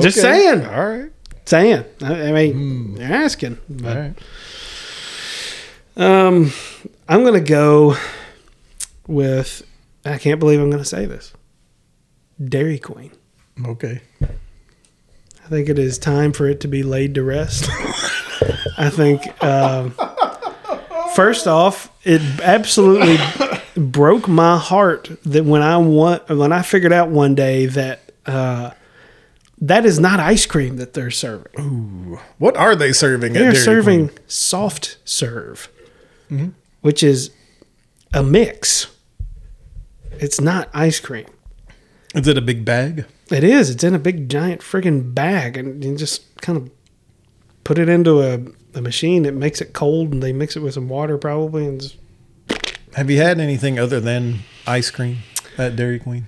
Just 0.00 0.20
saying. 0.20 0.64
All 0.66 0.88
right. 0.88 1.12
Saying. 1.44 1.84
I, 2.02 2.28
I 2.28 2.32
mean, 2.32 2.94
they're 2.94 3.12
asking. 3.12 3.58
But, 3.68 3.96
All 3.96 4.02
right. 4.02 4.14
Um, 5.96 6.52
I'm 7.08 7.22
gonna 7.22 7.40
go 7.40 7.96
with. 9.06 9.62
I 10.04 10.18
can't 10.18 10.40
believe 10.40 10.60
I'm 10.60 10.70
gonna 10.70 10.84
say 10.84 11.06
this. 11.06 11.32
Dairy 12.42 12.78
Queen. 12.78 13.12
Okay. 13.64 14.00
I 14.22 15.48
think 15.48 15.68
it 15.68 15.78
is 15.78 15.98
time 15.98 16.32
for 16.32 16.48
it 16.48 16.60
to 16.62 16.68
be 16.68 16.82
laid 16.82 17.14
to 17.14 17.22
rest. 17.22 17.68
I 18.76 18.90
think, 18.90 19.22
um, 19.44 19.94
first 21.14 21.46
off, 21.46 21.90
it 22.04 22.20
absolutely 22.42 23.18
broke 23.76 24.28
my 24.28 24.58
heart 24.58 25.10
that 25.24 25.44
when 25.44 25.62
I 25.62 25.76
want 25.78 26.28
when 26.28 26.52
I 26.52 26.62
figured 26.62 26.92
out 26.92 27.08
one 27.08 27.34
day 27.34 27.66
that 27.66 28.12
uh, 28.26 28.70
that 29.60 29.84
is 29.86 29.98
not 29.98 30.20
ice 30.20 30.46
cream 30.46 30.76
that 30.76 30.94
they're 30.94 31.10
serving. 31.10 32.18
What 32.38 32.56
are 32.56 32.74
they 32.76 32.92
serving? 32.92 33.32
They're 33.32 33.54
serving 33.54 34.08
Queen? 34.08 34.18
soft 34.26 34.98
serve, 35.04 35.68
which 36.80 37.02
is 37.02 37.30
a 38.12 38.22
mix. 38.22 38.88
It's 40.12 40.40
not 40.40 40.68
ice 40.72 41.00
cream. 41.00 41.26
Is 42.14 42.28
it 42.28 42.38
a 42.38 42.42
big 42.42 42.64
bag? 42.64 43.06
It 43.30 43.42
is. 43.42 43.70
It's 43.70 43.82
in 43.82 43.94
a 43.94 43.98
big 43.98 44.28
giant 44.28 44.60
friggin' 44.60 45.14
bag, 45.14 45.56
and 45.56 45.82
you 45.82 45.96
just 45.96 46.22
kind 46.40 46.56
of 46.56 46.70
put 47.64 47.78
it 47.78 47.88
into 47.88 48.20
a, 48.22 48.38
a 48.74 48.80
machine. 48.80 49.24
It 49.24 49.34
makes 49.34 49.60
it 49.60 49.72
cold, 49.72 50.12
and 50.12 50.22
they 50.22 50.32
mix 50.32 50.56
it 50.56 50.60
with 50.60 50.74
some 50.74 50.88
water 50.88 51.18
probably. 51.18 51.66
And 51.66 51.80
just, 51.80 51.96
Have 52.94 53.10
you 53.10 53.18
had 53.18 53.40
anything 53.40 53.78
other 53.78 54.00
than 54.00 54.40
ice 54.66 54.90
cream 54.90 55.18
at 55.58 55.76
Dairy 55.76 55.98
Queen? 55.98 56.26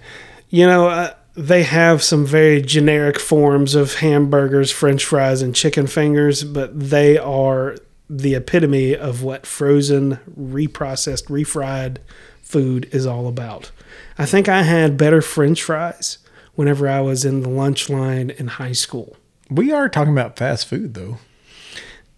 you 0.48 0.64
know, 0.66 0.88
uh, 0.88 1.12
they 1.34 1.64
have 1.64 2.02
some 2.02 2.24
very 2.24 2.62
generic 2.62 3.18
forms 3.18 3.74
of 3.74 3.94
hamburgers, 3.96 4.70
french 4.70 5.04
fries, 5.04 5.42
and 5.42 5.54
chicken 5.54 5.86
fingers, 5.86 6.44
but 6.44 6.78
they 6.78 7.18
are 7.18 7.76
the 8.08 8.34
epitome 8.36 8.94
of 8.96 9.22
what 9.22 9.44
frozen, 9.44 10.18
reprocessed, 10.38 11.26
refried 11.26 11.98
food 12.40 12.88
is 12.92 13.04
all 13.06 13.26
about. 13.26 13.72
I 14.16 14.24
think 14.24 14.48
I 14.48 14.62
had 14.62 14.96
better 14.96 15.20
french 15.20 15.62
fries 15.62 16.18
whenever 16.54 16.88
I 16.88 17.00
was 17.00 17.24
in 17.24 17.42
the 17.42 17.48
lunch 17.50 17.90
line 17.90 18.30
in 18.30 18.46
high 18.46 18.72
school, 18.72 19.16
We 19.50 19.72
are 19.72 19.88
talking 19.88 20.12
about 20.12 20.36
fast 20.38 20.66
food 20.66 20.94
though. 20.94 21.18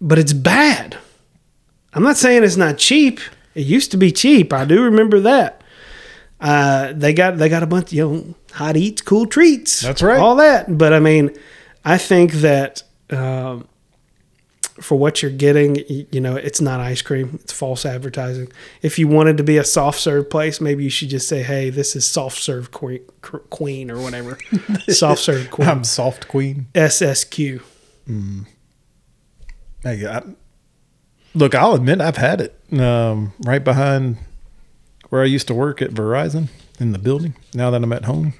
But 0.01 0.19
it's 0.19 0.33
bad. 0.33 0.97
I'm 1.93 2.03
not 2.03 2.17
saying 2.17 2.43
it's 2.43 2.57
not 2.57 2.77
cheap. 2.77 3.19
It 3.55 3.65
used 3.65 3.91
to 3.91 3.97
be 3.97 4.11
cheap. 4.11 4.53
I 4.53 4.65
do 4.65 4.83
remember 4.83 5.19
that. 5.21 5.63
Uh, 6.39 6.93
they 6.93 7.13
got 7.13 7.37
they 7.37 7.49
got 7.49 7.63
a 7.63 7.67
bunch, 7.67 7.91
you 7.91 8.07
know, 8.07 8.35
hot 8.53 8.77
eats, 8.77 9.01
cool 9.01 9.25
treats. 9.25 9.81
That's 9.81 10.01
right. 10.01 10.19
All 10.19 10.37
that. 10.37 10.77
But 10.77 10.93
I 10.93 10.99
mean, 10.99 11.35
I 11.83 11.97
think 11.97 12.33
that 12.33 12.83
um, 13.09 13.67
for 14.79 14.97
what 14.97 15.21
you're 15.21 15.31
getting, 15.31 15.83
you 15.87 16.21
know, 16.21 16.35
it's 16.37 16.61
not 16.61 16.79
ice 16.79 17.01
cream. 17.01 17.39
It's 17.41 17.51
false 17.51 17.85
advertising. 17.85 18.51
If 18.81 18.97
you 18.97 19.07
wanted 19.07 19.37
to 19.37 19.43
be 19.43 19.57
a 19.57 19.65
soft 19.65 19.99
serve 19.99 20.29
place, 20.29 20.61
maybe 20.61 20.83
you 20.83 20.89
should 20.89 21.09
just 21.09 21.27
say, 21.27 21.43
"Hey, 21.43 21.69
this 21.69 21.95
is 21.95 22.05
soft 22.05 22.37
serve 22.37 22.71
queen, 22.71 23.01
queen 23.21 23.91
or 23.91 23.99
whatever." 23.99 24.37
soft 24.87 25.21
serve 25.21 25.51
queen. 25.51 25.67
I'm 25.67 25.83
soft 25.83 26.29
queen. 26.29 26.67
SSQ. 26.73 27.61
Hey, 29.83 30.05
I, 30.05 30.23
look, 31.33 31.55
I'll 31.55 31.73
admit 31.73 32.01
I've 32.01 32.17
had 32.17 32.41
it 32.41 32.59
um, 32.79 33.33
right 33.45 33.63
behind 33.63 34.17
where 35.09 35.21
I 35.21 35.25
used 35.25 35.47
to 35.47 35.53
work 35.53 35.81
at 35.81 35.91
Verizon 35.91 36.49
in 36.79 36.91
the 36.91 36.99
building. 36.99 37.35
Now 37.53 37.71
that 37.71 37.81
I'm 37.83 37.93
at 37.93 38.05
home, 38.05 38.33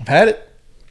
I've 0.00 0.08
had 0.08 0.28
it. 0.28 0.42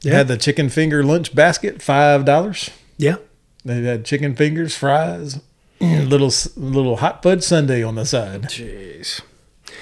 Yeah. 0.02 0.14
Had 0.14 0.28
the 0.28 0.38
chicken 0.38 0.70
finger 0.70 1.04
lunch 1.04 1.34
basket, 1.34 1.82
five 1.82 2.26
dollars. 2.26 2.70
Yeah. 2.98 3.16
They 3.64 3.82
had 3.82 4.06
chicken 4.06 4.36
fingers, 4.36 4.76
fries, 4.78 5.42
little 5.82 6.32
little 6.56 6.98
hot 6.98 7.24
fudge 7.24 7.42
sundae 7.44 7.82
on 7.82 7.96
the 7.96 8.06
side. 8.06 8.44
Jeez. 8.44 9.22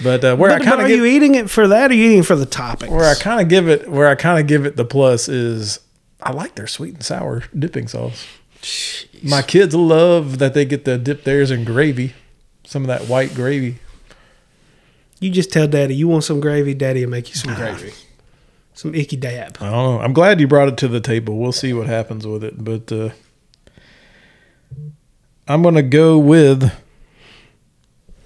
But 0.02 0.24
uh, 0.24 0.36
where 0.38 0.50
But, 0.50 0.62
I 0.62 0.66
kind 0.66 0.82
are 0.82 0.86
of 0.86 0.90
you 0.90 1.06
eating 1.06 1.36
it 1.36 1.50
for 1.50 1.68
that 1.68 1.92
or 1.92 1.94
are 1.94 1.98
you 1.98 2.06
eating 2.06 2.20
it 2.20 2.26
for 2.26 2.36
the 2.38 2.46
toppings? 2.48 2.90
where 2.90 3.06
I 3.06 3.16
kind 3.16 3.42
of 3.42 3.50
give 3.50 3.68
it 3.68 3.90
where 3.92 4.08
I 4.08 4.16
kind 4.16 4.40
of 4.40 4.48
give 4.48 4.66
it 4.66 4.76
the 4.76 4.86
plus 4.86 5.28
is 5.28 5.80
I 6.24 6.32
like 6.32 6.56
their 6.56 6.68
sweet 6.68 6.96
and 6.96 7.04
sour 7.04 7.44
dipping 7.58 7.88
sauce. 7.88 8.26
Jeez. 8.62 9.30
My 9.30 9.42
kids 9.42 9.76
love 9.76 10.40
that 10.40 10.54
they 10.54 10.66
get 10.66 10.86
to 10.86 10.98
dip 10.98 11.24
theirs 11.24 11.52
in 11.52 11.66
gravy, 11.66 12.14
some 12.66 12.84
of 12.84 12.88
that 12.88 13.08
white 13.08 13.34
gravy. 13.36 13.80
You 15.20 15.30
just 15.30 15.52
tell 15.52 15.68
daddy 15.68 15.96
you 15.96 16.08
want 16.08 16.24
some 16.24 16.40
gravy, 16.40 16.74
daddy 16.74 17.04
will 17.06 17.12
make 17.12 17.30
you 17.30 17.36
some 17.36 17.54
gravy. 17.56 17.94
Some 18.74 18.96
icky 18.96 19.18
dab. 19.18 19.58
I 19.60 19.70
don't 19.70 19.72
know. 19.72 20.00
I'm 20.00 20.14
glad 20.14 20.40
you 20.40 20.48
brought 20.48 20.68
it 20.68 20.78
to 20.78 20.88
the 20.88 21.00
table. 21.00 21.38
We'll 21.38 21.52
see 21.52 21.74
what 21.74 21.88
happens 21.88 22.26
with 22.26 22.44
it, 22.44 22.64
but 22.64 22.92
uh, 22.92 23.10
I'm 25.48 25.62
gonna 25.62 25.84
go 25.84 26.18
with 26.18 26.72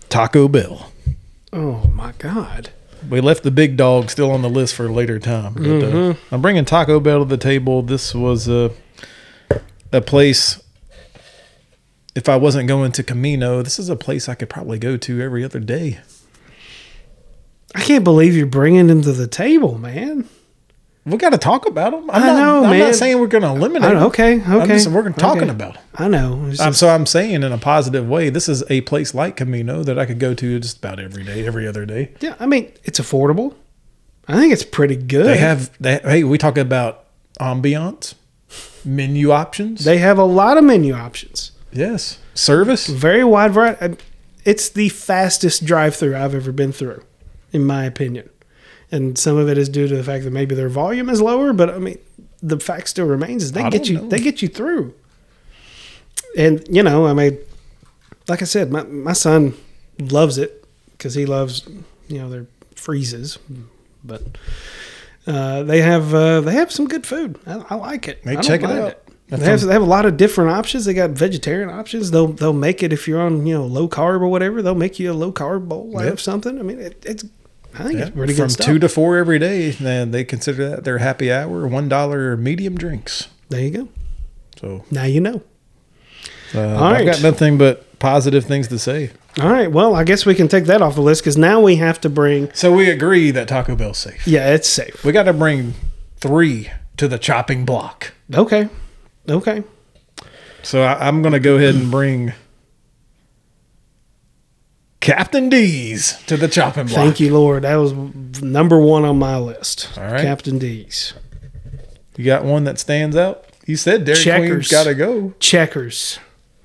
Taco 0.07 0.47
Bell. 0.47 0.91
Oh 1.51 1.87
my 1.87 2.13
God. 2.17 2.71
We 3.09 3.21
left 3.21 3.43
the 3.43 3.51
big 3.51 3.77
dog 3.77 4.09
still 4.09 4.31
on 4.31 4.41
the 4.41 4.49
list 4.49 4.75
for 4.75 4.87
a 4.87 4.91
later 4.91 5.19
time. 5.19 5.53
But 5.53 5.83
uh, 5.83 6.13
I'm 6.31 6.41
bringing 6.41 6.65
Taco 6.65 6.99
Bell 6.99 7.19
to 7.19 7.25
the 7.25 7.37
table. 7.37 7.81
This 7.81 8.13
was 8.13 8.47
a 8.47 8.71
a 9.91 10.01
place. 10.01 10.61
If 12.15 12.27
I 12.27 12.35
wasn't 12.35 12.67
going 12.67 12.91
to 12.93 13.03
Camino, 13.03 13.61
this 13.61 13.77
is 13.77 13.89
a 13.89 13.95
place 13.95 14.27
I 14.27 14.35
could 14.35 14.49
probably 14.49 14.79
go 14.79 14.97
to 14.97 15.21
every 15.21 15.43
other 15.43 15.59
day. 15.59 15.99
I 17.75 17.81
can't 17.81 18.03
believe 18.03 18.35
you're 18.35 18.47
bringing 18.47 18.87
them 18.87 19.03
to 19.03 19.11
the 19.11 19.27
table, 19.27 19.77
man. 19.77 20.27
We 21.07 21.17
got 21.17 21.29
to 21.29 21.37
talk 21.37 21.65
about 21.65 21.91
them. 21.91 22.09
I'm 22.11 22.21
I 22.21 22.25
not, 22.25 22.35
know, 22.37 22.63
I'm 22.65 22.79
not 22.79 22.95
saying 22.95 23.17
we're 23.19 23.27
going 23.27 23.43
to 23.43 23.49
eliminate. 23.49 23.93
Them. 23.93 24.03
okay, 24.03 24.41
okay. 24.41 24.67
Just, 24.67 24.89
we're 24.89 25.09
talking 25.11 25.43
okay. 25.43 25.51
about. 25.51 25.77
'em. 25.77 25.81
I 25.95 26.07
know. 26.09 26.51
Um, 26.59 26.73
so 26.73 26.89
I'm 26.89 27.05
saying 27.05 27.31
in 27.43 27.43
a 27.43 27.57
positive 27.57 28.07
way, 28.09 28.29
this 28.29 28.49
is 28.49 28.63
a 28.69 28.81
place 28.81 29.13
like 29.15 29.37
Camino 29.37 29.83
that 29.83 29.97
I 29.97 30.05
could 30.05 30.19
go 30.19 30.33
to 30.33 30.59
just 30.59 30.79
about 30.79 30.99
every 30.99 31.23
day, 31.23 31.47
every 31.47 31.65
other 31.65 31.85
day. 31.85 32.11
yeah, 32.19 32.35
I 32.41 32.45
mean, 32.45 32.71
it's 32.83 32.99
affordable. 32.99 33.55
I 34.27 34.35
think 34.35 34.51
it's 34.51 34.65
pretty 34.65 34.97
good. 34.97 35.25
They 35.25 35.37
have, 35.37 35.71
they, 35.79 35.99
hey, 35.99 36.23
we 36.25 36.37
talk 36.37 36.57
about 36.57 37.05
ambiance, 37.39 38.15
menu 38.83 39.31
options. 39.31 39.85
they 39.85 39.99
have 39.99 40.17
a 40.17 40.25
lot 40.25 40.57
of 40.57 40.65
menu 40.65 40.93
options. 40.93 41.53
yes, 41.71 42.19
service. 42.33 42.87
Very 42.87 43.23
wide 43.23 43.53
variety. 43.53 43.97
It's 44.43 44.67
the 44.69 44.89
fastest 44.89 45.63
drive-through 45.65 46.15
I've 46.17 46.35
ever 46.35 46.51
been 46.51 46.71
through, 46.73 47.03
in 47.53 47.65
my 47.65 47.85
opinion. 47.85 48.29
And 48.91 49.17
some 49.17 49.35
of 49.37 49.49
it 49.49 49.57
is 49.57 49.67
due 49.69 49.87
to 49.87 49.95
the 49.95 50.03
fact 50.03 50.23
that 50.23 50.31
maybe 50.31 50.55
their 50.55 50.69
volume 50.69 51.09
is 51.09 51.21
lower, 51.21 51.51
but 51.53 51.69
I 51.69 51.77
mean, 51.77 51.97
the 52.41 52.59
fact 52.59 52.87
still 52.87 53.05
remains 53.05 53.43
is 53.43 53.51
they 53.51 53.69
get 53.69 53.89
you 53.89 53.97
know. 53.97 54.07
they 54.07 54.19
get 54.19 54.41
you 54.41 54.47
through. 54.47 54.93
And 56.37 56.65
you 56.69 56.83
know, 56.83 57.05
I 57.07 57.13
mean, 57.13 57.37
like 58.27 58.41
I 58.41 58.45
said, 58.45 58.71
my 58.71 58.83
my 58.83 59.13
son 59.13 59.53
loves 59.99 60.37
it 60.37 60.65
because 60.91 61.15
he 61.15 61.25
loves 61.25 61.67
you 62.07 62.19
know 62.19 62.29
their 62.29 62.45
freezes, 62.75 63.39
but 64.03 64.21
uh, 65.25 65.63
they 65.63 65.81
have 65.81 66.13
uh, 66.13 66.41
they 66.41 66.53
have 66.53 66.71
some 66.71 66.87
good 66.87 67.05
food. 67.05 67.39
I, 67.45 67.63
I 67.71 67.75
like 67.75 68.07
it. 68.07 68.19
Hey, 68.23 68.37
I 68.37 68.41
check 68.41 68.61
it 68.63 68.69
out. 68.69 69.03
They 69.29 69.45
have, 69.45 69.59
they 69.59 69.73
have 69.73 69.81
a 69.81 69.85
lot 69.85 70.05
of 70.05 70.15
different 70.15 70.51
options. 70.51 70.85
They 70.85 70.93
got 70.93 71.09
vegetarian 71.09 71.69
options. 71.69 72.11
They'll 72.11 72.27
they'll 72.29 72.53
make 72.53 72.81
it 72.81 72.93
if 72.93 73.07
you're 73.09 73.19
on 73.19 73.45
you 73.45 73.55
know 73.55 73.65
low 73.65 73.89
carb 73.89 74.21
or 74.21 74.27
whatever. 74.27 74.61
They'll 74.61 74.73
make 74.75 74.99
you 74.99 75.11
a 75.11 75.13
low 75.13 75.33
carb 75.33 75.67
bowl 75.67 75.97
out 75.97 76.05
Yep. 76.05 76.13
of 76.13 76.21
something. 76.21 76.57
I 76.59 76.61
mean, 76.61 76.79
it, 76.79 77.03
it's 77.05 77.25
I 77.79 77.83
think 77.83 77.99
Yeah, 77.99 78.05
it's 78.07 78.15
pretty 78.15 78.33
from 78.33 78.45
good 78.45 78.51
stuff. 78.51 78.65
two 78.65 78.79
to 78.79 78.89
four 78.89 79.17
every 79.17 79.39
day, 79.39 79.75
and 79.83 80.13
they 80.13 80.23
consider 80.23 80.69
that 80.69 80.83
their 80.83 80.97
happy 80.99 81.31
hour. 81.31 81.67
One 81.67 81.87
dollar 81.89 82.35
medium 82.37 82.75
drinks. 82.77 83.27
there 83.49 83.61
you 83.61 83.71
go. 83.71 83.87
So 84.59 84.85
Now 84.91 85.03
you 85.03 85.21
know. 85.21 85.41
uh, 86.55 86.59
All 86.75 86.83
I've 86.85 86.93
right. 86.93 87.05
got 87.05 87.21
nothing 87.21 87.57
but 87.57 87.99
positive 87.99 88.45
things 88.45 88.67
to 88.69 88.79
say. 88.79 89.11
All 89.39 89.49
right. 89.51 89.71
Well, 89.71 89.95
I 89.95 90.03
guess 90.03 90.25
we 90.25 90.33
can 90.33 90.47
take 90.47 90.65
that 90.65 90.81
off 90.81 90.95
the 90.95 91.01
list 91.01 91.21
because 91.21 91.37
now 91.37 91.61
we 91.61 91.75
have 91.75 92.01
to 92.01 92.09
bring. 92.09 92.51
So 92.53 92.73
we 92.73 92.89
agree 92.89 93.29
that 93.31 93.47
Taco 93.47 93.75
Bell's 93.75 93.99
safe. 93.99 94.27
Yeah, 94.27 94.51
it's 94.53 94.67
safe. 94.67 95.03
We 95.05 95.11
got 95.11 95.23
to 95.23 95.33
bring 95.33 95.75
three 96.17 96.71
to 96.97 97.07
the 97.07 97.19
chopping 97.19 97.63
block. 97.63 98.13
Okay. 98.33 98.67
Okay. 99.29 99.63
So 100.63 100.81
I, 100.81 101.07
I'm 101.07 101.21
going 101.21 101.33
to 101.33 101.39
go 101.39 101.55
ahead 101.57 101.75
and 101.75 101.91
bring 101.91 102.33
Captain 105.07 105.47
D's 105.47 106.21
to 106.25 106.35
the 106.35 106.49
chopping 106.49 106.87
block. 106.87 106.97
Thank 106.97 107.21
you, 107.21 107.33
Lord. 107.33 107.63
That 107.63 107.77
was 107.77 107.93
number 108.41 108.77
one 108.77 109.05
on 109.05 109.17
my 109.17 109.37
list. 109.37 109.89
All 109.97 110.03
right. 110.03 110.21
Captain 110.21 110.59
D's. 110.59 111.13
You 112.17 112.25
got 112.25 112.43
one 112.43 112.65
that 112.65 112.77
stands 112.77 113.15
out? 113.15 113.45
You 113.65 113.77
said 113.77 114.03
Dairy 114.03 114.19
Checkers. 114.19 114.49
Queen's 114.49 114.67
got 114.69 114.83
to 114.83 114.95
go. 114.95 115.33
Checkers. 115.39 116.19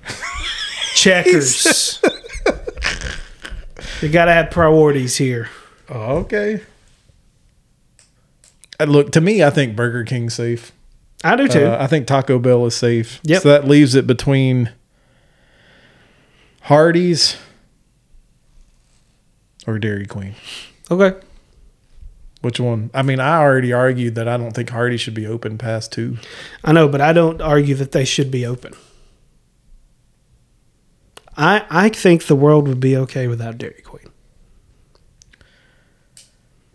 Checkers. 0.93 2.01
you 4.01 4.09
got 4.09 4.25
to 4.25 4.33
have 4.33 4.51
priorities 4.51 5.15
here. 5.15 5.47
Oh, 5.87 6.17
okay. 6.17 6.59
Uh, 8.77 8.83
look, 8.83 9.13
to 9.13 9.21
me, 9.21 9.41
I 9.41 9.51
think 9.51 9.77
Burger 9.77 10.03
King's 10.03 10.33
safe. 10.33 10.73
I 11.23 11.37
do 11.37 11.47
too. 11.47 11.63
Uh, 11.67 11.77
I 11.79 11.87
think 11.87 12.07
Taco 12.07 12.39
Bell 12.39 12.65
is 12.65 12.75
safe. 12.75 13.21
Yep. 13.23 13.41
So 13.41 13.49
that 13.49 13.65
leaves 13.69 13.95
it 13.95 14.05
between 14.05 14.73
Hardee's 16.63 17.37
or 19.67 19.79
Dairy 19.79 20.05
Queen. 20.05 20.35
okay. 20.91 21.13
Which 22.41 22.59
one? 22.59 22.89
I 22.93 23.03
mean, 23.03 23.21
I 23.21 23.37
already 23.37 23.71
argued 23.71 24.15
that 24.15 24.27
I 24.27 24.35
don't 24.35 24.51
think 24.51 24.69
Hardy 24.69 24.97
should 24.97 25.13
be 25.13 25.25
open 25.25 25.57
past 25.57 25.93
two. 25.93 26.17
I 26.61 26.73
know, 26.73 26.89
but 26.89 26.99
I 26.99 27.13
don't 27.13 27.41
argue 27.41 27.73
that 27.75 27.93
they 27.93 28.03
should 28.03 28.29
be 28.31 28.45
open. 28.45 28.73
I 31.37 31.65
I 31.69 31.87
think 31.89 32.25
the 32.25 32.35
world 32.35 32.67
would 32.67 32.81
be 32.81 32.97
okay 32.97 33.27
without 33.27 33.57
Dairy 33.57 33.81
Queen. 33.81 34.07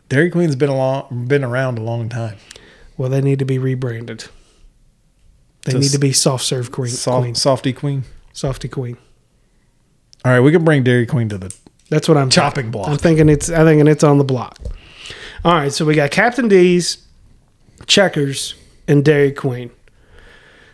Dairy 0.08 0.30
Queen's 0.30 0.56
been 0.56 0.70
a 0.70 0.76
long, 0.76 1.26
been 1.28 1.44
around 1.44 1.78
a 1.78 1.82
long 1.82 2.08
time. 2.08 2.38
Well, 2.96 3.10
they 3.10 3.20
need 3.20 3.38
to 3.40 3.44
be 3.44 3.58
rebranded. 3.58 4.24
They 5.64 5.78
need 5.78 5.90
to 5.90 5.98
be 5.98 6.12
soft 6.12 6.44
serve 6.44 6.72
queen, 6.72 6.88
Soft, 6.90 7.22
queen, 7.24 7.34
Softy 7.34 7.72
Queen. 7.74 8.04
softy 8.32 8.68
queen. 8.68 8.96
All 10.24 10.32
right, 10.32 10.40
we 10.40 10.50
can 10.50 10.64
bring 10.64 10.82
Dairy 10.82 11.04
Queen 11.04 11.28
to 11.28 11.36
the 11.36 11.54
That's 11.90 12.08
what 12.08 12.16
I'm 12.18 12.30
chopping 12.30 12.64
thinking. 12.64 12.70
block. 12.72 12.88
I'm 12.88 12.98
thinking 12.98 13.28
it's 13.28 13.50
I 13.50 13.64
thinking 13.64 13.86
it's 13.86 14.04
on 14.04 14.18
the 14.18 14.24
block. 14.24 14.58
All 15.44 15.54
right, 15.54 15.72
so 15.72 15.84
we 15.84 15.94
got 15.94 16.10
Captain 16.10 16.48
D's, 16.48 16.98
Checkers, 17.86 18.54
and 18.86 19.04
Dairy 19.04 19.32
Queen. 19.32 19.70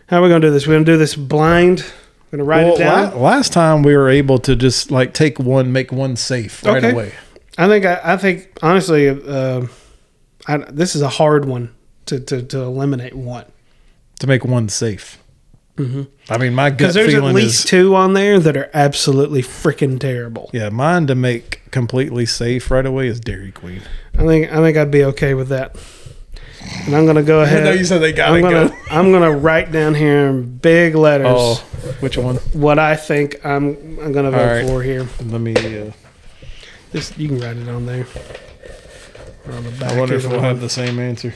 How 0.07 0.19
are 0.19 0.23
we 0.23 0.29
gonna 0.29 0.39
do 0.41 0.51
this? 0.51 0.67
We're 0.67 0.73
gonna 0.75 0.85
do 0.85 0.97
this 0.97 1.15
blind. 1.15 1.79
We're 2.31 2.37
gonna 2.39 2.43
write 2.43 2.65
Well, 2.65 2.75
it 2.75 2.79
down. 2.79 3.11
la- 3.15 3.21
last 3.21 3.53
time 3.53 3.83
we 3.83 3.95
were 3.95 4.09
able 4.09 4.39
to 4.39 4.55
just 4.55 4.91
like 4.91 5.13
take 5.13 5.39
one, 5.39 5.71
make 5.71 5.91
one 5.91 6.15
safe 6.15 6.63
right 6.65 6.77
Okay. 6.77 6.91
away. 6.91 7.11
I 7.57 7.67
think 7.67 7.85
I, 7.85 8.01
I 8.03 8.17
think 8.17 8.49
honestly, 8.61 9.07
uh, 9.09 9.67
I, 10.47 10.57
this 10.69 10.95
is 10.95 11.01
a 11.01 11.09
hard 11.09 11.45
one 11.45 11.73
to, 12.07 12.19
to 12.19 12.43
to 12.43 12.59
eliminate 12.61 13.13
one. 13.15 13.45
To 14.19 14.27
make 14.27 14.43
one 14.45 14.67
safe. 14.69 15.17
I 15.77 16.37
mean, 16.37 16.53
my 16.55 16.69
Because 16.69 16.93
there's 16.93 17.13
at 17.13 17.23
least 17.23 17.65
is 17.65 17.69
two 17.69 17.95
on 17.95 18.13
there 18.13 18.39
that 18.39 18.55
are 18.55 18.69
absolutely 18.73 19.41
freaking 19.41 19.99
terrible. 19.99 20.49
yeah, 20.53 20.69
mine 20.69 21.05
to 21.07 21.15
make 21.15 21.61
completely 21.71 22.25
safe 22.25 22.71
right 22.71 22.85
away 22.85 23.07
is 23.07 23.19
Dairy 23.19 23.51
Queen. 23.51 23.81
I 24.17 24.25
think 24.25 24.51
I 24.51 24.55
think 24.57 24.77
I'd 24.77 24.89
be 24.91 25.03
okay 25.03 25.33
with 25.33 25.49
that. 25.49 25.75
And 26.85 26.95
I'm 26.95 27.05
gonna 27.05 27.23
go 27.23 27.41
ahead. 27.43 27.65
No, 27.65 27.71
you 27.71 27.83
said 27.83 27.99
they 27.99 28.19
I'm 28.21 28.41
gonna 28.41 28.73
I'm 28.89 29.11
gonna 29.11 29.31
write 29.31 29.71
down 29.73 29.95
here 29.95 30.27
in 30.27 30.57
big 30.57 30.95
letters 30.95 31.27
Oh, 31.29 31.55
which 31.99 32.17
one? 32.17 32.37
what 32.53 32.79
I 32.79 32.95
think 32.95 33.45
I'm 33.45 33.99
I'm 33.99 34.13
gonna 34.13 34.31
vote 34.31 34.47
right. 34.61 34.65
for 34.67 34.81
here. 34.81 35.05
Let 35.25 35.41
me. 35.41 35.55
Uh, 35.55 35.91
Just 36.93 37.17
you 37.17 37.27
can 37.27 37.39
write 37.39 37.57
it 37.57 37.67
on 37.67 37.85
there. 37.85 38.07
On 39.51 39.63
the 39.63 39.71
back. 39.71 39.91
I 39.91 39.99
wonder 39.99 40.15
if 40.15 40.25
we'll 40.27 40.39
have 40.39 40.61
the 40.61 40.69
same 40.69 40.99
answer. 40.99 41.33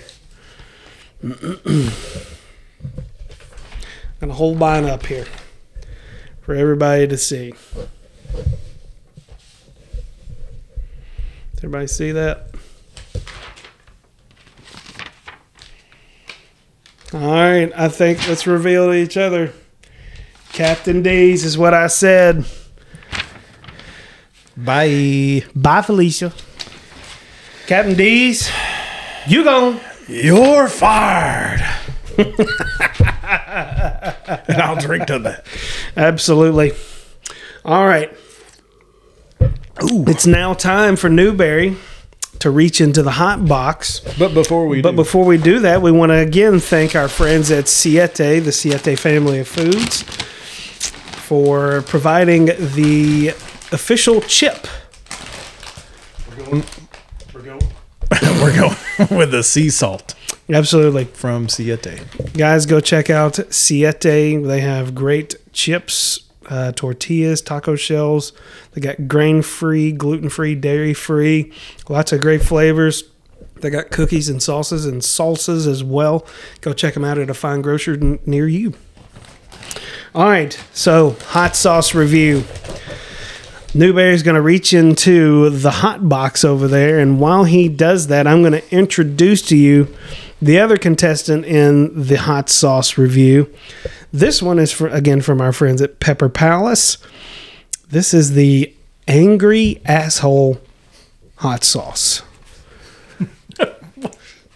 gonna 4.20 4.34
hold 4.34 4.58
mine 4.58 4.86
up 4.86 5.06
here 5.06 5.26
for 6.42 6.54
everybody 6.54 7.08
to 7.08 7.18
see. 7.18 7.54
Does 11.54 11.64
everybody 11.64 11.88
see 11.88 12.12
that? 12.12 12.50
All 17.14 17.20
right, 17.20 17.72
I 17.76 17.88
think 17.88 18.28
let's 18.28 18.46
reveal 18.46 18.88
to 18.88 18.94
each 18.94 19.18
other. 19.18 19.52
Captain 20.52 21.02
D's 21.02 21.44
is 21.44 21.58
what 21.58 21.74
I 21.74 21.88
said. 21.88 22.46
Bye. 24.56 25.44
Bye, 25.56 25.82
Felicia. 25.82 26.34
Captain 27.66 27.96
D's, 27.96 28.52
you 29.28 29.44
gone. 29.44 29.80
You're 30.08 30.68
fired. 30.68 31.64
and 34.48 34.62
I'll 34.62 34.76
drink 34.76 35.06
to 35.08 35.20
that. 35.20 35.46
Absolutely. 35.96 36.72
All 37.64 37.86
right. 37.86 38.12
It's 39.82 40.26
now 40.26 40.54
time 40.56 40.96
for 40.96 41.10
Newberry 41.10 41.76
to 42.40 42.50
reach 42.50 42.82
into 42.82 43.04
the 43.04 43.12
hot 43.12 43.46
box. 43.46 44.00
But 44.18 44.34
before 44.34 44.68
we 44.68 44.82
But 44.82 44.92
do, 44.92 44.96
before 44.98 45.26
we 45.26 45.38
do 45.38 45.60
that, 45.60 45.82
we 45.82 45.92
want 45.92 46.12
to 46.12 46.18
again 46.18 46.60
thank 46.60 46.96
our 46.96 47.08
friends 47.08 47.52
at 47.52 47.68
Siete, 47.68 48.44
the 48.44 48.52
Siete 48.52 48.98
family 48.98 49.40
of 49.40 49.48
foods, 49.48 50.02
for 50.02 51.84
providing 51.84 52.46
the 52.46 53.30
official 53.72 54.22
chip. 54.22 54.68
we're 56.30 56.46
going, 56.46 56.64
we're 58.42 58.56
going 58.56 58.76
with 59.18 59.32
the 59.32 59.44
sea 59.44 59.70
salt 59.70 60.16
Absolutely. 60.52 61.06
from 61.06 61.48
Siete. 61.48 62.02
Guys, 62.34 62.66
go 62.66 62.80
check 62.80 63.10
out 63.10 63.40
Siete. 63.54 64.02
They 64.44 64.62
have 64.62 64.96
great 64.96 65.36
chips, 65.54 66.22
uh, 66.50 66.72
tortillas, 66.72 67.42
taco 67.42 67.76
shells. 67.76 68.34
They 68.72 68.82
got 68.82 69.08
grain 69.08 69.42
free, 69.42 69.92
gluten 69.92 70.30
free, 70.30 70.56
dairy 70.56 70.94
free, 70.94 71.54
lots 71.88 72.12
of 72.12 72.22
great 72.22 72.42
flavors. 72.42 73.04
They 73.58 73.70
got 73.70 73.92
cookies 73.92 74.30
and 74.30 74.42
sauces 74.42 74.86
and 74.86 75.02
salsas 75.02 75.68
as 75.68 75.84
well. 75.84 76.26
Go 76.62 76.74
check 76.74 76.94
them 76.94 77.04
out 77.06 77.18
at 77.18 77.30
a 77.30 77.34
fine 77.34 77.62
grocer 77.62 77.94
n- 77.94 78.20
near 78.26 78.48
you. 78.48 78.74
All 80.16 80.24
right, 80.30 80.58
so 80.74 81.18
hot 81.28 81.56
sauce 81.56 81.94
review. 81.94 82.44
Newberry's 83.74 84.24
going 84.24 84.36
to 84.36 84.42
reach 84.42 84.74
into 84.74 85.50
the 85.50 85.70
hot 85.70 86.10
box 86.10 86.44
over 86.44 86.68
there, 86.68 87.00
and 87.00 87.20
while 87.20 87.44
he 87.44 87.70
does 87.70 88.08
that, 88.08 88.26
I'm 88.26 88.42
going 88.42 88.54
to 88.54 88.76
introduce 88.76 89.42
to 89.44 89.58
you 89.58 89.94
the 90.42 90.60
other 90.60 90.78
contestant 90.78 91.46
in 91.46 92.08
the 92.08 92.16
hot 92.16 92.50
sauce 92.50 92.98
review. 92.98 93.54
This 94.12 94.42
one 94.42 94.58
is 94.58 94.72
for, 94.72 94.88
again 94.88 95.22
from 95.22 95.40
our 95.42 95.52
friends 95.52 95.82
at 95.82 96.00
Pepper 96.00 96.30
Palace. 96.30 96.98
This 97.90 98.14
is 98.14 98.34
the 98.34 98.74
angry 99.08 99.82
asshole 99.86 100.60
hot 101.36 101.64
sauce. 101.64 102.24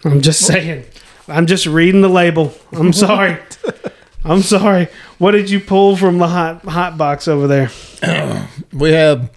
I'm 0.04 0.22
just 0.22 0.46
saying. 0.46 0.86
I'm 1.28 1.46
just 1.46 1.66
reading 1.66 2.02
the 2.02 2.10
label. 2.10 2.54
I'm 2.72 2.94
sorry. 2.94 3.38
I'm 4.26 4.42
sorry. 4.42 4.88
What 5.18 5.32
did 5.32 5.50
you 5.50 5.60
pull 5.60 5.96
from 5.96 6.18
the 6.18 6.28
hot 6.28 6.64
hot 6.64 6.98
box 6.98 7.28
over 7.28 7.48
there? 7.48 7.70
We 8.74 8.92
have 8.92 9.30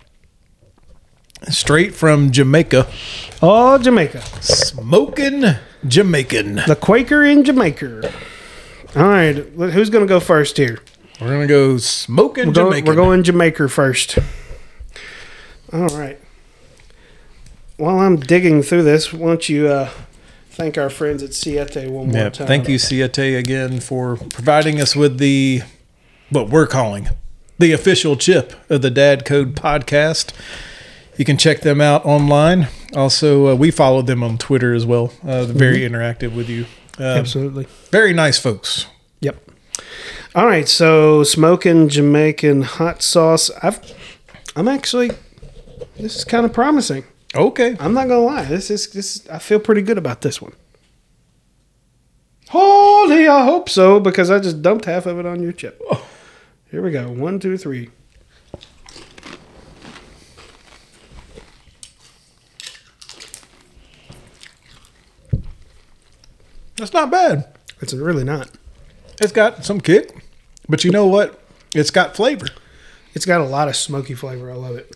straight 1.49 1.95
from 1.95 2.30
Jamaica, 2.32 2.87
Oh, 3.43 3.76
Jamaica. 3.78 4.22
smoking 4.41 5.45
Jamaican. 5.87 6.55
The 6.66 6.76
Quaker 6.80 7.22
in 7.24 7.45
Jamaica. 7.45 8.12
All 8.97 9.09
right, 9.09 9.37
who's 9.37 9.91
going 9.91 10.05
to 10.07 10.09
go 10.09 10.20
first 10.20 10.57
here? 10.57 10.78
We're 11.20 11.28
gonna 11.28 11.47
go 11.47 11.76
smoking 11.78 12.49
We're, 12.49 12.53
go- 12.53 12.64
Jamaican. 12.64 12.87
we're 12.89 12.95
going 12.95 13.22
Jamaica 13.22 13.68
first. 13.68 14.18
All 15.72 15.89
right. 15.89 16.18
While 17.78 17.99
I'm 18.01 18.16
digging 18.16 18.62
through 18.62 18.82
this, 18.82 19.12
why 19.14 19.28
don't 19.28 19.49
you 19.49 19.68
uh, 19.68 19.91
thank 20.57 20.78
our 20.78 20.90
friends 20.90 21.22
at 21.22 21.34
Siete 21.34 21.88
one 21.90 22.09
more 22.09 22.16
Yeah, 22.16 22.30
time? 22.30 22.46
thank 22.46 22.68
you, 22.68 22.78
Siete, 22.78 23.18
again 23.38 23.80
for 23.80 24.16
providing 24.16 24.80
us 24.80 24.96
with 24.96 25.18
the 25.18 25.62
what 26.30 26.48
we're 26.50 26.66
calling 26.66 27.09
the 27.59 27.72
official 27.72 28.16
chip 28.16 28.52
of 28.68 28.82
the 28.82 28.90
Dad 28.90 29.24
Code 29.24 29.54
podcast. 29.54 30.32
You 31.16 31.24
can 31.24 31.38
check 31.38 31.61
them 31.62 31.80
out 31.80 32.04
online. 32.04 32.68
Also, 32.94 33.48
uh, 33.48 33.54
we 33.54 33.70
followed 33.70 34.07
them 34.07 34.22
on 34.22 34.36
Twitter 34.36 34.74
as 34.74 34.84
well. 34.84 35.11
Uh, 35.26 35.44
very 35.46 35.78
interactive 35.78 36.34
with 36.36 36.50
you. 36.50 36.66
Uh, 37.00 37.04
Absolutely. 37.04 37.66
very 37.90 38.12
nice 38.12 38.38
folks. 38.38 38.86
Yep. 39.20 39.50
All 40.34 40.44
right, 40.46 40.68
so 40.68 41.22
smoking 41.22 41.88
Jamaican 41.88 42.61
hot 42.62 43.00
sauce. 43.02 43.50
I've, 43.62 43.80
I'm 44.54 44.68
actually, 44.68 45.12
this 45.98 46.16
is 46.16 46.24
kind 46.24 46.44
of 46.44 46.52
promising. 46.52 47.04
Okay. 47.37 47.76
I'm 47.78 47.93
not 47.93 48.09
gonna 48.09 48.20
lie. 48.20 48.45
This 48.45 48.70
is 48.70 48.89
this. 48.89 49.28
I 49.28 49.39
feel 49.39 49.61
pretty 49.61 49.82
good 49.82 49.99
about 49.99 50.22
this 50.22 50.41
one. 50.41 50.53
Holy, 52.49 53.26
I 53.28 53.45
hope 53.45 53.68
so 53.68 54.01
because 54.01 54.30
I 54.30 54.39
just 54.39 54.62
dumped 54.62 54.84
half 54.84 55.07
of 55.07 55.18
it 55.18 55.26
on 55.26 55.43
your 55.43 55.53
chip. 55.53 55.80
Oh. 55.91 56.07
Here 56.70 56.82
we 56.82 56.91
go. 56.91 57.09
One, 57.11 57.39
two, 57.39 57.57
three. 57.57 57.91
That's 66.76 66.93
not 66.93 67.11
bad. 67.11 67.49
It's 67.80 67.95
really 67.95 68.24
not. 68.24 68.51
It's 69.20 69.32
got 69.32 69.64
some 69.64 69.80
kick, 69.80 70.24
but 70.68 70.84
you 70.84 70.91
know 70.91 71.07
what? 71.07 71.41
It's 71.74 71.91
got 71.91 72.14
flavor. 72.14 72.47
It's 73.14 73.24
got 73.24 73.41
a 73.41 73.45
lot 73.45 73.68
of 73.68 73.76
smoky 73.76 74.14
flavor. 74.14 74.51
I 74.51 74.55
love 74.55 74.76
it. 74.76 74.95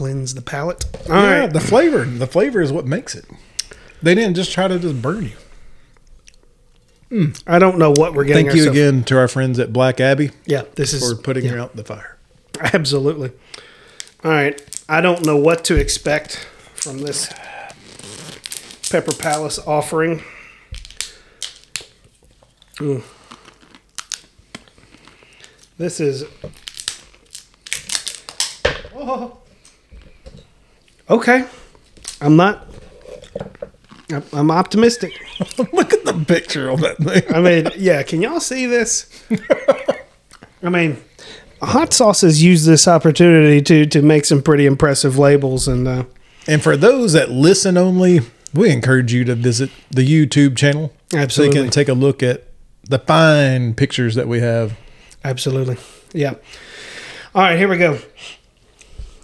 Cleanse 0.00 0.32
the 0.32 0.40
palate. 0.40 0.82
All 1.10 1.14
yeah, 1.14 1.40
right. 1.40 1.52
the 1.52 1.60
flavor. 1.60 2.06
The 2.06 2.26
flavor 2.26 2.62
is 2.62 2.72
what 2.72 2.86
makes 2.86 3.14
it. 3.14 3.26
They 4.00 4.14
didn't 4.14 4.34
just 4.34 4.50
try 4.50 4.66
to 4.66 4.78
just 4.78 5.02
burn 5.02 5.30
you. 7.10 7.34
I 7.46 7.58
don't 7.58 7.76
know 7.76 7.90
what 7.90 8.14
we're 8.14 8.24
getting. 8.24 8.46
Thank 8.46 8.56
you 8.56 8.62
ourselves- 8.62 8.78
again 8.78 9.04
to 9.04 9.18
our 9.18 9.28
friends 9.28 9.58
at 9.58 9.74
Black 9.74 10.00
Abbey 10.00 10.30
Yeah, 10.46 10.62
this 10.74 10.94
is 10.94 11.06
for 11.06 11.20
putting 11.20 11.44
yeah. 11.44 11.50
her 11.50 11.58
out 11.58 11.76
the 11.76 11.84
fire. 11.84 12.16
Absolutely. 12.72 13.30
All 14.24 14.30
right. 14.30 14.58
I 14.88 15.02
don't 15.02 15.26
know 15.26 15.36
what 15.36 15.64
to 15.64 15.76
expect 15.76 16.36
from 16.76 17.00
this 17.00 17.28
Pepper 18.88 19.12
Palace 19.12 19.58
offering. 19.58 20.22
Mm. 22.76 23.02
This 25.76 26.00
is. 26.00 26.24
Oh. 28.96 29.39
Okay. 31.10 31.44
I'm 32.20 32.36
not. 32.36 32.66
I'm- 34.10 34.22
I'm 34.32 34.50
optimistic. 34.50 35.12
Look 35.72 35.92
at 35.92 36.04
the 36.04 36.24
picture 36.26 36.68
on 36.70 36.80
that 36.80 36.96
thing. 36.98 37.22
I 37.34 37.40
mean, 37.40 37.68
yeah, 37.76 38.02
can 38.02 38.20
y'all 38.22 38.40
see 38.40 38.66
this? 38.66 39.08
I 40.62 40.68
mean, 40.68 40.96
hot 41.62 41.92
sauces 41.92 42.42
use 42.42 42.64
this 42.64 42.88
opportunity 42.88 43.62
to 43.62 43.86
to 43.86 44.02
make 44.02 44.24
some 44.24 44.42
pretty 44.42 44.66
impressive 44.66 45.16
labels 45.16 45.68
and 45.68 45.86
uh, 45.86 46.04
And 46.48 46.60
for 46.62 46.76
those 46.76 47.12
that 47.12 47.30
listen 47.30 47.76
only, 47.76 48.20
we 48.52 48.70
encourage 48.70 49.12
you 49.12 49.24
to 49.24 49.34
visit 49.36 49.70
the 49.90 50.02
YouTube 50.06 50.56
channel 50.56 50.92
so 51.10 51.16
you 51.16 51.22
Absolutely. 51.22 51.60
can 51.62 51.70
take 51.70 51.88
a 51.88 51.92
look 51.94 52.20
at 52.22 52.46
the 52.88 52.98
fine 52.98 53.74
pictures 53.74 54.16
that 54.16 54.26
we 54.26 54.40
have. 54.40 54.76
absolutely. 55.22 55.76
Yeah. 56.12 56.34
All 57.32 57.42
right, 57.42 57.56
here 57.56 57.68
we 57.68 57.78
go. 57.78 57.98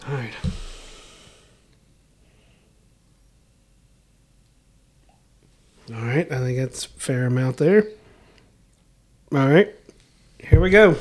All 0.08 0.14
right. 0.14 0.30
All 5.94 6.02
right, 6.02 6.30
I 6.30 6.38
think 6.38 6.58
that's 6.58 6.84
a 6.86 6.88
fair 6.88 7.26
amount 7.26 7.58
there. 7.58 7.86
All 9.32 9.48
right. 9.48 9.74
Here 10.38 10.60
we 10.60 10.70
go. 10.70 10.96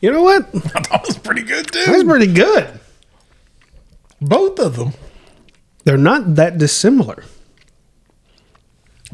You 0.00 0.12
know 0.12 0.22
what? 0.22 0.46
I 0.54 0.58
thought 0.58 1.02
it 1.02 1.06
was 1.08 1.18
pretty 1.18 1.42
good 1.42 1.72
too. 1.72 1.84
That 1.86 1.94
was 1.94 2.04
pretty 2.04 2.32
good. 2.32 2.78
Both 4.20 4.58
of 4.60 4.76
them. 4.76 4.92
They're 5.84 5.96
not 5.96 6.36
that 6.36 6.58
dissimilar. 6.58 7.24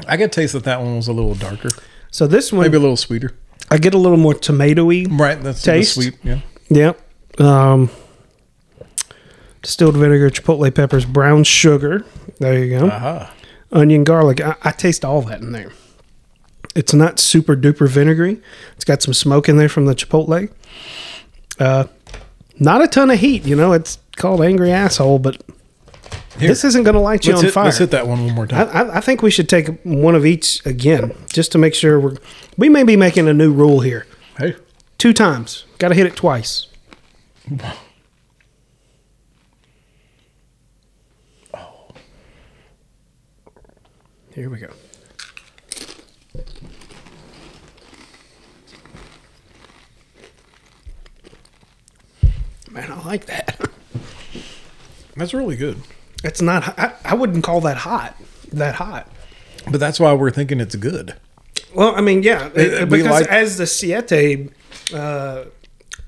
I 0.07 0.17
could 0.17 0.33
taste 0.33 0.53
that 0.55 0.65
that 0.65 0.81
one 0.81 0.97
was 0.97 1.09
a 1.09 1.13
little 1.13 1.35
darker, 1.35 1.71
So 2.15 2.29
this 2.29 2.53
one, 2.53 2.63
maybe 2.63 2.77
a 2.77 2.81
little 2.81 2.97
sweeter. 2.97 3.33
I 3.73 3.79
get 3.79 3.93
a 3.93 3.99
little 3.99 4.17
more 4.17 4.35
tomatoey. 4.35 5.09
Right, 5.19 5.43
that's 5.43 5.63
Taste? 5.63 5.95
sweet. 5.95 6.17
Yeah. 6.23 6.43
Yeah. 6.71 6.93
Um, 7.39 7.91
distilled 9.63 9.97
vinegar, 9.97 10.31
chipotle 10.31 10.73
peppers, 10.73 11.05
brown 11.05 11.43
sugar. 11.43 12.07
There 12.39 12.57
you 12.63 12.79
go. 12.79 12.87
Aha. 12.87 13.35
Onion, 13.73 14.05
garlic. 14.05 14.41
I, 14.41 14.55
I 14.63 14.71
taste 14.71 15.05
all 15.05 15.23
that 15.23 15.41
in 15.41 15.51
there. 15.51 15.73
It's 16.77 16.95
not 16.95 17.19
super 17.19 17.57
duper 17.57 17.89
vinegary. 17.89 18.41
It's 18.77 18.85
got 18.85 19.03
some 19.03 19.13
smoke 19.13 19.49
in 19.49 19.57
there 19.57 19.69
from 19.69 19.87
the 19.87 19.95
chipotle. 19.97 20.53
Uh, 21.59 21.87
not 22.61 22.81
a 22.81 22.87
ton 22.87 23.11
of 23.11 23.19
heat. 23.19 23.45
You 23.45 23.57
know, 23.57 23.73
it's 23.73 23.99
called 24.15 24.41
angry 24.41 24.71
asshole, 24.71 25.19
but 25.19 25.43
Here. 26.39 26.49
this 26.49 26.65
isn't 26.65 26.83
going 26.83 26.95
to 26.95 27.01
light 27.01 27.25
you 27.27 27.33
Let's 27.33 27.41
on 27.41 27.45
hit, 27.45 27.55
fire. 27.55 27.65
let's 27.67 27.79
hit 27.79 27.91
that 27.93 28.07
one 28.09 28.25
one 28.25 28.35
more 28.35 28.47
time. 28.47 28.69
I, 28.73 28.97
I 28.97 29.01
think 29.01 29.23
we 29.23 29.31
should 29.31 29.49
take 29.49 29.69
one 29.85 30.15
of 30.17 30.27
each 30.27 30.65
again, 30.67 31.15
just 31.33 31.53
to 31.53 31.59
make 31.59 31.75
sure 31.75 32.01
we're. 32.01 32.17
We 32.57 32.69
may 32.69 32.83
be 32.83 32.97
making 32.97 33.29
a 33.29 33.33
new 33.35 33.53
rule 33.53 33.81
here. 33.81 34.07
hey. 34.39 34.57
Two 34.99 35.13
times. 35.13 35.65
Got 35.79 35.89
to 35.89 35.95
hit 35.95 36.07
it 36.07 36.17
twice. 36.17 36.67
Oh. 41.53 41.89
Here 44.35 44.49
we 44.51 44.59
go. 44.59 44.71
Man, 52.71 52.91
I 52.91 53.05
like 53.05 53.27
that. 53.27 53.61
That's 55.17 55.33
really 55.35 55.57
good. 55.57 55.81
It's 56.25 56.41
not. 56.43 56.77
I, 56.79 56.93
I 57.05 57.15
wouldn't 57.15 57.45
call 57.45 57.61
that 57.63 57.77
hot. 57.77 58.17
That 58.53 58.75
hot. 58.77 59.09
But 59.71 59.79
that's 59.79 60.01
why 60.01 60.13
we're 60.15 60.31
thinking 60.31 60.61
it's 60.61 60.75
good. 60.77 61.15
Well, 61.75 61.95
I 61.95 62.01
mean, 62.01 62.23
yeah, 62.23 62.47
Uh, 62.57 62.87
we 62.87 62.99
because 62.99 63.21
like- 63.23 63.27
as 63.29 63.57
the 63.59 63.67
Siete 63.67 64.51
uh, 64.93 65.45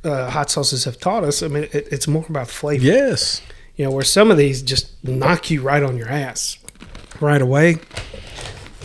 uh, 0.05 0.31
hot 0.31 0.51
sauces 0.51 0.85
have 0.85 0.99
taught 0.99 1.25
us, 1.25 1.43
I 1.43 1.49
mean, 1.49 1.65
it, 1.65 1.89
it's 1.91 2.07
more 2.09 2.25
about 2.29 2.49
flavor. 2.49 2.85
Yes. 2.85 3.43
You 3.77 3.85
know, 3.85 3.91
where 3.91 4.05
some 4.05 4.31
of 4.31 4.37
these 4.39 4.63
just 4.63 4.93
knock 5.05 5.51
you 5.51 5.61
right 5.63 5.83
on 5.83 5.97
your 5.97 6.09
ass 6.09 6.59
right 7.21 7.43
away. 7.43 7.77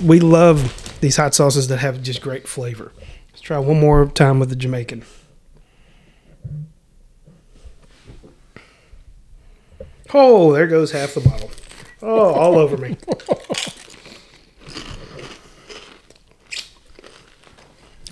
We 0.03 0.19
love 0.19 0.99
these 1.01 1.17
hot 1.17 1.33
sauces 1.35 1.67
that 1.69 1.77
have 1.77 2.01
just 2.01 2.21
great 2.21 2.47
flavor. 2.47 2.91
Let's 3.29 3.41
try 3.41 3.57
one 3.59 3.79
more 3.79 4.05
time 4.07 4.39
with 4.39 4.49
the 4.49 4.55
Jamaican. 4.55 5.03
Oh, 10.13 10.53
there 10.53 10.67
goes 10.67 10.91
half 10.91 11.13
the 11.13 11.21
bottle. 11.21 11.49
Oh, 12.01 12.33
all 12.33 12.57
over 12.57 12.77
me. 12.77 12.97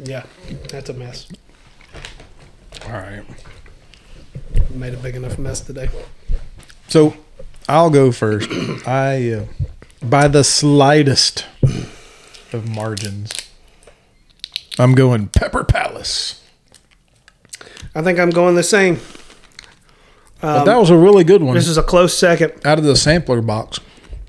Yeah, 0.02 0.24
that's 0.70 0.90
a 0.90 0.94
mess. 0.94 1.28
All 2.86 2.92
right. 2.92 3.24
Made 4.72 4.94
a 4.94 4.98
big 4.98 5.16
enough 5.16 5.38
mess 5.38 5.60
today. 5.60 5.90
So 6.88 7.16
I'll 7.68 7.90
go 7.90 8.12
first. 8.12 8.50
I, 8.88 9.32
uh, 9.32 9.46
by 10.02 10.28
the 10.28 10.44
slightest 10.44 11.46
of 12.54 12.70
margins, 12.70 13.34
I'm 14.78 14.96
going 14.96 15.28
Pepper 15.28 15.64
Palace. 15.64 16.44
I 17.94 18.02
think 18.02 18.20
I'm 18.20 18.30
going 18.30 18.56
the 18.56 18.64
same. 18.64 19.00
But 20.42 20.64
that 20.66 20.78
was 20.78 20.90
a 20.90 20.98
really 20.98 21.24
good 21.24 21.44
one 21.44 21.56
This 21.56 21.68
is 21.68 21.78
a 21.78 21.84
close 21.84 22.18
second. 22.18 22.54
out 22.66 22.78
of 22.78 22.84
the 22.86 22.96
sampler 22.96 23.42
box. 23.42 23.80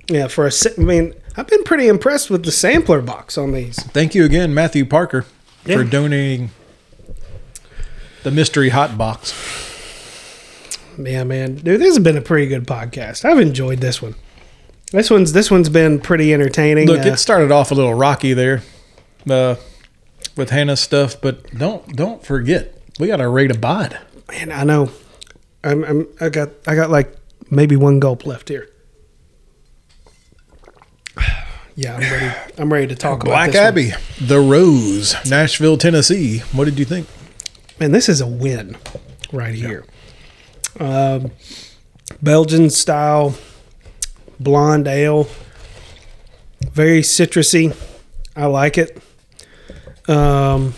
Yeah, 0.08 0.26
for 0.28 0.46
a 0.46 0.50
I 0.78 0.80
mean, 0.80 1.14
I've 1.36 1.46
been 1.46 1.62
pretty 1.64 1.86
impressed 1.86 2.30
with 2.30 2.44
the 2.44 2.50
sampler 2.52 3.00
box 3.00 3.38
on 3.38 3.52
these. 3.52 3.76
Thank 3.92 4.14
you 4.14 4.24
again, 4.24 4.52
Matthew 4.52 4.84
Parker, 4.84 5.24
Yeah. 5.64 5.76
for 5.76 5.84
donating 5.84 6.50
the 8.24 8.30
mystery 8.30 8.70
hot 8.70 8.98
box. 8.98 9.32
Yeah, 10.98 11.24
man, 11.24 11.54
dude, 11.56 11.80
this 11.80 11.88
has 11.88 11.98
been 12.00 12.16
a 12.16 12.20
pretty 12.20 12.46
good 12.46 12.66
podcast. 12.66 13.24
I've 13.24 13.38
enjoyed 13.38 13.78
this 13.78 14.02
one. 14.02 14.14
This 14.92 15.08
one's 15.08 15.32
this 15.32 15.50
one's 15.50 15.68
been 15.68 16.00
pretty 16.00 16.34
entertaining. 16.34 16.88
Look, 16.88 17.06
Uh, 17.06 17.11
it 17.11 17.16
started 17.18 17.52
off 17.52 17.70
a 17.70 17.74
little 17.74 17.94
rocky 17.94 18.34
there, 18.34 18.62
uh, 19.30 19.54
with 20.36 20.50
Hannah's 20.50 20.80
stuff, 20.80 21.20
but 21.20 21.56
don't 21.56 21.94
don't 21.96 22.24
forget 22.26 22.74
we 22.98 23.06
got 23.06 23.20
our 23.20 23.30
rate 23.30 23.52
abide. 23.54 23.98
man, 24.28 24.50
I 24.52 24.64
know. 24.64 24.90
I'm, 25.62 25.84
I'm 25.84 26.08
I 26.20 26.28
got 26.28 26.50
I 26.66 26.74
got 26.74 26.90
like 26.90 27.14
maybe 27.50 27.76
one 27.76 28.00
gulp 28.00 28.26
left 28.26 28.48
here. 28.48 28.68
Yeah, 31.76 31.94
I'm 31.94 32.00
ready. 32.00 32.36
I'm 32.58 32.72
ready 32.72 32.86
to 32.88 32.94
talk 32.94 33.22
about 33.22 33.30
Black 33.30 33.52
this 33.52 33.58
one. 33.58 33.66
Abbey, 33.68 33.92
The 34.20 34.38
Rose, 34.38 35.14
Nashville, 35.30 35.78
Tennessee. 35.78 36.40
What 36.52 36.66
did 36.66 36.78
you 36.78 36.84
think? 36.84 37.06
Man, 37.78 37.92
this 37.92 38.06
is 38.06 38.20
a 38.20 38.26
win 38.26 38.76
right 39.32 39.54
here. 39.54 39.86
Um, 40.78 41.30
Belgian 42.20 42.68
style 42.68 43.34
blonde 44.38 44.88
ale, 44.88 45.26
very 46.72 47.00
citrusy. 47.00 47.74
I 48.36 48.44
like 48.46 48.76
it. 48.76 48.98
Um, 50.06 50.74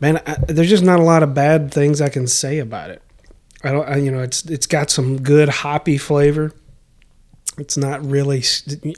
man, 0.00 0.20
I, 0.26 0.36
there's 0.48 0.68
just 0.70 0.84
not 0.84 1.00
a 1.00 1.02
lot 1.02 1.22
of 1.22 1.34
bad 1.34 1.72
things 1.72 2.00
I 2.00 2.08
can 2.08 2.26
say 2.26 2.58
about 2.58 2.90
it. 2.90 3.02
I 3.62 3.72
don't, 3.72 3.88
I, 3.88 3.96
you 3.96 4.10
know, 4.10 4.20
it's 4.20 4.44
it's 4.44 4.66
got 4.66 4.90
some 4.90 5.20
good 5.20 5.48
hoppy 5.48 5.98
flavor. 5.98 6.52
It's 7.58 7.76
not 7.76 8.04
really. 8.04 8.42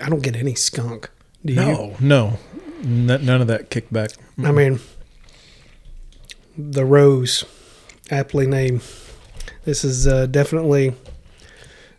I 0.03 0.09
don't 0.09 0.23
get 0.23 0.37
any 0.37 0.55
skunk. 0.55 1.09
Do 1.45 1.55
you? 1.55 1.61
No, 1.61 1.97
no, 2.01 2.39
N- 2.83 3.07
none 3.07 3.41
of 3.41 3.47
that 3.47 3.71
kickback. 3.71 4.17
I 4.43 4.53
mean, 4.53 4.81
the 6.57 6.85
rose, 6.85 7.45
aptly 8.11 8.47
named. 8.47 8.83
This 9.65 9.85
is 9.85 10.07
uh, 10.07 10.27
definitely, 10.27 10.95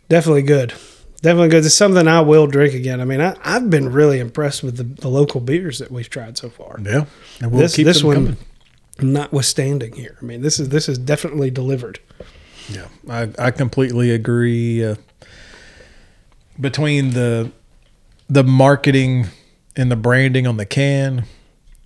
definitely 0.08 0.42
good. 0.42 0.72
Definitely 1.20 1.50
good. 1.50 1.64
It's 1.64 1.74
something 1.74 2.08
I 2.08 2.20
will 2.20 2.48
drink 2.48 2.74
again. 2.74 3.00
I 3.00 3.04
mean, 3.04 3.20
I, 3.20 3.36
I've 3.44 3.70
been 3.70 3.92
really 3.92 4.18
impressed 4.18 4.64
with 4.64 4.76
the, 4.76 4.82
the 4.82 5.08
local 5.08 5.40
beers 5.40 5.78
that 5.78 5.92
we've 5.92 6.10
tried 6.10 6.36
so 6.36 6.50
far. 6.50 6.80
Yeah, 6.82 7.04
and 7.40 7.52
we'll 7.52 7.60
this 7.62 7.76
keep 7.76 7.86
this 7.86 8.02
one, 8.02 8.14
coming. 8.14 8.36
Notwithstanding 9.00 9.94
here. 9.94 10.16
I 10.20 10.24
mean, 10.24 10.42
this 10.42 10.58
is 10.58 10.68
this 10.70 10.88
is 10.88 10.98
definitely 10.98 11.50
delivered. 11.50 11.98
Yeah, 12.68 12.86
I, 13.08 13.28
I 13.38 13.50
completely 13.50 14.10
agree. 14.10 14.84
Uh, 14.84 14.96
between 16.60 17.10
the 17.10 17.50
the 18.28 18.44
marketing 18.44 19.26
and 19.76 19.90
the 19.90 19.96
branding 19.96 20.46
on 20.46 20.56
the 20.56 20.66
can, 20.66 21.24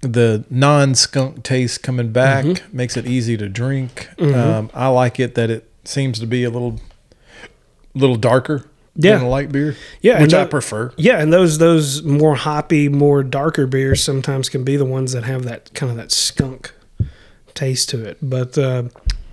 the 0.01 0.45
non 0.51 0.95
skunk 0.95 1.43
taste 1.43 1.83
coming 1.83 2.13
back 2.13 2.45
Mm-hmm. 2.45 2.77
makes 2.77 2.97
it 2.97 3.07
easy 3.07 3.37
to 3.37 3.49
drink. 3.49 4.09
Um, 4.21 4.71
I 4.75 4.89
like 4.89 5.19
it 5.21 5.35
that 5.37 5.51
it 5.51 5.69
seems 5.85 6.19
to 6.21 6.27
be 6.27 6.45
a 6.45 6.51
little 6.51 6.81
little 7.95 8.17
darker 8.17 8.67
Yeah. 8.97 9.17
than 9.17 9.27
a 9.27 9.29
light 9.29 9.51
beer. 9.53 9.77
Yeah, 10.03 10.21
which 10.21 10.33
and 10.35 10.43
I 10.43 10.47
prefer. 10.47 10.93
Yeah, 10.97 11.19
and 11.21 11.33
those 11.33 11.59
those 11.59 12.03
more 12.03 12.35
hoppy, 12.35 12.89
more 12.89 13.23
darker 13.23 13.67
beers 13.67 14.03
sometimes 14.03 14.49
can 14.49 14.65
be 14.65 14.77
the 14.77 14.85
ones 14.85 15.13
that 15.13 15.25
have 15.25 15.45
that 15.45 15.73
kind 15.75 15.91
of 15.91 15.97
that 15.97 16.13
skunk 16.13 16.73
taste 17.57 17.89
to 17.91 18.05
it. 18.05 18.19
But 18.23 18.57
uh, 18.57 18.85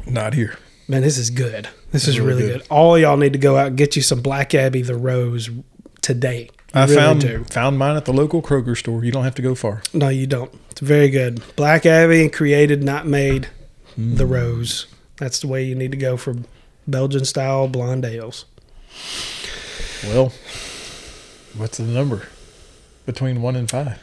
Not 0.08 0.34
here. 0.34 0.58
Man, 0.88 1.02
this 1.02 1.18
is 1.18 1.30
good. 1.30 1.70
This 1.92 2.08
is 2.08 2.20
really 2.20 2.42
really 2.42 2.54
good. 2.54 2.62
good. 2.62 2.68
All 2.70 2.98
y'all 2.98 3.18
need 3.18 3.34
to 3.34 3.40
go 3.40 3.58
out 3.58 3.68
and 3.68 3.78
get 3.78 3.96
you 3.96 4.02
some 4.02 4.22
Black 4.22 4.54
Abbey 4.56 4.82
the 4.82 4.96
Rose 4.96 5.50
today. 6.02 6.50
You 6.74 6.82
I 6.82 6.84
really 6.86 6.96
found 6.96 7.22
do. 7.22 7.44
found 7.46 7.78
mine 7.78 7.96
at 7.96 8.06
the 8.06 8.14
local 8.14 8.42
Kroger 8.42 8.76
store. 8.78 9.04
You 9.06 9.12
don't 9.12 9.24
have 9.24 9.36
to 9.36 9.42
go 9.42 9.54
far. 9.56 9.84
No, 9.94 10.10
you 10.10 10.26
don't. 10.28 10.52
It's 10.72 10.82
very 10.82 11.10
good. 11.10 11.42
Black 11.56 11.86
Abbey 11.86 12.28
created, 12.30 12.84
not 12.84 13.06
made. 13.06 13.48
The 13.96 14.26
Rose. 14.26 14.88
That's 15.18 15.40
the 15.40 15.48
way 15.48 15.64
you 15.64 15.76
need 15.76 15.92
to 15.92 15.98
go 15.98 16.18
for 16.18 16.36
Belgian 16.88 17.26
style 17.26 17.68
blonde 17.68 18.04
ales. 18.06 18.46
Well, 20.04 20.34
what's 21.56 21.78
the 21.78 21.84
number 21.84 22.28
between 23.06 23.42
one 23.42 23.56
and 23.56 23.70
five? 23.70 24.00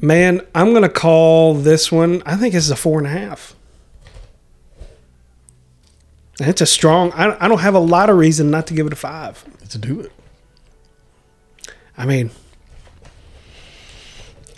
Man, 0.00 0.40
I'm 0.54 0.72
gonna 0.72 0.88
call 0.88 1.54
this 1.54 1.90
one. 1.90 2.22
I 2.24 2.36
think 2.36 2.54
it's 2.54 2.70
a 2.70 2.76
four 2.76 2.98
and 2.98 3.06
a 3.06 3.10
half. 3.10 3.54
It's 6.40 6.60
a 6.60 6.66
strong. 6.66 7.12
I, 7.12 7.36
I 7.44 7.48
don't 7.48 7.58
have 7.60 7.74
a 7.74 7.78
lot 7.80 8.08
of 8.08 8.16
reason 8.16 8.50
not 8.50 8.66
to 8.68 8.74
give 8.74 8.86
it 8.86 8.92
a 8.92 8.96
five. 8.96 9.44
Let's 9.60 9.74
do 9.74 10.00
it. 10.00 10.12
I 11.98 12.06
mean, 12.06 12.30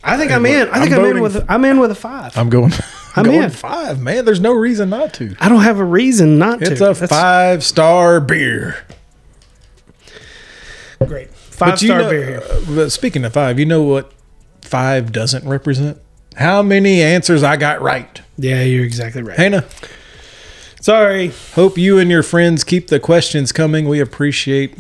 I 0.05 0.17
think 0.17 0.31
Hey, 0.31 0.37
I'm 0.37 0.47
in. 0.47 0.69
I 0.69 0.81
think 0.81 0.93
I'm 0.95 1.01
I'm, 1.05 1.17
in 1.17 1.23
with. 1.23 1.37
A, 1.37 1.47
I'm 1.49 1.65
in 1.65 1.81
with 1.81 1.91
a 1.91 1.95
five. 1.97 2.37
I'm 2.37 2.51
going. 2.51 2.73
I'm 3.17 3.25
going 3.25 3.43
in. 3.43 3.51
five, 3.51 4.01
man. 4.01 4.25
There's 4.25 4.41
no 4.41 4.53
reason 4.53 4.91
not 4.91 5.13
to. 5.15 5.35
I 5.41 5.49
don't 5.49 5.63
have 5.63 5.79
a 5.81 5.85
reason 5.85 6.39
not 6.39 6.61
to. 6.61 6.71
It's 6.73 6.81
a 6.81 6.93
That's 6.95 7.11
five 7.11 7.65
star 7.65 8.21
beer. 8.21 8.87
great 11.07 11.31
five 11.31 11.79
star 11.81 11.99
know- 12.03 12.11
beer 12.11 12.25
here. 12.25 12.43
uh, 12.49 12.61
but 12.77 12.93
speaking 12.93 13.25
of 13.25 13.33
five, 13.33 13.59
you 13.59 13.67
know 13.67 13.83
what 13.83 14.13
five 14.73 15.13
doesn't 15.13 15.47
represent? 15.47 15.99
How 16.35 16.63
many 16.63 17.03
answers 17.03 17.43
I 17.43 17.57
got 17.59 17.83
right? 17.83 18.23
Yeah, 18.39 18.63
you're 18.63 18.87
exactly 18.87 19.23
right. 19.23 19.37
Hannah, 19.39 19.67
Sorry. 20.81 21.31
hope 21.55 21.77
you 21.77 21.99
and 21.99 22.11
your 22.11 22.23
friends 22.23 22.65
keep 22.65 22.89
the 22.89 22.99
questions 22.99 23.53
coming. 23.53 23.87
We 23.87 24.01
appreciate 24.01 24.75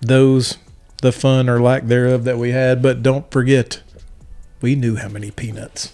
those, 0.00 0.56
the 1.02 1.10
fun 1.10 1.48
or 1.48 1.60
lack 1.60 1.86
thereof 1.86 2.22
that 2.24 2.38
we 2.38 2.52
had. 2.52 2.80
But 2.80 3.02
don't 3.02 3.28
forget, 3.32 3.82
we 4.60 4.76
knew 4.76 4.94
how 4.94 5.08
many 5.08 5.32
peanuts. 5.32 5.90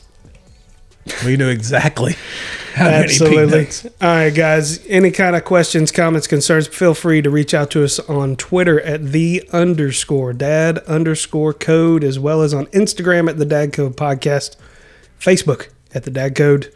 We 1.24 1.36
knew 1.36 1.48
exactly 1.48 2.14
how 2.74 2.86
Absolutely. 2.88 3.66
All 4.00 4.08
right, 4.08 4.34
guys. 4.34 4.84
Any 4.86 5.10
kind 5.10 5.34
of 5.36 5.44
questions, 5.44 5.90
comments, 5.90 6.26
concerns, 6.26 6.68
feel 6.68 6.94
free 6.94 7.22
to 7.22 7.30
reach 7.30 7.54
out 7.54 7.70
to 7.72 7.84
us 7.84 7.98
on 8.00 8.36
Twitter 8.36 8.80
at 8.80 9.06
the 9.12 9.48
underscore 9.52 10.32
dad 10.32 10.78
underscore 10.80 11.52
code, 11.54 12.04
as 12.04 12.18
well 12.18 12.42
as 12.42 12.54
on 12.54 12.66
Instagram 12.66 13.28
at 13.28 13.38
the 13.38 13.44
Dad 13.44 13.72
Code 13.72 13.96
Podcast, 13.96 14.56
Facebook 15.20 15.68
at 15.94 16.04
the 16.04 16.10
Dad 16.10 16.34
Code, 16.36 16.72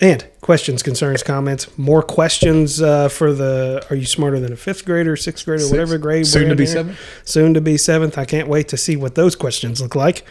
and 0.00 0.24
questions, 0.40 0.82
concerns, 0.82 1.22
comments. 1.22 1.76
More 1.76 2.02
questions 2.02 2.80
uh, 2.80 3.08
for 3.08 3.32
the 3.32 3.84
Are 3.90 3.96
You 3.96 4.06
Smarter 4.06 4.38
Than 4.40 4.52
a 4.52 4.56
Fifth 4.56 4.84
Grader, 4.84 5.16
Sixth 5.16 5.44
Grader, 5.44 5.68
whatever 5.68 5.98
grade 5.98 6.26
Soon 6.26 6.48
to 6.48 6.56
be 6.56 6.64
here. 6.64 6.72
seven. 6.74 6.96
Soon 7.24 7.54
to 7.54 7.60
be 7.60 7.76
seventh. 7.76 8.18
I 8.18 8.24
can't 8.24 8.48
wait 8.48 8.68
to 8.68 8.76
see 8.76 8.96
what 8.96 9.14
those 9.14 9.34
questions 9.36 9.80
look 9.80 9.94
like. 9.94 10.24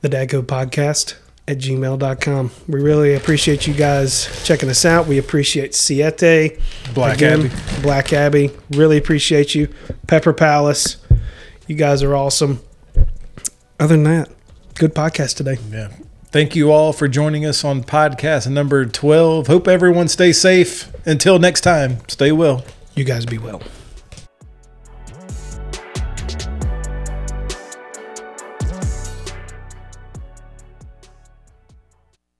The 0.00 0.08
Dad 0.08 0.30
Code 0.30 0.48
Podcast 0.48 1.14
at 1.50 1.58
gmail.com. 1.58 2.50
We 2.68 2.80
really 2.80 3.14
appreciate 3.14 3.66
you 3.66 3.74
guys 3.74 4.28
checking 4.44 4.68
us 4.68 4.84
out. 4.84 5.08
We 5.08 5.18
appreciate 5.18 5.74
Siete. 5.74 6.60
Black 6.94 7.16
Again, 7.16 7.46
Abbey. 7.46 7.82
Black 7.82 8.12
Abbey. 8.12 8.50
Really 8.70 8.96
appreciate 8.96 9.54
you. 9.54 9.68
Pepper 10.06 10.32
Palace. 10.32 10.98
You 11.66 11.74
guys 11.74 12.04
are 12.04 12.14
awesome. 12.14 12.60
Other 13.80 13.96
than 13.96 14.04
that, 14.04 14.30
good 14.76 14.94
podcast 14.94 15.36
today. 15.36 15.56
Yeah. 15.70 15.88
Thank 16.30 16.54
you 16.54 16.70
all 16.70 16.92
for 16.92 17.08
joining 17.08 17.44
us 17.44 17.64
on 17.64 17.82
podcast 17.82 18.48
number 18.48 18.86
12. 18.86 19.48
Hope 19.48 19.66
everyone 19.66 20.06
stays 20.06 20.40
safe. 20.40 20.92
Until 21.04 21.40
next 21.40 21.62
time, 21.62 21.98
stay 22.06 22.30
well. 22.30 22.64
You 22.94 23.02
guys 23.02 23.26
be 23.26 23.38
well. 23.38 23.60